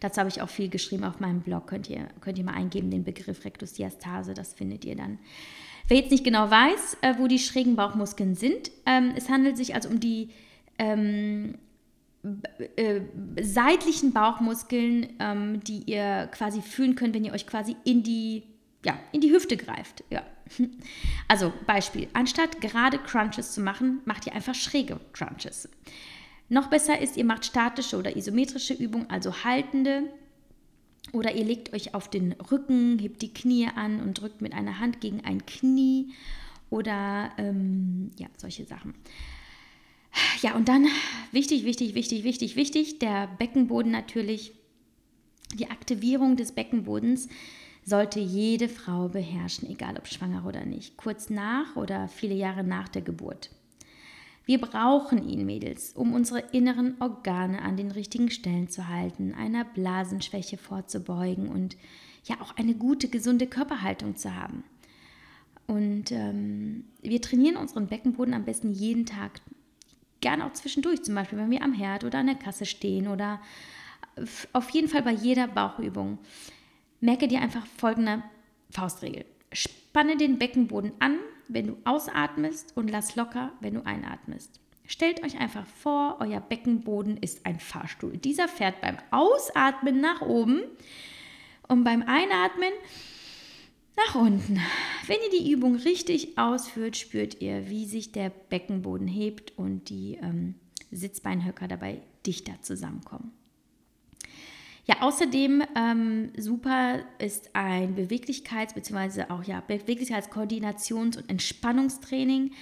Dazu 0.00 0.20
habe 0.20 0.28
ich 0.28 0.42
auch 0.42 0.48
viel 0.48 0.68
geschrieben 0.68 1.04
auf 1.04 1.20
meinem 1.20 1.40
Blog. 1.40 1.66
Könnt 1.66 1.88
ihr, 1.88 2.08
könnt 2.20 2.38
ihr 2.38 2.44
mal 2.44 2.54
eingeben, 2.54 2.90
den 2.90 3.04
Begriff 3.04 3.44
Rektusdiastase, 3.44 4.34
das 4.34 4.54
findet 4.54 4.84
ihr 4.84 4.96
dann. 4.96 5.18
Wer 5.88 5.98
jetzt 5.98 6.10
nicht 6.10 6.24
genau 6.24 6.50
weiß, 6.50 6.98
äh, 7.02 7.14
wo 7.18 7.28
die 7.28 7.38
schrägen 7.38 7.76
Bauchmuskeln 7.76 8.34
sind, 8.34 8.70
ähm, 8.86 9.12
es 9.16 9.28
handelt 9.28 9.56
sich 9.56 9.74
also 9.74 9.88
um 9.88 10.00
die 10.00 10.30
ähm, 10.78 11.54
äh, 12.76 13.02
seitlichen 13.40 14.12
Bauchmuskeln, 14.12 15.14
ähm, 15.20 15.60
die 15.62 15.84
ihr 15.86 16.28
quasi 16.32 16.60
fühlen 16.60 16.96
könnt, 16.96 17.14
wenn 17.14 17.24
ihr 17.24 17.32
euch 17.32 17.46
quasi 17.46 17.76
in 17.84 18.02
die, 18.02 18.42
ja, 18.84 18.98
in 19.12 19.20
die 19.20 19.32
Hüfte 19.32 19.56
greift. 19.56 20.04
Ja. 20.10 20.22
Also 21.28 21.52
Beispiel, 21.66 22.06
anstatt 22.12 22.60
gerade 22.60 22.98
Crunches 22.98 23.52
zu 23.52 23.60
machen, 23.60 24.00
macht 24.04 24.26
ihr 24.26 24.32
einfach 24.32 24.54
schräge 24.54 25.00
Crunches. 25.12 25.68
Noch 26.48 26.68
besser 26.68 27.00
ist, 27.00 27.16
ihr 27.16 27.24
macht 27.24 27.44
statische 27.44 27.96
oder 27.96 28.16
isometrische 28.16 28.74
Übungen, 28.74 29.10
also 29.10 29.44
haltende. 29.44 30.04
Oder 31.12 31.34
ihr 31.34 31.44
legt 31.44 31.72
euch 31.72 31.94
auf 31.94 32.08
den 32.08 32.32
Rücken, 32.32 32.98
hebt 32.98 33.22
die 33.22 33.32
Knie 33.32 33.68
an 33.74 34.00
und 34.00 34.20
drückt 34.20 34.42
mit 34.42 34.52
einer 34.52 34.78
Hand 34.78 35.00
gegen 35.00 35.24
ein 35.24 35.46
Knie. 35.46 36.12
Oder 36.70 37.30
ähm, 37.38 38.10
ja, 38.16 38.28
solche 38.36 38.64
Sachen. 38.64 38.94
Ja, 40.42 40.54
und 40.54 40.68
dann 40.68 40.86
wichtig, 41.32 41.64
wichtig, 41.64 41.94
wichtig, 41.94 42.24
wichtig, 42.24 42.56
wichtig, 42.56 42.98
der 42.98 43.26
Beckenboden 43.38 43.92
natürlich. 43.92 44.52
Die 45.54 45.70
Aktivierung 45.70 46.36
des 46.36 46.52
Beckenbodens 46.52 47.28
sollte 47.84 48.18
jede 48.18 48.68
Frau 48.68 49.08
beherrschen, 49.08 49.70
egal 49.70 49.96
ob 49.96 50.08
schwanger 50.08 50.44
oder 50.44 50.64
nicht, 50.64 50.96
kurz 50.96 51.30
nach 51.30 51.76
oder 51.76 52.08
viele 52.08 52.34
Jahre 52.34 52.64
nach 52.64 52.88
der 52.88 53.02
Geburt. 53.02 53.50
Wir 54.46 54.60
brauchen 54.60 55.28
ihn, 55.28 55.44
Mädels, 55.44 55.92
um 55.92 56.14
unsere 56.14 56.38
inneren 56.52 56.94
Organe 57.00 57.62
an 57.62 57.76
den 57.76 57.90
richtigen 57.90 58.30
Stellen 58.30 58.68
zu 58.68 58.88
halten, 58.88 59.34
einer 59.34 59.64
Blasenschwäche 59.64 60.56
vorzubeugen 60.56 61.48
und 61.48 61.76
ja 62.24 62.40
auch 62.40 62.56
eine 62.56 62.74
gute, 62.74 63.08
gesunde 63.08 63.48
Körperhaltung 63.48 64.14
zu 64.14 64.36
haben. 64.36 64.62
Und 65.66 66.12
ähm, 66.12 66.84
wir 67.02 67.20
trainieren 67.20 67.56
unseren 67.56 67.88
Beckenboden 67.88 68.34
am 68.34 68.44
besten 68.44 68.70
jeden 68.70 69.04
Tag, 69.04 69.32
gerne 70.20 70.46
auch 70.46 70.52
zwischendurch, 70.52 71.02
zum 71.02 71.16
Beispiel, 71.16 71.38
wenn 71.38 71.50
wir 71.50 71.62
am 71.62 71.72
Herd 71.72 72.04
oder 72.04 72.20
an 72.20 72.26
der 72.26 72.36
Kasse 72.36 72.66
stehen 72.66 73.08
oder 73.08 73.40
auf 74.52 74.70
jeden 74.70 74.88
Fall 74.88 75.02
bei 75.02 75.12
jeder 75.12 75.48
Bauchübung. 75.48 76.18
Merke 77.00 77.26
dir 77.26 77.40
einfach 77.40 77.66
folgende 77.66 78.22
Faustregel. 78.70 79.24
Spanne 79.52 80.16
den 80.16 80.38
Beckenboden 80.38 80.92
an, 81.00 81.18
wenn 81.48 81.66
du 81.66 81.76
ausatmest 81.84 82.76
und 82.76 82.90
lass 82.90 83.16
locker, 83.16 83.52
wenn 83.60 83.74
du 83.74 83.84
einatmest. 83.84 84.60
Stellt 84.86 85.24
euch 85.24 85.38
einfach 85.38 85.66
vor, 85.66 86.18
euer 86.20 86.40
Beckenboden 86.40 87.16
ist 87.16 87.44
ein 87.44 87.58
Fahrstuhl. 87.58 88.16
Dieser 88.18 88.46
fährt 88.46 88.80
beim 88.80 88.98
Ausatmen 89.10 90.00
nach 90.00 90.22
oben 90.22 90.62
und 91.68 91.82
beim 91.82 92.02
Einatmen 92.02 92.70
nach 93.96 94.14
unten. 94.14 94.60
Wenn 95.06 95.16
ihr 95.24 95.40
die 95.40 95.50
Übung 95.50 95.76
richtig 95.76 96.38
ausführt, 96.38 96.96
spürt 96.96 97.40
ihr, 97.40 97.68
wie 97.68 97.86
sich 97.86 98.12
der 98.12 98.30
Beckenboden 98.30 99.08
hebt 99.08 99.58
und 99.58 99.88
die 99.88 100.18
ähm, 100.22 100.54
Sitzbeinhöcker 100.92 101.66
dabei 101.66 102.02
dichter 102.24 102.60
zusammenkommen. 102.62 103.32
Ja, 104.88 105.02
außerdem 105.02 105.64
ähm, 105.74 106.30
super 106.36 107.00
ist 107.18 107.50
ein 107.54 107.96
Beweglichkeits- 107.96 108.74
bzw. 108.74 109.24
auch 109.30 109.42
ja, 109.42 109.60
Beweglichkeits-, 109.66 110.30
Koordinations- 110.30 111.16
und 111.16 111.28
Entspannungstraining. 111.28 112.52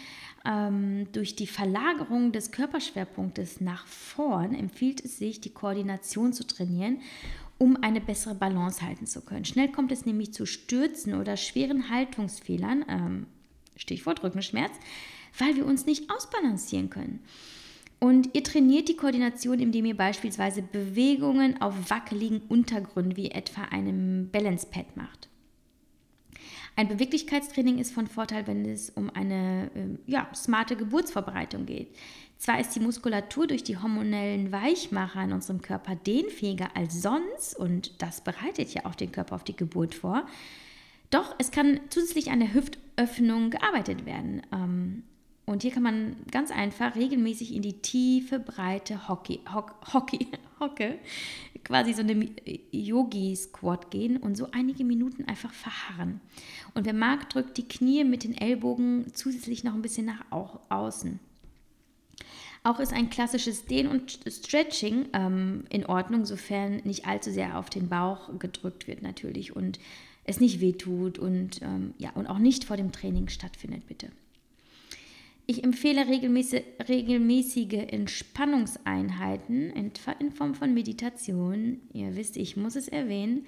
Ähm, 0.46 1.06
durch 1.12 1.36
die 1.36 1.46
Verlagerung 1.46 2.32
des 2.32 2.50
Körperschwerpunktes 2.50 3.60
nach 3.60 3.86
vorn 3.86 4.54
empfiehlt 4.54 5.04
es 5.04 5.18
sich, 5.18 5.40
die 5.40 5.52
Koordination 5.52 6.32
zu 6.32 6.46
trainieren, 6.46 7.00
um 7.58 7.76
eine 7.82 8.00
bessere 8.00 8.34
Balance 8.34 8.82
halten 8.82 9.06
zu 9.06 9.20
können. 9.20 9.44
Schnell 9.44 9.70
kommt 9.70 9.92
es 9.92 10.06
nämlich 10.06 10.32
zu 10.32 10.46
Stürzen 10.46 11.14
oder 11.14 11.36
schweren 11.36 11.90
Haltungsfehlern. 11.90 12.84
Ähm, 12.88 13.26
Stichwort 13.76 14.22
Rückenschmerz, 14.22 14.72
weil 15.38 15.56
wir 15.56 15.66
uns 15.66 15.84
nicht 15.84 16.10
ausbalancieren 16.10 16.90
können. 16.90 17.20
Und 18.04 18.34
ihr 18.34 18.44
trainiert 18.44 18.90
die 18.90 18.98
Koordination, 18.98 19.58
indem 19.60 19.86
ihr 19.86 19.96
beispielsweise 19.96 20.60
Bewegungen 20.60 21.62
auf 21.62 21.88
wackeligen 21.88 22.42
Untergründen 22.50 23.16
wie 23.16 23.30
etwa 23.30 23.62
einem 23.62 24.28
Balance 24.30 24.66
Pad 24.70 24.94
macht. 24.94 25.30
Ein 26.76 26.88
Beweglichkeitstraining 26.88 27.78
ist 27.78 27.94
von 27.94 28.06
Vorteil, 28.06 28.46
wenn 28.46 28.66
es 28.66 28.90
um 28.90 29.08
eine 29.08 29.70
ähm, 29.74 30.00
ja, 30.06 30.28
smarte 30.34 30.76
Geburtsvorbereitung 30.76 31.64
geht. 31.64 31.96
Zwar 32.36 32.60
ist 32.60 32.76
die 32.76 32.80
Muskulatur 32.80 33.46
durch 33.46 33.64
die 33.64 33.78
hormonellen 33.78 34.52
Weichmacher 34.52 35.24
in 35.24 35.32
unserem 35.32 35.62
Körper 35.62 35.96
dehnfähiger 35.96 36.76
als 36.76 37.00
sonst 37.00 37.58
und 37.58 38.02
das 38.02 38.20
bereitet 38.20 38.74
ja 38.74 38.84
auch 38.84 38.96
den 38.96 39.12
Körper 39.12 39.34
auf 39.34 39.44
die 39.44 39.56
Geburt 39.56 39.94
vor. 39.94 40.26
Doch 41.08 41.34
es 41.38 41.50
kann 41.50 41.80
zusätzlich 41.88 42.30
an 42.30 42.40
der 42.40 42.52
Hüftöffnung 42.52 43.48
gearbeitet 43.48 44.04
werden. 44.04 44.42
Und 45.46 45.62
hier 45.62 45.72
kann 45.72 45.82
man 45.82 46.16
ganz 46.30 46.50
einfach 46.50 46.96
regelmäßig 46.96 47.54
in 47.54 47.60
die 47.60 47.74
tiefe, 47.74 48.38
breite 48.38 49.08
Hockey, 49.08 49.40
Hock, 49.52 49.74
Hockey, 49.92 50.28
Hocke, 50.60 50.98
quasi 51.64 51.92
so 51.92 52.00
eine 52.00 52.30
Yogi-Squat 52.72 53.90
gehen 53.90 54.16
und 54.16 54.36
so 54.36 54.48
einige 54.52 54.84
Minuten 54.84 55.24
einfach 55.24 55.52
verharren. 55.52 56.20
Und 56.72 56.86
wer 56.86 56.94
mag, 56.94 57.28
drückt 57.28 57.58
die 57.58 57.68
Knie 57.68 58.04
mit 58.04 58.24
den 58.24 58.36
Ellbogen 58.36 59.12
zusätzlich 59.12 59.64
noch 59.64 59.74
ein 59.74 59.82
bisschen 59.82 60.06
nach 60.06 60.24
außen. 60.70 61.20
Auch 62.62 62.80
ist 62.80 62.94
ein 62.94 63.10
klassisches 63.10 63.66
Dehn- 63.66 63.88
und 63.88 64.20
Stretching 64.26 65.08
ähm, 65.12 65.64
in 65.68 65.84
Ordnung, 65.84 66.24
sofern 66.24 66.76
nicht 66.84 67.06
allzu 67.06 67.30
sehr 67.30 67.58
auf 67.58 67.68
den 67.68 67.90
Bauch 67.90 68.38
gedrückt 68.38 68.88
wird 68.88 69.02
natürlich 69.02 69.54
und 69.54 69.78
es 70.24 70.40
nicht 70.40 70.60
wehtut 70.60 71.18
und, 71.18 71.60
ähm, 71.60 71.92
ja, 71.98 72.10
und 72.14 72.26
auch 72.26 72.38
nicht 72.38 72.64
vor 72.64 72.78
dem 72.78 72.90
Training 72.90 73.28
stattfindet, 73.28 73.86
bitte. 73.86 74.10
Ich 75.46 75.62
empfehle 75.62 76.08
regelmäßig, 76.08 76.64
regelmäßige 76.88 77.86
Entspannungseinheiten 77.88 79.70
in, 79.70 79.92
in, 80.18 80.32
Form 80.32 80.54
von 80.54 80.72
Meditation. 80.72 81.80
Ihr 81.92 82.16
wisst, 82.16 82.36
ich 82.38 82.56
muss 82.56 82.76
es 82.76 82.88
erwähnen. 82.88 83.46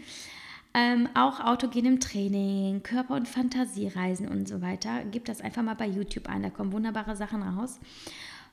Ähm, 0.74 1.08
auch 1.14 1.40
autogenem 1.40 2.00
Training, 2.00 2.82
Körper- 2.82 3.14
und 3.14 3.26
Fantasiereisen 3.26 4.28
und 4.28 4.46
so 4.46 4.60
weiter. 4.60 5.04
Gebt 5.04 5.30
das 5.30 5.40
einfach 5.40 5.62
mal 5.62 5.74
bei 5.74 5.86
YouTube 5.86 6.28
ein, 6.28 6.42
da 6.42 6.50
kommen 6.50 6.72
wunderbare 6.72 7.16
Sachen 7.16 7.42
raus. 7.42 7.80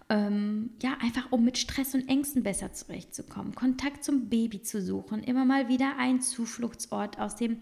Ähm, 0.10 0.70
ja, 0.82 0.98
einfach 1.02 1.30
um 1.32 1.44
mit 1.44 1.58
Stress 1.58 1.96
und 1.96 2.08
Ängsten 2.08 2.44
besser 2.44 2.72
zurechtzukommen, 2.72 3.56
Kontakt 3.56 4.06
zum 4.06 4.30
Baby 4.30 4.62
zu 4.62 4.82
suchen, 4.82 5.22
immer 5.22 5.44
mal 5.44 5.68
wieder 5.68 5.98
einen 5.98 6.22
Zufluchtsort 6.22 7.20
aus 7.20 7.36
dem 7.36 7.58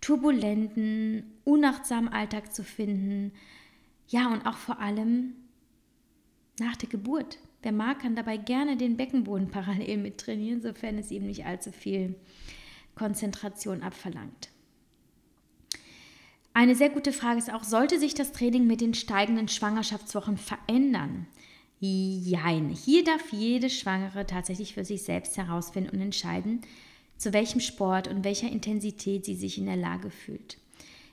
turbulenten, 0.00 1.24
unachtsamen 1.44 2.10
Alltag 2.10 2.54
zu 2.54 2.64
finden 2.64 3.32
ja, 4.08 4.32
und 4.32 4.46
auch 4.46 4.56
vor 4.56 4.80
allem 4.80 5.34
nach 6.58 6.76
der 6.76 6.88
Geburt. 6.88 7.38
Wer 7.62 7.72
mag, 7.72 8.00
kann 8.00 8.16
dabei 8.16 8.36
gerne 8.36 8.76
den 8.76 8.96
Beckenboden 8.96 9.50
parallel 9.52 9.98
mit 9.98 10.18
trainieren, 10.18 10.62
sofern 10.62 10.98
es 10.98 11.10
eben 11.10 11.26
nicht 11.26 11.44
allzu 11.44 11.72
viel 11.72 12.14
Konzentration 12.94 13.82
abverlangt. 13.82 14.50
Eine 16.54 16.74
sehr 16.74 16.90
gute 16.90 17.12
Frage 17.12 17.38
ist 17.38 17.52
auch, 17.52 17.62
sollte 17.62 18.00
sich 18.00 18.14
das 18.14 18.32
Training 18.32 18.66
mit 18.66 18.80
den 18.80 18.94
steigenden 18.94 19.46
Schwangerschaftswochen 19.46 20.36
verändern? 20.36 21.28
Jein. 21.78 22.70
Hier 22.70 23.04
darf 23.04 23.32
jede 23.32 23.70
Schwangere 23.70 24.26
tatsächlich 24.26 24.74
für 24.74 24.84
sich 24.84 25.02
selbst 25.02 25.36
herausfinden 25.36 25.90
und 25.90 26.00
entscheiden, 26.00 26.62
zu 27.16 27.32
welchem 27.32 27.60
Sport 27.60 28.08
und 28.08 28.24
welcher 28.24 28.50
Intensität 28.50 29.24
sie 29.24 29.36
sich 29.36 29.58
in 29.58 29.66
der 29.66 29.76
Lage 29.76 30.10
fühlt. 30.10 30.58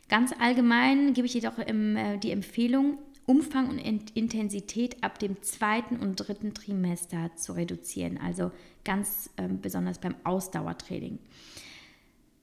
Ganz 0.08 0.34
allgemein 0.39 1.14
gebe 1.14 1.26
ich 1.26 1.34
jedoch 1.34 1.58
äh, 1.58 2.18
die 2.18 2.32
Empfehlung, 2.32 2.99
Umfang 3.26 3.70
und 3.70 3.80
Intensität 4.16 5.03
ab 5.03 5.18
dem 5.18 5.41
zweiten 5.41 5.97
und 5.97 6.16
dritten 6.16 6.53
Trimester 6.53 7.32
zu 7.36 7.53
reduzieren, 7.53 8.20
also 8.20 8.51
ganz 8.84 9.32
ähm, 9.38 9.62
besonders 9.62 9.97
beim 9.97 10.16
Ausdauertraining. 10.24 11.18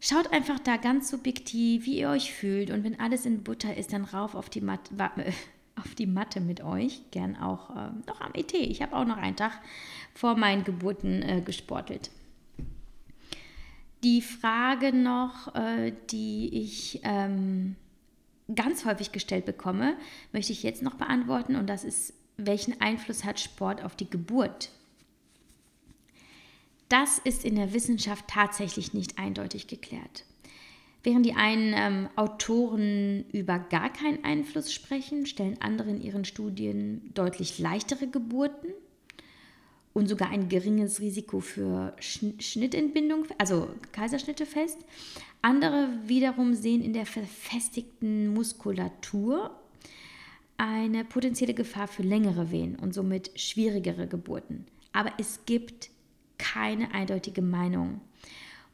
Schaut 0.01 0.33
einfach 0.33 0.59
da 0.59 0.79
ganz 0.79 1.09
subjektiv, 1.09 1.87
wie 1.87 2.01
ihr 2.01 2.09
euch 2.09 2.35
fühlt 2.35 2.73
und 2.73 2.83
wenn 2.83 2.99
alles 2.99 3.25
in 3.25 3.45
Butter 3.45 3.77
ist, 3.77 3.93
dann 3.93 4.05
rauf 4.05 4.35
auf 4.35 4.51
die, 4.51 4.61
Mat 4.61 4.91
auf 5.77 5.95
die 5.95 6.09
Matte 6.09 6.41
mit 6.41 6.65
euch, 6.65 7.01
gern 7.13 7.37
auch 7.37 7.71
äh, 7.71 7.91
noch 8.09 8.21
am 8.21 8.35
ET. 8.35 8.53
Ich 8.53 8.83
habe 8.83 8.97
auch 8.97 9.05
noch 9.05 9.19
einen 9.19 9.37
Tag 9.37 9.53
vor 10.13 10.37
meinen 10.37 10.65
Geburten 10.65 11.23
äh, 11.23 11.41
gesportelt. 11.41 12.11
Die 14.05 14.21
Frage 14.21 14.93
noch, 14.93 15.55
äh, 15.55 15.93
die 16.11 16.49
ich 16.53 17.01
ähm, 17.05 17.77
ganz 18.53 18.85
häufig 18.85 19.13
gestellt 19.13 19.45
bekomme, 19.45 19.97
möchte 20.33 20.53
ich 20.53 20.63
jetzt 20.63 20.83
noch 20.83 20.95
beantworten 20.95 21.55
und 21.55 21.69
das 21.69 21.85
ist, 21.85 22.15
welchen 22.37 22.81
Einfluss 22.81 23.25
hat 23.25 23.39
Sport 23.39 23.85
auf 23.85 23.95
die 23.95 24.11
Geburt? 24.11 24.71
Das 26.89 27.19
ist 27.19 27.45
in 27.45 27.55
der 27.55 27.73
Wissenschaft 27.73 28.27
tatsächlich 28.29 28.93
nicht 28.93 29.19
eindeutig 29.19 29.67
geklärt. 29.67 30.25
Während 31.05 31.25
die 31.25 31.35
einen 31.35 31.73
ähm, 31.75 32.09
Autoren 32.17 33.25
über 33.31 33.59
gar 33.59 33.93
keinen 33.93 34.25
Einfluss 34.25 34.73
sprechen, 34.73 35.27
stellen 35.27 35.61
andere 35.61 35.91
in 35.91 36.01
ihren 36.01 36.25
Studien 36.25 37.11
deutlich 37.15 37.59
leichtere 37.59 38.09
Geburten 38.09 38.69
und 39.95 40.09
sogar 40.09 40.31
ein 40.31 40.49
geringes 40.49 41.01
Risiko 41.01 41.41
für 41.41 41.95
Schnittentbindung, 42.01 43.27
also 43.39 43.69
Kaiserschnitte 43.93 44.47
fest. 44.47 44.79
Andere 45.43 45.89
wiederum 46.07 46.55
sehen 46.55 46.83
in 46.83 46.93
der 46.93 47.07
verfestigten 47.07 48.33
Muskulatur 48.33 49.51
eine 50.57 51.05
potenzielle 51.05 51.55
Gefahr 51.55 51.89
für 51.89 52.03
längere 52.03 52.51
Wehen 52.51 52.77
und 52.77 52.95
somit 52.95 53.33
schwierigere 53.39 54.07
Geburten. 54.07 54.67
Aber 54.93 55.11
es 55.19 55.41
gibt 55.45 55.91
keine 56.39 56.95
eindeutige 56.95 57.43
Meinung. 57.43 58.01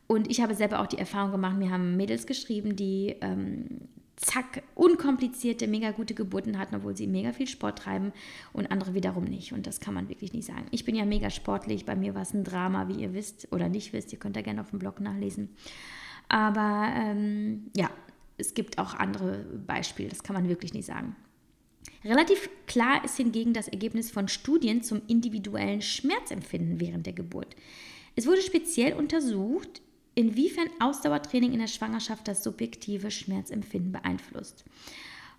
Und 0.07 0.31
ich 0.31 0.41
habe 0.41 0.55
selber 0.55 0.81
auch 0.81 0.87
die 0.87 0.99
Erfahrung 0.99 1.33
gemacht, 1.33 1.59
mir 1.59 1.71
haben 1.71 1.97
Mädels 1.97 2.27
geschrieben, 2.27 2.77
die 2.77 3.17
ähm, 3.21 3.89
zack, 4.19 4.63
unkomplizierte, 4.75 5.67
mega 5.67 5.93
gute 5.93 6.15
Geburten 6.15 6.59
hatten, 6.59 6.75
obwohl 6.75 6.97
sie 6.97 7.07
mega 7.07 7.33
viel 7.33 7.47
Sport 7.47 7.79
treiben 7.79 8.13
und 8.53 8.71
andere 8.71 8.95
wiederum 8.95 9.25
nicht. 9.25 9.53
Und 9.53 9.67
das 9.67 9.81
kann 9.81 9.95
man 9.95 10.09
wirklich 10.09 10.33
nicht 10.33 10.47
sagen. 10.47 10.67
Ich 10.71 10.85
bin 10.85 10.95
ja 10.95 11.05
mega 11.05 11.31
sportlich, 11.31 11.85
bei 11.85 11.97
mir 11.97 12.15
war 12.15 12.23
es 12.23 12.35
ein 12.35 12.45
Drama, 12.45 12.89
wie 12.89 13.01
ihr 13.01 13.15
wisst 13.15 13.49
oder 13.53 13.69
nicht 13.69 13.93
wisst. 13.93 14.13
Ihr 14.13 14.19
könnt 14.19 14.37
da 14.37 14.43
gerne 14.43 14.61
auf 14.61 14.71
dem 14.71 14.79
Blog 14.79 15.01
nachlesen. 15.01 15.51
Aber 16.29 16.93
ähm, 16.95 17.71
ja, 17.77 17.91
es 18.37 18.55
gibt 18.55 18.79
auch 18.79 18.95
andere 18.95 19.45
Beispiele, 19.67 20.09
das 20.09 20.23
kann 20.23 20.35
man 20.35 20.49
wirklich 20.49 20.75
nicht 20.75 20.87
sagen. 20.87 21.17
Relativ 22.05 22.49
klar 22.67 23.05
ist 23.05 23.17
hingegen 23.17 23.53
das 23.53 23.69
Ergebnis 23.69 24.11
von 24.11 24.29
Studien 24.29 24.83
zum 24.83 25.03
individuellen 25.09 25.83
Schmerzempfinden 25.83 26.81
während 26.81 27.07
der 27.07 27.13
Geburt. 27.13 27.57
Es 28.15 28.27
wurde 28.27 28.43
speziell 28.43 28.95
untersucht, 28.95 29.81
inwiefern 30.19 30.69
Ausdauertraining 30.81 31.53
in 31.53 31.61
der 31.61 31.69
Schwangerschaft 31.69 32.27
das 32.27 32.43
subjektive 32.43 33.13
Schmerzempfinden 33.13 33.93
beeinflusst. 33.93 34.65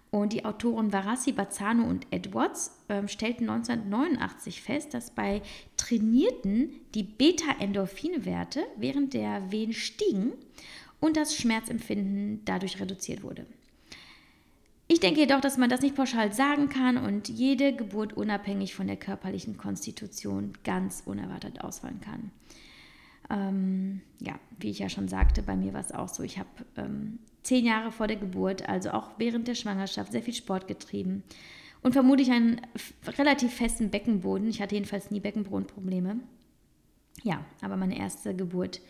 Und 0.09 0.31
die 0.31 0.45
Autoren 0.45 0.93
Varassi, 0.93 1.33
Bazzano 1.33 1.83
und 1.83 2.07
Edwards 2.11 2.79
äh, 2.87 3.05
stellten 3.09 3.49
1989 3.49 4.61
fest, 4.61 4.93
dass 4.93 5.11
bei 5.11 5.41
Trainierten 5.75 6.69
die 6.95 7.03
Beta-Endorphin-Werte 7.03 8.65
während 8.77 9.13
der 9.13 9.51
Wehen 9.51 9.73
stiegen 9.73 10.31
und 11.01 11.17
das 11.17 11.35
Schmerzempfinden 11.35 12.43
dadurch 12.45 12.79
reduziert 12.79 13.21
wurde. 13.21 13.45
Ich 14.87 15.01
denke 15.01 15.19
jedoch, 15.19 15.41
dass 15.41 15.57
man 15.57 15.69
das 15.69 15.81
nicht 15.81 15.95
pauschal 15.95 16.31
sagen 16.31 16.69
kann 16.69 16.95
und 16.95 17.27
jede 17.27 17.75
Geburt 17.75 18.13
unabhängig 18.13 18.73
von 18.73 18.87
der 18.87 18.97
körperlichen 18.97 19.57
Konstitution 19.57 20.53
ganz 20.63 21.03
unerwartet 21.05 21.61
ausfallen 21.61 21.99
kann. 21.99 22.31
Ähm, 23.29 24.01
ja, 24.19 24.39
wie 24.59 24.69
ich 24.69 24.79
ja 24.79 24.89
schon 24.89 25.07
sagte, 25.07 25.43
bei 25.43 25.55
mir 25.55 25.73
war 25.73 25.81
es 25.81 25.91
auch 25.91 26.09
so. 26.09 26.23
Ich 26.23 26.39
habe 26.39 26.49
ähm, 26.77 27.19
zehn 27.43 27.65
Jahre 27.65 27.91
vor 27.91 28.07
der 28.07 28.17
Geburt, 28.17 28.67
also 28.67 28.91
auch 28.91 29.11
während 29.17 29.47
der 29.47 29.55
Schwangerschaft, 29.55 30.11
sehr 30.11 30.23
viel 30.23 30.33
Sport 30.33 30.67
getrieben 30.67 31.23
und 31.81 31.93
vermutlich 31.93 32.31
einen 32.31 32.61
relativ 33.17 33.53
festen 33.53 33.89
Beckenboden. 33.89 34.49
Ich 34.49 34.61
hatte 34.61 34.75
jedenfalls 34.75 35.11
nie 35.11 35.19
Beckenbodenprobleme. 35.19 36.19
Ja, 37.23 37.45
aber 37.61 37.77
meine 37.77 37.97
erste 37.97 38.35
Geburt 38.35 38.81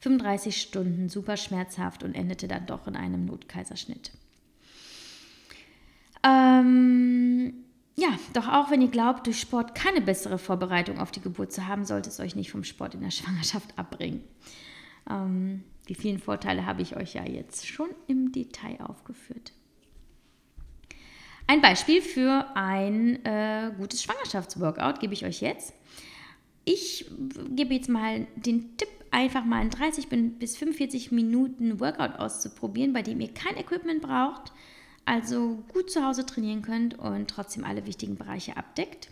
35 0.00 0.60
Stunden, 0.60 1.08
super 1.08 1.36
schmerzhaft 1.36 2.02
und 2.02 2.14
endete 2.14 2.48
dann 2.48 2.66
doch 2.66 2.86
in 2.86 2.96
einem 2.96 3.24
Notkaiserschnitt. 3.24 4.12
Ähm, 6.22 7.65
ja, 7.96 8.08
doch 8.34 8.46
auch 8.46 8.70
wenn 8.70 8.82
ihr 8.82 8.88
glaubt, 8.88 9.26
durch 9.26 9.40
Sport 9.40 9.74
keine 9.74 10.02
bessere 10.02 10.38
Vorbereitung 10.38 10.98
auf 10.98 11.10
die 11.10 11.22
Geburt 11.22 11.52
zu 11.52 11.66
haben, 11.66 11.84
sollte 11.86 12.10
es 12.10 12.20
euch 12.20 12.36
nicht 12.36 12.50
vom 12.50 12.62
Sport 12.62 12.94
in 12.94 13.00
der 13.00 13.10
Schwangerschaft 13.12 13.78
abbringen. 13.78 14.22
Ähm, 15.08 15.64
die 15.88 15.94
vielen 15.94 16.18
Vorteile 16.18 16.66
habe 16.66 16.82
ich 16.82 16.96
euch 16.96 17.14
ja 17.14 17.24
jetzt 17.24 17.66
schon 17.66 17.88
im 18.06 18.32
Detail 18.32 18.80
aufgeführt. 18.82 19.52
Ein 21.46 21.60
Beispiel 21.62 22.02
für 22.02 22.44
ein 22.54 23.24
äh, 23.24 23.72
gutes 23.78 24.02
Schwangerschaftsworkout 24.02 24.98
gebe 24.98 25.14
ich 25.14 25.24
euch 25.24 25.40
jetzt. 25.40 25.72
Ich 26.64 27.08
gebe 27.50 27.74
jetzt 27.74 27.88
mal 27.88 28.26
den 28.34 28.76
Tipp, 28.76 28.88
einfach 29.12 29.44
mal 29.44 29.62
in 29.62 29.70
30 29.70 30.08
bis 30.38 30.56
45 30.56 31.12
Minuten 31.12 31.78
Workout 31.78 32.18
auszuprobieren, 32.18 32.92
bei 32.92 33.02
dem 33.02 33.20
ihr 33.20 33.32
kein 33.32 33.56
Equipment 33.56 34.02
braucht, 34.02 34.52
also 35.06 35.62
gut 35.72 35.90
zu 35.90 36.04
Hause 36.04 36.26
trainieren 36.26 36.62
könnt 36.62 36.98
und 36.98 37.28
trotzdem 37.28 37.64
alle 37.64 37.86
wichtigen 37.86 38.16
Bereiche 38.16 38.56
abdeckt. 38.56 39.08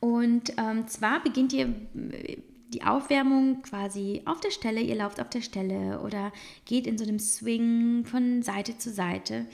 Und 0.00 0.52
ähm, 0.58 0.86
zwar 0.86 1.22
beginnt 1.22 1.52
ihr 1.52 1.74
äh, 2.12 2.36
die 2.68 2.82
Aufwärmung 2.82 3.62
quasi 3.62 4.22
auf 4.26 4.40
der 4.40 4.50
Stelle, 4.50 4.80
ihr 4.80 4.94
lauft 4.94 5.20
auf 5.20 5.30
der 5.30 5.40
Stelle 5.40 6.00
oder 6.00 6.30
geht 6.66 6.86
in 6.86 6.98
so 6.98 7.04
einem 7.04 7.18
Swing 7.18 8.04
von 8.04 8.42
Seite 8.42 8.76
zu 8.76 8.90
Seite, 8.90 9.46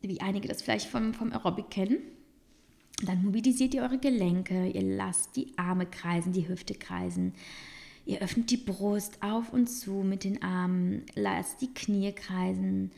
wie 0.00 0.20
einige 0.20 0.48
das 0.48 0.62
vielleicht 0.62 0.88
vom, 0.88 1.12
vom 1.12 1.32
Aerobic 1.32 1.70
kennen. 1.70 1.98
Dann 3.04 3.24
mobilisiert 3.24 3.74
ihr 3.74 3.82
eure 3.82 3.98
Gelenke, 3.98 4.68
ihr 4.68 4.82
lasst 4.82 5.34
die 5.34 5.52
Arme 5.58 5.86
kreisen, 5.86 6.32
die 6.32 6.48
Hüfte 6.48 6.74
kreisen. 6.74 7.34
Ihr 8.06 8.20
öffnet 8.20 8.50
die 8.50 8.56
Brust 8.56 9.20
auf 9.22 9.52
und 9.52 9.66
zu 9.66 9.90
mit 9.90 10.22
den 10.22 10.42
Armen, 10.42 11.04
lasst 11.16 11.60
die 11.60 11.74
Knie 11.74 12.12
kreisen 12.12 12.92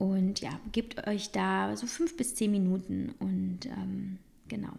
und 0.00 0.40
ja, 0.40 0.58
gebt 0.72 1.06
euch 1.06 1.30
da 1.30 1.76
so 1.76 1.86
fünf 1.86 2.16
bis 2.16 2.34
zehn 2.34 2.50
Minuten 2.50 3.14
und 3.18 3.66
ähm, 3.66 4.16
genau. 4.48 4.72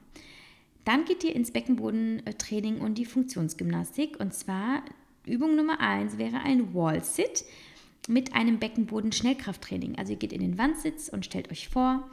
Dann 0.84 1.06
geht 1.06 1.24
ihr 1.24 1.36
ins 1.36 1.52
Beckenbodentraining 1.52 2.82
und 2.82 2.98
die 2.98 3.06
Funktionsgymnastik. 3.06 4.20
Und 4.20 4.34
zwar 4.34 4.84
Übung 5.28 5.56
Nummer 5.56 5.80
eins 5.80 6.18
wäre 6.18 6.40
ein 6.40 6.74
Wall-Sit 6.74 7.46
mit 8.08 8.34
einem 8.34 8.58
Beckenboden-Schnellkrafttraining. 8.58 9.96
Also 10.00 10.14
ihr 10.14 10.18
geht 10.18 10.34
in 10.34 10.42
den 10.42 10.58
Wandsitz 10.58 11.08
und 11.08 11.24
stellt 11.24 11.52
euch 11.52 11.70
vor, 11.70 12.10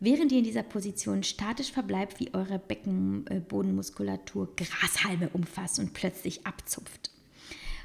während 0.00 0.32
ihr 0.32 0.38
in 0.38 0.44
dieser 0.44 0.62
Position 0.62 1.24
statisch 1.24 1.70
verbleibt, 1.70 2.18
wie 2.18 2.32
eure 2.32 2.58
Beckenbodenmuskulatur 2.58 4.56
Grashalme 4.56 5.28
umfasst 5.34 5.78
und 5.80 5.92
plötzlich 5.92 6.46
abzupft. 6.46 7.10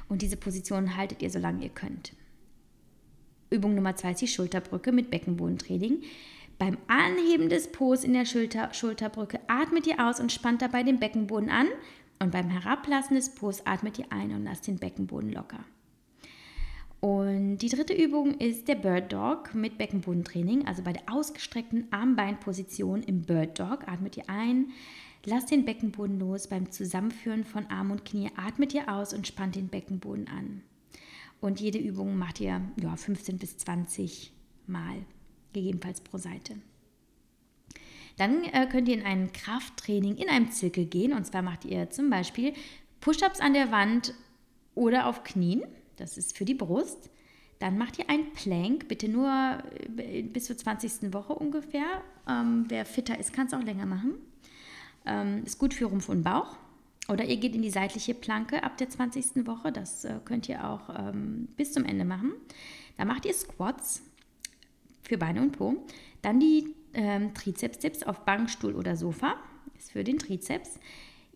Und 0.08 0.22
diese 0.22 0.38
Position 0.38 0.96
haltet 0.96 1.20
ihr, 1.20 1.28
solange 1.28 1.64
ihr 1.64 1.70
könnt. 1.70 2.14
Übung 3.54 3.74
Nummer 3.74 3.96
zwei 3.96 4.10
ist 4.10 4.20
die 4.20 4.28
Schulterbrücke 4.28 4.92
mit 4.92 5.10
Beckenbodentraining. 5.10 6.02
Beim 6.58 6.76
Anheben 6.86 7.48
des 7.48 7.72
Po 7.72 7.94
in 7.94 8.12
der 8.12 8.26
Schulter, 8.26 8.72
Schulterbrücke 8.72 9.40
atmet 9.48 9.86
ihr 9.86 10.06
aus 10.06 10.20
und 10.20 10.32
spannt 10.32 10.62
dabei 10.62 10.82
den 10.82 11.00
Beckenboden 11.00 11.50
an. 11.50 11.66
Und 12.20 12.30
beim 12.30 12.48
Herablassen 12.48 13.16
des 13.16 13.34
Po's 13.34 13.66
atmet 13.66 13.98
ihr 13.98 14.06
ein 14.10 14.32
und 14.32 14.44
lasst 14.44 14.66
den 14.66 14.78
Beckenboden 14.78 15.32
locker. 15.32 15.64
Und 17.00 17.58
die 17.58 17.68
dritte 17.68 17.92
Übung 17.92 18.38
ist 18.38 18.66
der 18.66 18.76
Bird 18.76 19.12
Dog 19.12 19.54
mit 19.54 19.76
Beckenbodentraining. 19.76 20.66
Also 20.66 20.82
bei 20.82 20.92
der 20.92 21.02
ausgestreckten 21.12 21.88
Armbeinposition 21.90 23.02
im 23.02 23.22
Bird 23.22 23.58
Dog 23.58 23.86
atmet 23.86 24.16
ihr 24.16 24.30
ein, 24.30 24.68
lasst 25.26 25.50
den 25.50 25.66
Beckenboden 25.66 26.18
los. 26.18 26.48
Beim 26.48 26.70
Zusammenführen 26.70 27.44
von 27.44 27.66
Arm 27.66 27.90
und 27.90 28.04
Knie 28.06 28.30
atmet 28.36 28.72
ihr 28.72 28.88
aus 28.88 29.12
und 29.12 29.26
spannt 29.26 29.56
den 29.56 29.68
Beckenboden 29.68 30.28
an. 30.28 30.62
Und 31.44 31.60
jede 31.60 31.76
Übung 31.78 32.16
macht 32.16 32.40
ihr 32.40 32.62
ja, 32.80 32.96
15 32.96 33.36
bis 33.36 33.58
20 33.58 34.32
Mal 34.66 35.04
gegebenenfalls 35.52 36.00
pro 36.00 36.16
Seite. 36.16 36.54
Dann 38.16 38.44
äh, 38.44 38.66
könnt 38.66 38.88
ihr 38.88 38.94
in 38.94 39.04
ein 39.04 39.30
Krafttraining 39.30 40.16
in 40.16 40.30
einem 40.30 40.50
Zirkel 40.50 40.86
gehen. 40.86 41.12
Und 41.12 41.26
zwar 41.26 41.42
macht 41.42 41.66
ihr 41.66 41.90
zum 41.90 42.08
Beispiel 42.08 42.54
Push-ups 43.02 43.40
an 43.40 43.52
der 43.52 43.70
Wand 43.70 44.14
oder 44.74 45.06
auf 45.06 45.22
Knien. 45.22 45.64
Das 45.96 46.16
ist 46.16 46.34
für 46.34 46.46
die 46.46 46.54
Brust. 46.54 47.10
Dann 47.58 47.76
macht 47.76 47.98
ihr 47.98 48.08
ein 48.08 48.32
Plank, 48.32 48.88
bitte 48.88 49.10
nur 49.10 49.58
äh, 49.98 50.22
bis 50.22 50.46
zur 50.46 50.56
20. 50.56 51.12
Woche 51.12 51.34
ungefähr. 51.34 52.00
Ähm, 52.26 52.64
wer 52.68 52.86
fitter 52.86 53.18
ist, 53.18 53.34
kann 53.34 53.48
es 53.48 53.52
auch 53.52 53.62
länger 53.62 53.84
machen. 53.84 54.14
Ähm, 55.04 55.42
ist 55.44 55.58
gut 55.58 55.74
für 55.74 55.84
Rumpf 55.84 56.08
und 56.08 56.22
Bauch. 56.22 56.56
Oder 57.08 57.24
ihr 57.24 57.36
geht 57.36 57.54
in 57.54 57.62
die 57.62 57.70
seitliche 57.70 58.14
Planke 58.14 58.62
ab 58.62 58.78
der 58.78 58.88
20. 58.88 59.46
Woche. 59.46 59.72
Das 59.72 60.04
äh, 60.04 60.20
könnt 60.24 60.48
ihr 60.48 60.68
auch 60.68 60.88
ähm, 60.96 61.48
bis 61.56 61.72
zum 61.72 61.84
Ende 61.84 62.04
machen. 62.04 62.32
Da 62.96 63.04
macht 63.04 63.26
ihr 63.26 63.34
Squats 63.34 64.02
für 65.02 65.18
Beine 65.18 65.42
und 65.42 65.52
Po. 65.52 65.84
Dann 66.22 66.40
die 66.40 66.74
ähm, 66.94 67.34
Trizeps-Tipps 67.34 68.02
auf 68.04 68.24
Bank, 68.24 68.48
Stuhl 68.48 68.74
oder 68.74 68.96
Sofa. 68.96 69.34
Ist 69.76 69.92
für 69.92 70.04
den 70.04 70.18
Trizeps. 70.18 70.78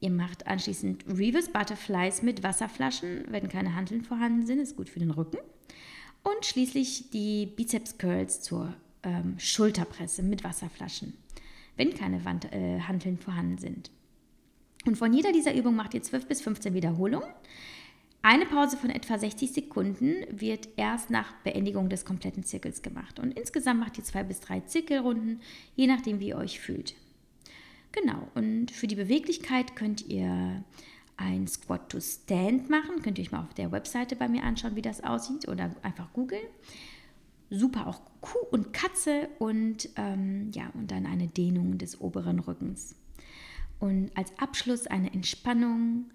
Ihr 0.00 0.10
macht 0.10 0.46
anschließend 0.46 1.04
Reverse 1.06 1.50
Butterflies 1.50 2.22
mit 2.22 2.42
Wasserflaschen, 2.42 3.24
wenn 3.28 3.48
keine 3.48 3.74
Handeln 3.74 4.02
vorhanden 4.02 4.46
sind. 4.46 4.60
Ist 4.60 4.76
gut 4.76 4.88
für 4.88 5.00
den 5.00 5.10
Rücken. 5.10 5.38
Und 6.22 6.46
schließlich 6.46 7.10
die 7.10 7.46
Bizeps 7.46 7.98
Curls 7.98 8.40
zur 8.40 8.74
ähm, 9.02 9.38
Schulterpresse 9.38 10.22
mit 10.22 10.44
Wasserflaschen, 10.44 11.14
wenn 11.76 11.94
keine 11.94 12.24
Wand, 12.24 12.52
äh, 12.52 12.80
Hanteln 12.80 13.18
vorhanden 13.18 13.58
sind. 13.58 13.90
Und 14.86 14.96
von 14.96 15.12
jeder 15.12 15.32
dieser 15.32 15.54
Übungen 15.54 15.76
macht 15.76 15.94
ihr 15.94 16.02
12 16.02 16.26
bis 16.26 16.40
15 16.40 16.74
Wiederholungen. 16.74 17.28
Eine 18.22 18.46
Pause 18.46 18.76
von 18.76 18.90
etwa 18.90 19.18
60 19.18 19.52
Sekunden 19.52 20.14
wird 20.30 20.68
erst 20.76 21.08
nach 21.10 21.32
Beendigung 21.44 21.88
des 21.88 22.04
kompletten 22.04 22.42
Zirkels 22.42 22.82
gemacht. 22.82 23.18
Und 23.20 23.38
insgesamt 23.38 23.80
macht 23.80 23.96
ihr 23.96 24.04
zwei 24.04 24.24
bis 24.24 24.40
drei 24.40 24.60
Zirkelrunden, 24.60 25.40
je 25.76 25.86
nachdem, 25.86 26.18
wie 26.20 26.28
ihr 26.28 26.36
euch 26.36 26.58
fühlt. 26.58 26.94
Genau, 27.92 28.28
und 28.34 28.70
für 28.70 28.86
die 28.86 28.96
Beweglichkeit 28.96 29.76
könnt 29.76 30.08
ihr 30.08 30.62
ein 31.16 31.46
Squat 31.46 31.88
to 31.90 32.00
Stand 32.00 32.68
machen. 32.68 33.02
Könnt 33.02 33.18
ihr 33.18 33.24
euch 33.24 33.32
mal 33.32 33.42
auf 33.42 33.54
der 33.54 33.72
Webseite 33.72 34.16
bei 34.16 34.28
mir 34.28 34.42
anschauen, 34.42 34.76
wie 34.76 34.82
das 34.82 35.02
aussieht 35.02 35.48
oder 35.48 35.74
einfach 35.82 36.12
googeln. 36.12 36.46
Super 37.50 37.86
auch 37.86 38.00
Kuh 38.20 38.46
und 38.50 38.72
Katze 38.72 39.28
und 39.38 39.88
ähm, 39.96 40.50
ja, 40.52 40.70
und 40.74 40.90
dann 40.90 41.06
eine 41.06 41.28
Dehnung 41.28 41.78
des 41.78 42.00
oberen 42.00 42.40
Rückens. 42.40 42.94
Und 43.80 44.10
als 44.16 44.36
Abschluss 44.38 44.86
eine 44.86 45.12
Entspannung 45.12 46.10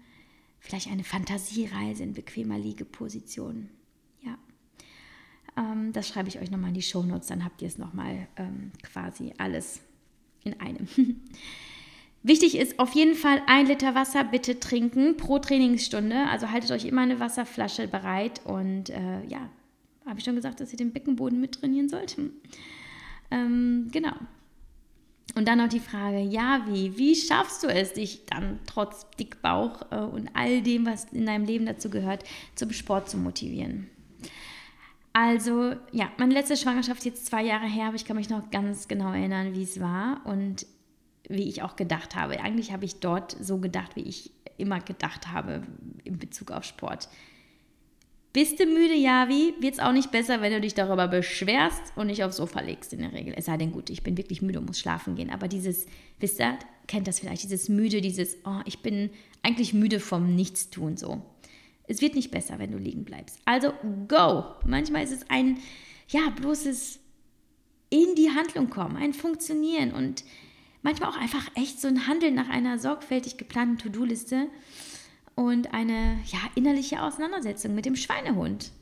vielleicht 0.64 0.90
eine 0.90 1.04
Fantasiereise 1.04 2.02
in 2.02 2.14
bequemer 2.14 2.58
Liegeposition. 2.58 3.68
Ja, 4.22 4.38
ähm, 5.58 5.92
das 5.92 6.08
schreibe 6.08 6.28
ich 6.28 6.40
euch 6.40 6.50
nochmal 6.50 6.68
in 6.68 6.74
die 6.74 6.82
Shownotes, 6.82 7.28
dann 7.28 7.44
habt 7.44 7.60
ihr 7.60 7.68
es 7.68 7.76
nochmal 7.76 8.26
ähm, 8.36 8.72
quasi 8.82 9.34
alles 9.36 9.82
in 10.42 10.58
einem. 10.60 10.88
Wichtig 12.22 12.56
ist 12.56 12.78
auf 12.78 12.94
jeden 12.94 13.14
Fall 13.14 13.42
ein 13.46 13.66
Liter 13.66 13.94
Wasser 13.94 14.24
bitte 14.24 14.58
trinken 14.58 15.18
pro 15.18 15.38
Trainingsstunde. 15.38 16.26
Also 16.30 16.50
haltet 16.50 16.70
euch 16.70 16.86
immer 16.86 17.02
eine 17.02 17.20
Wasserflasche 17.20 17.86
bereit 17.86 18.40
und 18.46 18.88
äh, 18.88 19.22
ja, 19.26 19.50
habe 20.06 20.18
ich 20.18 20.24
schon 20.24 20.34
gesagt, 20.34 20.60
dass 20.60 20.72
ihr 20.72 20.78
den 20.78 20.94
Beckenboden 20.94 21.38
mit 21.38 21.60
trainieren 21.60 21.90
sollt. 21.90 22.16
Ähm, 23.30 23.88
genau. 23.92 24.14
Und 25.34 25.48
dann 25.48 25.58
noch 25.58 25.68
die 25.68 25.80
Frage, 25.80 26.20
ja, 26.20 26.64
wie? 26.68 26.96
Wie 26.96 27.16
schaffst 27.16 27.62
du 27.62 27.66
es, 27.66 27.94
dich 27.94 28.24
dann 28.26 28.60
trotz 28.66 29.06
Dickbauch 29.18 29.90
äh, 29.90 29.96
und 29.96 30.30
all 30.34 30.62
dem, 30.62 30.86
was 30.86 31.06
in 31.12 31.26
deinem 31.26 31.44
Leben 31.44 31.66
dazu 31.66 31.90
gehört, 31.90 32.24
zum 32.54 32.72
Sport 32.72 33.08
zu 33.08 33.16
motivieren? 33.16 33.88
Also, 35.12 35.74
ja, 35.92 36.10
meine 36.18 36.34
letzte 36.34 36.56
Schwangerschaft 36.56 36.98
ist 36.98 37.04
jetzt 37.04 37.26
zwei 37.26 37.42
Jahre 37.44 37.66
her, 37.66 37.86
aber 37.86 37.96
ich 37.96 38.04
kann 38.04 38.16
mich 38.16 38.30
noch 38.30 38.50
ganz 38.50 38.88
genau 38.88 39.12
erinnern, 39.12 39.54
wie 39.54 39.62
es 39.62 39.80
war 39.80 40.20
und 40.24 40.66
wie 41.28 41.48
ich 41.48 41.62
auch 41.62 41.76
gedacht 41.76 42.16
habe. 42.16 42.40
Eigentlich 42.40 42.72
habe 42.72 42.84
ich 42.84 43.00
dort 43.00 43.36
so 43.40 43.58
gedacht, 43.58 43.96
wie 43.96 44.02
ich 44.02 44.32
immer 44.56 44.80
gedacht 44.80 45.28
habe 45.32 45.62
in 46.04 46.18
Bezug 46.18 46.50
auf 46.50 46.64
Sport. 46.64 47.08
Bist 48.34 48.58
du 48.58 48.66
müde, 48.66 48.94
Javi? 48.94 49.54
Es 49.62 49.78
auch 49.78 49.92
nicht 49.92 50.10
besser, 50.10 50.42
wenn 50.42 50.52
du 50.52 50.60
dich 50.60 50.74
darüber 50.74 51.06
beschwerst 51.06 51.92
und 51.94 52.08
nicht 52.08 52.24
aufs 52.24 52.38
Sofa 52.38 52.62
legst 52.62 52.92
in 52.92 52.98
der 52.98 53.12
Regel. 53.12 53.32
Es 53.36 53.44
sei 53.44 53.56
denn, 53.56 53.70
gut, 53.70 53.90
ich 53.90 54.02
bin 54.02 54.16
wirklich 54.16 54.42
müde 54.42 54.58
und 54.58 54.66
muss 54.66 54.80
schlafen 54.80 55.14
gehen. 55.14 55.30
Aber 55.30 55.46
dieses, 55.46 55.86
wisst 56.18 56.40
ihr, 56.40 56.58
kennt 56.88 57.06
das 57.06 57.20
vielleicht, 57.20 57.44
dieses 57.44 57.68
müde, 57.68 58.00
dieses, 58.00 58.36
oh, 58.44 58.58
ich 58.64 58.80
bin 58.80 59.10
eigentlich 59.42 59.72
müde 59.72 60.00
vom 60.00 60.34
Nichtstun 60.34 60.96
so. 60.96 61.22
Es 61.86 62.00
wird 62.00 62.16
nicht 62.16 62.32
besser, 62.32 62.58
wenn 62.58 62.72
du 62.72 62.78
liegen 62.78 63.04
bleibst. 63.04 63.38
Also 63.44 63.72
go! 64.08 64.46
Manchmal 64.66 65.04
ist 65.04 65.12
es 65.12 65.30
ein, 65.30 65.60
ja, 66.08 66.28
bloßes 66.30 66.98
in 67.90 68.16
die 68.16 68.30
Handlung 68.30 68.68
kommen, 68.68 68.96
ein 68.96 69.12
Funktionieren 69.12 69.92
und 69.92 70.24
manchmal 70.82 71.10
auch 71.10 71.20
einfach 71.20 71.48
echt 71.54 71.80
so 71.80 71.86
ein 71.86 72.08
Handeln 72.08 72.34
nach 72.34 72.48
einer 72.48 72.80
sorgfältig 72.80 73.36
geplanten 73.36 73.78
To-Do-Liste 73.78 74.48
und 75.34 75.74
eine 75.74 76.18
ja, 76.26 76.38
innerliche 76.54 77.02
Auseinandersetzung 77.02 77.74
mit 77.74 77.86
dem 77.86 77.96
Schweinehund. 77.96 78.72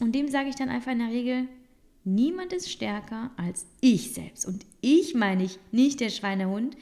Und 0.00 0.14
dem 0.14 0.28
sage 0.28 0.48
ich 0.48 0.56
dann 0.56 0.68
einfach 0.68 0.92
in 0.92 0.98
der 0.98 1.08
Regel, 1.08 1.48
niemand 2.04 2.52
ist 2.52 2.70
stärker 2.70 3.30
als 3.36 3.66
ich 3.80 4.12
selbst. 4.12 4.46
Und 4.46 4.64
ich 4.80 5.14
meine 5.14 5.44
ich 5.44 5.58
nicht 5.72 6.00
der 6.00 6.10
Schweinehund, 6.10 6.76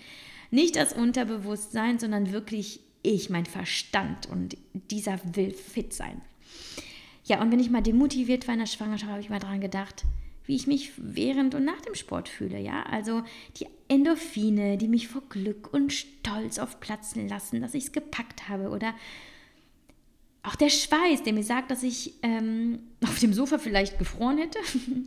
nicht 0.50 0.76
das 0.76 0.92
Unterbewusstsein, 0.92 1.98
sondern 1.98 2.32
wirklich 2.32 2.80
ich, 3.02 3.30
mein 3.30 3.46
Verstand. 3.46 4.28
Und 4.28 4.56
dieser 4.90 5.20
will 5.34 5.52
fit 5.52 5.92
sein. 5.92 6.20
Ja, 7.24 7.40
und 7.40 7.52
wenn 7.52 7.60
ich 7.60 7.70
mal 7.70 7.82
demotiviert 7.82 8.46
war 8.48 8.54
in 8.54 8.60
der 8.60 8.66
Schwangerschaft, 8.66 9.10
habe 9.10 9.20
ich 9.20 9.30
mal 9.30 9.38
daran 9.38 9.60
gedacht, 9.60 10.04
wie 10.46 10.56
ich 10.56 10.66
mich 10.66 10.92
während 10.96 11.54
und 11.54 11.64
nach 11.64 11.80
dem 11.80 11.94
Sport 11.94 12.28
fühle. 12.28 12.58
Ja, 12.58 12.82
also 12.84 13.22
die 13.58 13.66
Endorphine, 13.88 14.76
die 14.76 14.88
mich 14.88 15.08
vor 15.08 15.22
Glück 15.28 15.72
und 15.72 15.92
Stolz 15.92 16.58
aufplatzen 16.58 17.28
lassen, 17.28 17.60
dass 17.60 17.74
ich 17.74 17.84
es 17.84 17.92
gepackt 17.92 18.48
habe 18.48 18.70
oder 18.70 18.94
auch 20.44 20.56
der 20.56 20.70
Schweiß, 20.70 21.22
der 21.22 21.34
mir 21.34 21.44
sagt, 21.44 21.70
dass 21.70 21.84
ich 21.84 22.14
ähm, 22.22 22.80
auf 23.04 23.18
dem 23.20 23.32
Sofa 23.32 23.58
vielleicht 23.58 23.98
gefroren 23.98 24.38
hätte, 24.38 24.58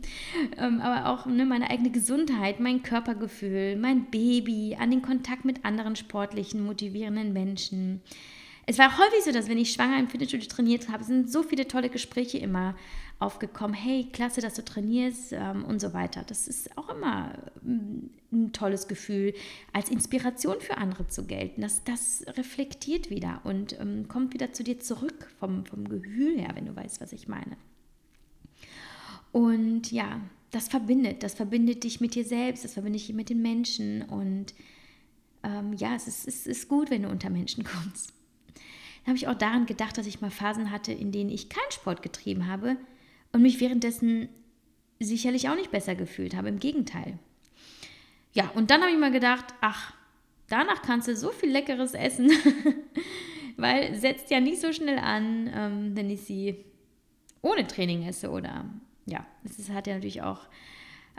ähm, 0.56 0.80
aber 0.80 1.10
auch 1.10 1.26
ne, 1.26 1.44
meine 1.44 1.70
eigene 1.70 1.90
Gesundheit, 1.90 2.60
mein 2.60 2.82
Körpergefühl, 2.82 3.76
mein 3.76 4.10
Baby, 4.10 4.76
an 4.80 4.90
den 4.90 5.02
Kontakt 5.02 5.44
mit 5.44 5.64
anderen 5.64 5.96
sportlichen, 5.96 6.64
motivierenden 6.64 7.32
Menschen, 7.32 8.00
es 8.68 8.78
war 8.78 8.98
häufig 8.98 9.22
so, 9.24 9.30
dass 9.30 9.48
wenn 9.48 9.58
ich 9.58 9.72
schwanger 9.72 9.98
im 10.00 10.08
Fitnessstudio 10.08 10.48
trainiert 10.48 10.88
habe, 10.88 11.04
sind 11.04 11.30
so 11.30 11.44
viele 11.44 11.68
tolle 11.68 11.88
Gespräche 11.88 12.38
immer 12.38 12.74
aufgekommen, 13.18 13.74
hey, 13.74 14.08
klasse, 14.12 14.40
dass 14.40 14.54
du 14.54 14.64
trainierst 14.64 15.32
ähm, 15.32 15.64
und 15.64 15.80
so 15.80 15.94
weiter. 15.94 16.22
Das 16.26 16.46
ist 16.46 16.76
auch 16.76 16.90
immer 16.90 17.32
mm, 17.62 18.10
ein 18.32 18.52
tolles 18.52 18.88
Gefühl, 18.88 19.32
als 19.72 19.88
Inspiration 19.88 20.60
für 20.60 20.76
andere 20.76 21.08
zu 21.08 21.26
gelten. 21.26 21.62
Das, 21.62 21.82
das 21.84 22.24
reflektiert 22.36 23.08
wieder 23.08 23.40
und 23.44 23.78
ähm, 23.80 24.06
kommt 24.08 24.34
wieder 24.34 24.52
zu 24.52 24.62
dir 24.62 24.78
zurück 24.80 25.28
vom, 25.40 25.64
vom 25.64 25.88
Gefühl 25.88 26.38
her, 26.38 26.50
wenn 26.54 26.66
du 26.66 26.76
weißt, 26.76 27.00
was 27.00 27.12
ich 27.12 27.26
meine. 27.26 27.56
Und 29.32 29.90
ja, 29.92 30.20
das 30.50 30.68
verbindet, 30.68 31.22
das 31.22 31.34
verbindet 31.34 31.84
dich 31.84 32.00
mit 32.00 32.14
dir 32.14 32.24
selbst, 32.24 32.64
das 32.64 32.74
verbindet 32.74 33.00
dich 33.00 33.14
mit 33.14 33.30
den 33.30 33.40
Menschen 33.40 34.02
und 34.02 34.54
ähm, 35.42 35.72
ja, 35.74 35.94
es 35.94 36.06
ist, 36.06 36.28
es 36.28 36.46
ist 36.46 36.68
gut, 36.68 36.90
wenn 36.90 37.02
du 37.02 37.08
unter 37.08 37.30
Menschen 37.30 37.64
kommst. 37.82 38.12
Dann 39.04 39.12
habe 39.12 39.16
ich 39.16 39.28
auch 39.28 39.38
daran 39.38 39.64
gedacht, 39.64 39.96
dass 39.96 40.06
ich 40.06 40.20
mal 40.20 40.30
Phasen 40.30 40.70
hatte, 40.70 40.92
in 40.92 41.12
denen 41.12 41.30
ich 41.30 41.48
keinen 41.48 41.70
Sport 41.70 42.02
getrieben 42.02 42.46
habe 42.46 42.76
und 43.36 43.42
mich 43.42 43.60
währenddessen 43.60 44.30
sicherlich 44.98 45.50
auch 45.50 45.56
nicht 45.56 45.70
besser 45.70 45.94
gefühlt 45.94 46.34
habe. 46.34 46.48
Im 46.48 46.58
Gegenteil. 46.58 47.18
Ja, 48.32 48.50
und 48.54 48.70
dann 48.70 48.80
habe 48.80 48.90
ich 48.90 48.98
mal 48.98 49.12
gedacht, 49.12 49.44
ach, 49.60 49.92
danach 50.48 50.80
kannst 50.80 51.06
du 51.06 51.14
so 51.14 51.32
viel 51.32 51.50
Leckeres 51.50 51.92
essen, 51.92 52.30
weil 53.58 53.94
setzt 53.94 54.30
ja 54.30 54.40
nicht 54.40 54.58
so 54.58 54.72
schnell 54.72 54.98
an, 54.98 55.50
ähm, 55.54 55.90
wenn 55.94 56.08
ich 56.08 56.22
sie 56.22 56.64
ohne 57.42 57.66
Training 57.66 58.04
esse 58.04 58.30
oder 58.30 58.64
ja, 59.04 59.26
es 59.44 59.68
hat 59.68 59.86
ja 59.86 59.94
natürlich 59.94 60.22
auch 60.22 60.40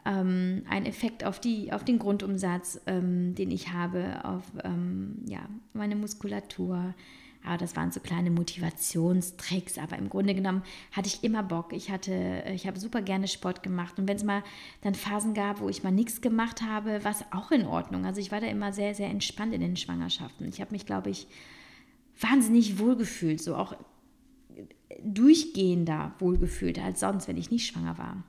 ähm, 0.03 0.63
einen 0.67 0.87
Effekt 0.87 1.23
auf, 1.23 1.39
die, 1.39 1.71
auf 1.71 1.85
den 1.85 1.99
Grundumsatz, 1.99 2.81
ähm, 2.87 3.35
den 3.35 3.51
ich 3.51 3.71
habe, 3.73 4.25
auf 4.25 4.43
ähm, 4.63 5.19
ja, 5.27 5.47
meine 5.73 5.95
Muskulatur, 5.95 6.95
aber 7.45 7.57
das 7.57 7.75
waren 7.75 7.91
so 7.91 7.99
kleine 7.99 8.29
Motivationstricks. 8.29 9.77
Aber 9.77 9.97
im 9.97 10.09
Grunde 10.09 10.35
genommen 10.35 10.63
hatte 10.91 11.07
ich 11.07 11.23
immer 11.23 11.43
Bock. 11.43 11.73
Ich 11.73 11.89
hatte, 11.89 12.43
ich 12.53 12.67
habe 12.67 12.79
super 12.79 13.01
gerne 13.01 13.27
Sport 13.27 13.63
gemacht. 13.63 13.97
Und 13.99 14.07
wenn 14.07 14.17
es 14.17 14.23
mal 14.23 14.43
dann 14.81 14.95
Phasen 14.95 15.33
gab, 15.33 15.61
wo 15.61 15.69
ich 15.69 15.83
mal 15.83 15.91
nichts 15.91 16.21
gemacht 16.21 16.61
habe, 16.61 17.03
war 17.03 17.11
es 17.11 17.23
auch 17.31 17.51
in 17.51 17.65
Ordnung. 17.65 18.05
Also 18.05 18.19
ich 18.19 18.31
war 18.31 18.41
da 18.41 18.47
immer 18.47 18.73
sehr, 18.73 18.93
sehr 18.95 19.09
entspannt 19.09 19.53
in 19.53 19.61
den 19.61 19.77
Schwangerschaften. 19.77 20.47
Ich 20.47 20.59
habe 20.61 20.71
mich, 20.71 20.85
glaube 20.85 21.09
ich, 21.09 21.27
wahnsinnig 22.19 22.79
wohlgefühlt, 22.79 23.41
so 23.41 23.55
auch 23.55 23.75
durchgehender 25.03 26.13
wohlgefühlt 26.19 26.79
als 26.79 26.99
sonst, 26.99 27.27
wenn 27.27 27.37
ich 27.37 27.51
nicht 27.51 27.67
schwanger 27.67 27.97
war. 27.97 28.23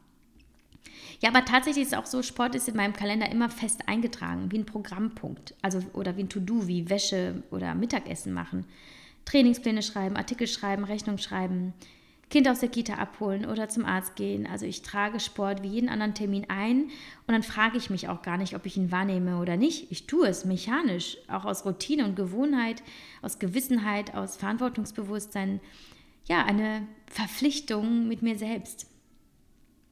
Ja, 1.20 1.30
aber 1.30 1.44
tatsächlich 1.44 1.82
ist 1.82 1.92
es 1.92 1.98
auch 1.98 2.06
so, 2.06 2.22
Sport 2.22 2.54
ist 2.54 2.68
in 2.68 2.76
meinem 2.76 2.92
Kalender 2.92 3.30
immer 3.30 3.50
fest 3.50 3.88
eingetragen, 3.88 4.52
wie 4.52 4.58
ein 4.58 4.66
Programmpunkt. 4.66 5.54
Also 5.62 5.80
oder 5.92 6.16
wie 6.16 6.22
ein 6.22 6.28
To-Do, 6.28 6.68
wie 6.68 6.88
Wäsche 6.88 7.42
oder 7.50 7.74
Mittagessen 7.74 8.32
machen. 8.32 8.66
Trainingspläne 9.28 9.82
schreiben, 9.82 10.16
Artikel 10.16 10.46
schreiben, 10.46 10.84
Rechnung 10.84 11.18
schreiben, 11.18 11.74
Kind 12.30 12.48
aus 12.48 12.60
der 12.60 12.70
Kita 12.70 12.94
abholen 12.94 13.44
oder 13.44 13.68
zum 13.68 13.84
Arzt 13.84 14.16
gehen. 14.16 14.46
Also 14.46 14.64
ich 14.64 14.80
trage 14.80 15.20
Sport 15.20 15.62
wie 15.62 15.68
jeden 15.68 15.90
anderen 15.90 16.14
Termin 16.14 16.46
ein 16.48 16.84
und 16.84 17.34
dann 17.34 17.42
frage 17.42 17.76
ich 17.76 17.90
mich 17.90 18.08
auch 18.08 18.22
gar 18.22 18.38
nicht, 18.38 18.54
ob 18.54 18.64
ich 18.64 18.78
ihn 18.78 18.90
wahrnehme 18.90 19.38
oder 19.38 19.58
nicht. 19.58 19.92
Ich 19.92 20.06
tue 20.06 20.28
es 20.28 20.46
mechanisch, 20.46 21.18
auch 21.28 21.44
aus 21.44 21.66
Routine 21.66 22.06
und 22.06 22.16
Gewohnheit, 22.16 22.82
aus 23.20 23.38
Gewissenheit, 23.38 24.14
aus 24.14 24.36
Verantwortungsbewusstsein. 24.36 25.60
Ja, 26.26 26.44
eine 26.44 26.86
Verpflichtung 27.06 28.08
mit 28.08 28.22
mir 28.22 28.38
selbst. 28.38 28.86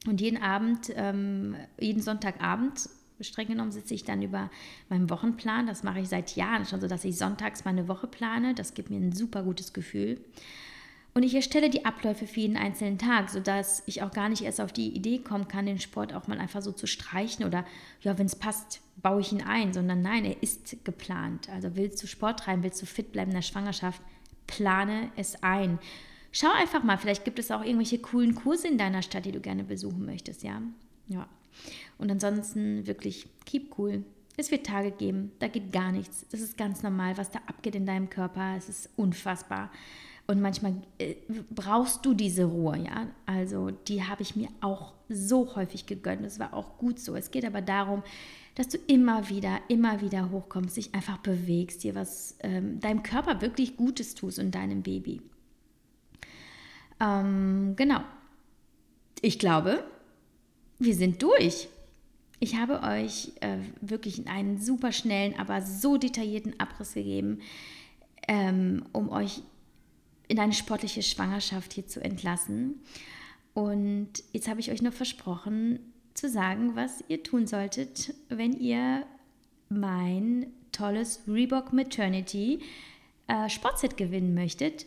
Und 0.07 0.19
jeden 0.19 0.41
Abend, 0.41 0.91
ähm, 0.95 1.55
jeden 1.79 2.01
Sonntagabend 2.01 2.89
streng 3.21 3.47
genommen 3.47 3.71
sitze 3.71 3.93
ich 3.93 4.03
dann 4.03 4.21
über 4.21 4.49
meinem 4.89 5.09
Wochenplan. 5.09 5.67
Das 5.67 5.83
mache 5.83 5.99
ich 5.99 6.09
seit 6.09 6.35
Jahren 6.35 6.65
schon 6.65 6.81
so, 6.81 6.87
dass 6.87 7.05
ich 7.05 7.17
sonntags 7.17 7.65
meine 7.65 7.87
Woche 7.87 8.07
plane. 8.07 8.53
Das 8.53 8.73
gibt 8.73 8.89
mir 8.89 8.97
ein 8.97 9.11
super 9.11 9.43
gutes 9.43 9.73
Gefühl. 9.73 10.19
Und 11.17 11.23
ich 11.23 11.33
erstelle 11.33 11.71
die 11.71 11.83
Abläufe 11.83 12.27
für 12.27 12.41
jeden 12.41 12.57
einzelnen 12.57 12.99
Tag, 12.99 13.31
sodass 13.31 13.81
ich 13.87 14.03
auch 14.03 14.11
gar 14.11 14.29
nicht 14.29 14.43
erst 14.43 14.61
auf 14.61 14.71
die 14.71 14.89
Idee 14.89 15.17
kommen 15.17 15.47
kann, 15.47 15.65
den 15.65 15.79
Sport 15.79 16.13
auch 16.13 16.27
mal 16.27 16.37
einfach 16.37 16.61
so 16.61 16.71
zu 16.71 16.85
streichen 16.85 17.43
oder 17.43 17.65
ja, 18.01 18.19
wenn 18.19 18.27
es 18.27 18.35
passt, 18.35 18.81
baue 18.97 19.21
ich 19.21 19.31
ihn 19.31 19.41
ein, 19.41 19.73
sondern 19.73 20.03
nein, 20.03 20.25
er 20.25 20.43
ist 20.43 20.85
geplant. 20.85 21.49
Also 21.49 21.75
willst 21.75 22.03
du 22.03 22.05
Sport 22.05 22.41
treiben, 22.41 22.61
willst 22.61 22.79
du 22.83 22.85
fit 22.85 23.11
bleiben 23.11 23.31
in 23.31 23.35
der 23.35 23.41
Schwangerschaft, 23.41 23.99
plane 24.45 25.11
es 25.15 25.41
ein. 25.41 25.79
Schau 26.31 26.51
einfach 26.55 26.83
mal, 26.83 26.99
vielleicht 26.99 27.25
gibt 27.25 27.39
es 27.39 27.49
auch 27.49 27.63
irgendwelche 27.63 27.97
coolen 27.97 28.35
Kurse 28.35 28.67
in 28.67 28.77
deiner 28.77 29.01
Stadt, 29.01 29.25
die 29.25 29.31
du 29.31 29.39
gerne 29.39 29.63
besuchen 29.63 30.05
möchtest, 30.05 30.43
ja? 30.43 30.61
Ja. 31.07 31.27
Und 31.97 32.11
ansonsten 32.11 32.85
wirklich 32.87 33.27
keep 33.45 33.77
cool. 33.77 34.03
Es 34.37 34.51
wird 34.51 34.67
Tage 34.67 34.91
geben, 34.91 35.31
da 35.39 35.47
geht 35.47 35.71
gar 35.71 35.91
nichts. 35.91 36.25
Das 36.29 36.41
ist 36.41 36.57
ganz 36.57 36.83
normal, 36.83 37.17
was 37.17 37.31
da 37.31 37.39
abgeht 37.47 37.75
in 37.75 37.87
deinem 37.87 38.09
Körper. 38.09 38.55
Es 38.55 38.69
ist 38.69 38.89
unfassbar. 38.95 39.71
Und 40.27 40.41
manchmal 40.41 40.73
äh, 40.99 41.15
brauchst 41.49 42.05
du 42.05 42.13
diese 42.13 42.43
Ruhe, 42.43 42.77
ja. 42.77 43.07
Also 43.25 43.71
die 43.71 44.03
habe 44.03 44.21
ich 44.21 44.35
mir 44.35 44.49
auch 44.59 44.93
so 45.07 45.55
häufig 45.55 45.85
gegönnt. 45.85 46.25
Das 46.25 46.37
war 46.37 46.53
auch 46.53 46.77
gut 46.77 46.99
so. 46.99 47.15
Es 47.15 47.31
geht 47.31 47.45
aber 47.45 47.61
darum, 47.61 48.03
dass 48.55 48.67
du 48.67 48.77
immer 48.87 49.29
wieder, 49.29 49.59
immer 49.69 50.01
wieder 50.01 50.29
hochkommst, 50.29 50.75
dich 50.75 50.93
einfach 50.93 51.19
bewegst, 51.19 51.83
dir 51.83 51.95
was 51.95 52.35
ähm, 52.41 52.79
deinem 52.79 53.03
Körper 53.03 53.39
wirklich 53.41 53.77
Gutes 53.77 54.15
tust 54.15 54.37
und 54.37 54.53
deinem 54.53 54.83
Baby. 54.83 55.21
Ähm, 56.99 57.75
genau. 57.77 58.01
Ich 59.21 59.39
glaube, 59.39 59.83
wir 60.79 60.95
sind 60.95 61.21
durch. 61.21 61.67
Ich 62.39 62.55
habe 62.55 62.81
euch 62.83 63.31
äh, 63.41 63.57
wirklich 63.81 64.27
einen 64.27 64.59
super 64.61 64.91
schnellen, 64.91 65.35
aber 65.37 65.61
so 65.61 65.97
detaillierten 65.97 66.59
Abriss 66.59 66.93
gegeben, 66.93 67.39
ähm, 68.27 68.85
um 68.93 69.09
euch 69.09 69.41
in 70.27 70.39
eine 70.39 70.53
sportliche 70.53 71.01
Schwangerschaft 71.01 71.73
hier 71.73 71.87
zu 71.87 72.03
entlassen. 72.03 72.81
Und 73.53 74.23
jetzt 74.33 74.47
habe 74.47 74.59
ich 74.59 74.69
euch 74.69 74.81
nur 74.81 74.91
versprochen 74.91 75.79
zu 76.13 76.29
sagen, 76.29 76.75
was 76.75 77.03
ihr 77.07 77.23
tun 77.23 77.47
solltet, 77.47 78.13
wenn 78.29 78.53
ihr 78.53 79.05
mein 79.69 80.47
tolles 80.71 81.21
Reebok 81.27 81.73
Maternity 81.73 82.59
äh, 83.27 83.49
Sportset 83.49 83.97
gewinnen 83.97 84.33
möchtet. 84.33 84.85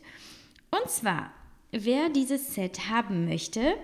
Und 0.71 0.89
zwar, 0.89 1.33
wer 1.73 2.11
dieses 2.11 2.55
Set 2.55 2.89
haben 2.89 3.27
möchte, 3.27 3.75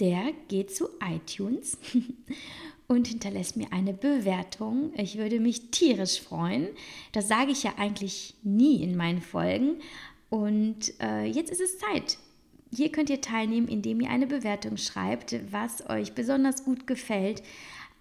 der 0.00 0.32
geht 0.48 0.74
zu 0.74 0.88
iTunes 1.04 1.78
und 2.88 3.08
hinterlässt 3.08 3.56
mir 3.56 3.72
eine 3.72 3.92
Bewertung. 3.92 4.92
Ich 4.96 5.18
würde 5.18 5.40
mich 5.40 5.70
tierisch 5.70 6.20
freuen. 6.20 6.68
Das 7.12 7.28
sage 7.28 7.52
ich 7.52 7.62
ja 7.62 7.74
eigentlich 7.78 8.34
nie 8.42 8.82
in 8.82 8.96
meinen 8.96 9.20
Folgen. 9.22 9.76
Und 10.30 11.00
äh, 11.00 11.24
jetzt 11.24 11.50
ist 11.50 11.60
es 11.60 11.78
Zeit. 11.78 12.18
Hier 12.74 12.90
könnt 12.90 13.08
ihr 13.08 13.20
teilnehmen, 13.20 13.68
indem 13.68 14.00
ihr 14.00 14.10
eine 14.10 14.26
Bewertung 14.26 14.76
schreibt, 14.76 15.36
was 15.52 15.88
euch 15.88 16.14
besonders 16.14 16.64
gut 16.64 16.86
gefällt 16.88 17.42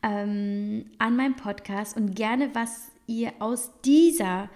ähm, 0.02 0.86
an 0.98 1.16
meinem 1.16 1.36
Podcast 1.36 1.96
und 1.96 2.16
gerne, 2.16 2.54
was 2.54 2.92
ihr 3.06 3.34
aus 3.40 3.72
dieser 3.86 4.50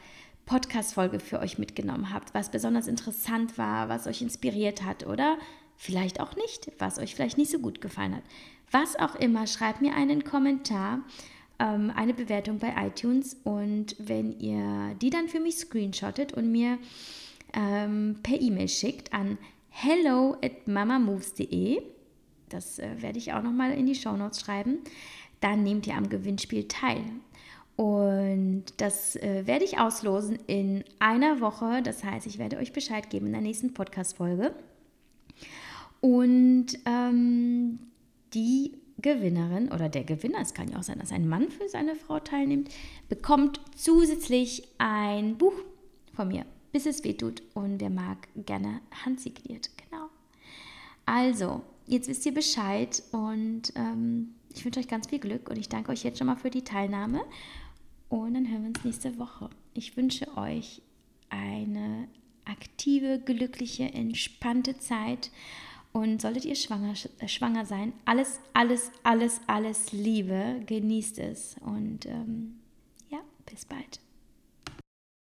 Podcast-Folge 0.47 1.19
für 1.19 1.39
euch 1.39 1.57
mitgenommen 1.57 2.11
habt, 2.13 2.33
was 2.33 2.49
besonders 2.49 2.87
interessant 2.87 3.57
war, 3.57 3.89
was 3.89 4.07
euch 4.07 4.21
inspiriert 4.21 4.83
hat 4.83 5.05
oder 5.05 5.37
vielleicht 5.77 6.19
auch 6.19 6.35
nicht, 6.35 6.71
was 6.79 6.99
euch 6.99 7.15
vielleicht 7.15 7.37
nicht 7.37 7.51
so 7.51 7.59
gut 7.59 7.79
gefallen 7.79 8.15
hat. 8.15 8.23
Was 8.71 8.97
auch 8.97 9.15
immer, 9.15 9.47
schreibt 9.47 9.81
mir 9.81 9.95
einen 9.95 10.23
Kommentar, 10.23 10.99
ähm, 11.59 11.91
eine 11.95 12.13
Bewertung 12.13 12.59
bei 12.59 12.73
iTunes 12.77 13.37
und 13.43 13.95
wenn 13.99 14.37
ihr 14.39 14.95
die 15.01 15.09
dann 15.09 15.29
für 15.29 15.39
mich 15.39 15.57
screenshottet 15.57 16.33
und 16.33 16.51
mir 16.51 16.77
ähm, 17.53 18.17
per 18.23 18.41
E-Mail 18.41 18.67
schickt 18.67 19.13
an 19.13 19.37
hello 19.69 20.35
at 20.43 20.67
mamamoves.de, 20.67 21.81
das 22.49 22.79
äh, 22.79 23.01
werde 23.01 23.19
ich 23.19 23.33
auch 23.33 23.41
nochmal 23.41 23.71
in 23.71 23.85
die 23.85 23.95
Show 23.95 24.17
Notes 24.17 24.41
schreiben, 24.41 24.79
dann 25.39 25.63
nehmt 25.63 25.87
ihr 25.87 25.95
am 25.95 26.09
Gewinnspiel 26.09 26.67
teil. 26.67 27.03
Und 27.75 28.65
das 28.77 29.15
äh, 29.17 29.45
werde 29.45 29.63
ich 29.63 29.79
auslosen 29.79 30.39
in 30.47 30.83
einer 30.97 31.41
Woche. 31.41 31.83
Das 31.83 32.03
heißt, 32.03 32.25
ich 32.25 32.39
werde 32.39 32.57
euch 32.57 32.73
Bescheid 32.73 33.09
geben 33.11 33.27
in 33.27 33.33
der 33.33 33.41
nächsten 33.41 33.73
Podcast-Folge. 33.75 34.55
Und 36.07 36.67
ähm, 36.85 37.79
die 38.33 38.71
Gewinnerin 39.01 39.69
oder 39.73 39.89
der 39.89 40.05
Gewinner, 40.05 40.39
es 40.39 40.53
kann 40.53 40.69
ja 40.69 40.79
auch 40.79 40.83
sein, 40.83 40.99
dass 40.99 41.11
ein 41.11 41.27
Mann 41.27 41.51
für 41.51 41.67
seine 41.67 41.97
Frau 41.97 42.21
teilnimmt, 42.21 42.69
bekommt 43.09 43.59
zusätzlich 43.75 44.63
ein 44.77 45.37
Buch 45.37 45.51
von 46.13 46.29
mir, 46.29 46.45
bis 46.71 46.85
es 46.85 47.03
weh 47.03 47.11
tut 47.11 47.43
und 47.55 47.81
wer 47.81 47.89
mag, 47.89 48.29
gerne 48.37 48.79
handsigniert. 49.03 49.69
Genau. 49.75 50.05
Also, 51.05 51.61
jetzt 51.87 52.07
wisst 52.07 52.25
ihr 52.25 52.33
Bescheid 52.33 53.03
und 53.11 53.73
ähm, 53.75 54.29
ich 54.55 54.63
wünsche 54.63 54.79
euch 54.79 54.87
ganz 54.87 55.07
viel 55.07 55.19
Glück 55.19 55.49
und 55.49 55.57
ich 55.57 55.67
danke 55.67 55.91
euch 55.91 56.05
jetzt 56.05 56.19
schon 56.19 56.27
mal 56.27 56.37
für 56.37 56.49
die 56.49 56.63
Teilnahme 56.63 57.19
und 58.07 58.33
dann 58.33 58.49
hören 58.49 58.61
wir 58.61 58.69
uns 58.69 58.85
nächste 58.85 59.19
Woche. 59.19 59.49
Ich 59.73 59.97
wünsche 59.97 60.37
euch 60.37 60.81
eine 61.27 62.07
aktive, 62.45 63.19
glückliche, 63.19 63.91
entspannte 63.91 64.77
Zeit 64.77 65.31
und 65.93 66.21
solltet 66.21 66.45
ihr 66.45 66.55
schwanger, 66.55 66.93
äh, 67.19 67.27
schwanger 67.27 67.65
sein, 67.65 67.93
alles, 68.05 68.39
alles, 68.53 68.91
alles, 69.03 69.41
alles 69.47 69.91
Liebe, 69.91 70.61
genießt 70.65 71.19
es. 71.19 71.55
Und 71.61 72.05
ähm, 72.05 72.59
ja, 73.09 73.19
bis 73.45 73.65
bald. 73.65 73.99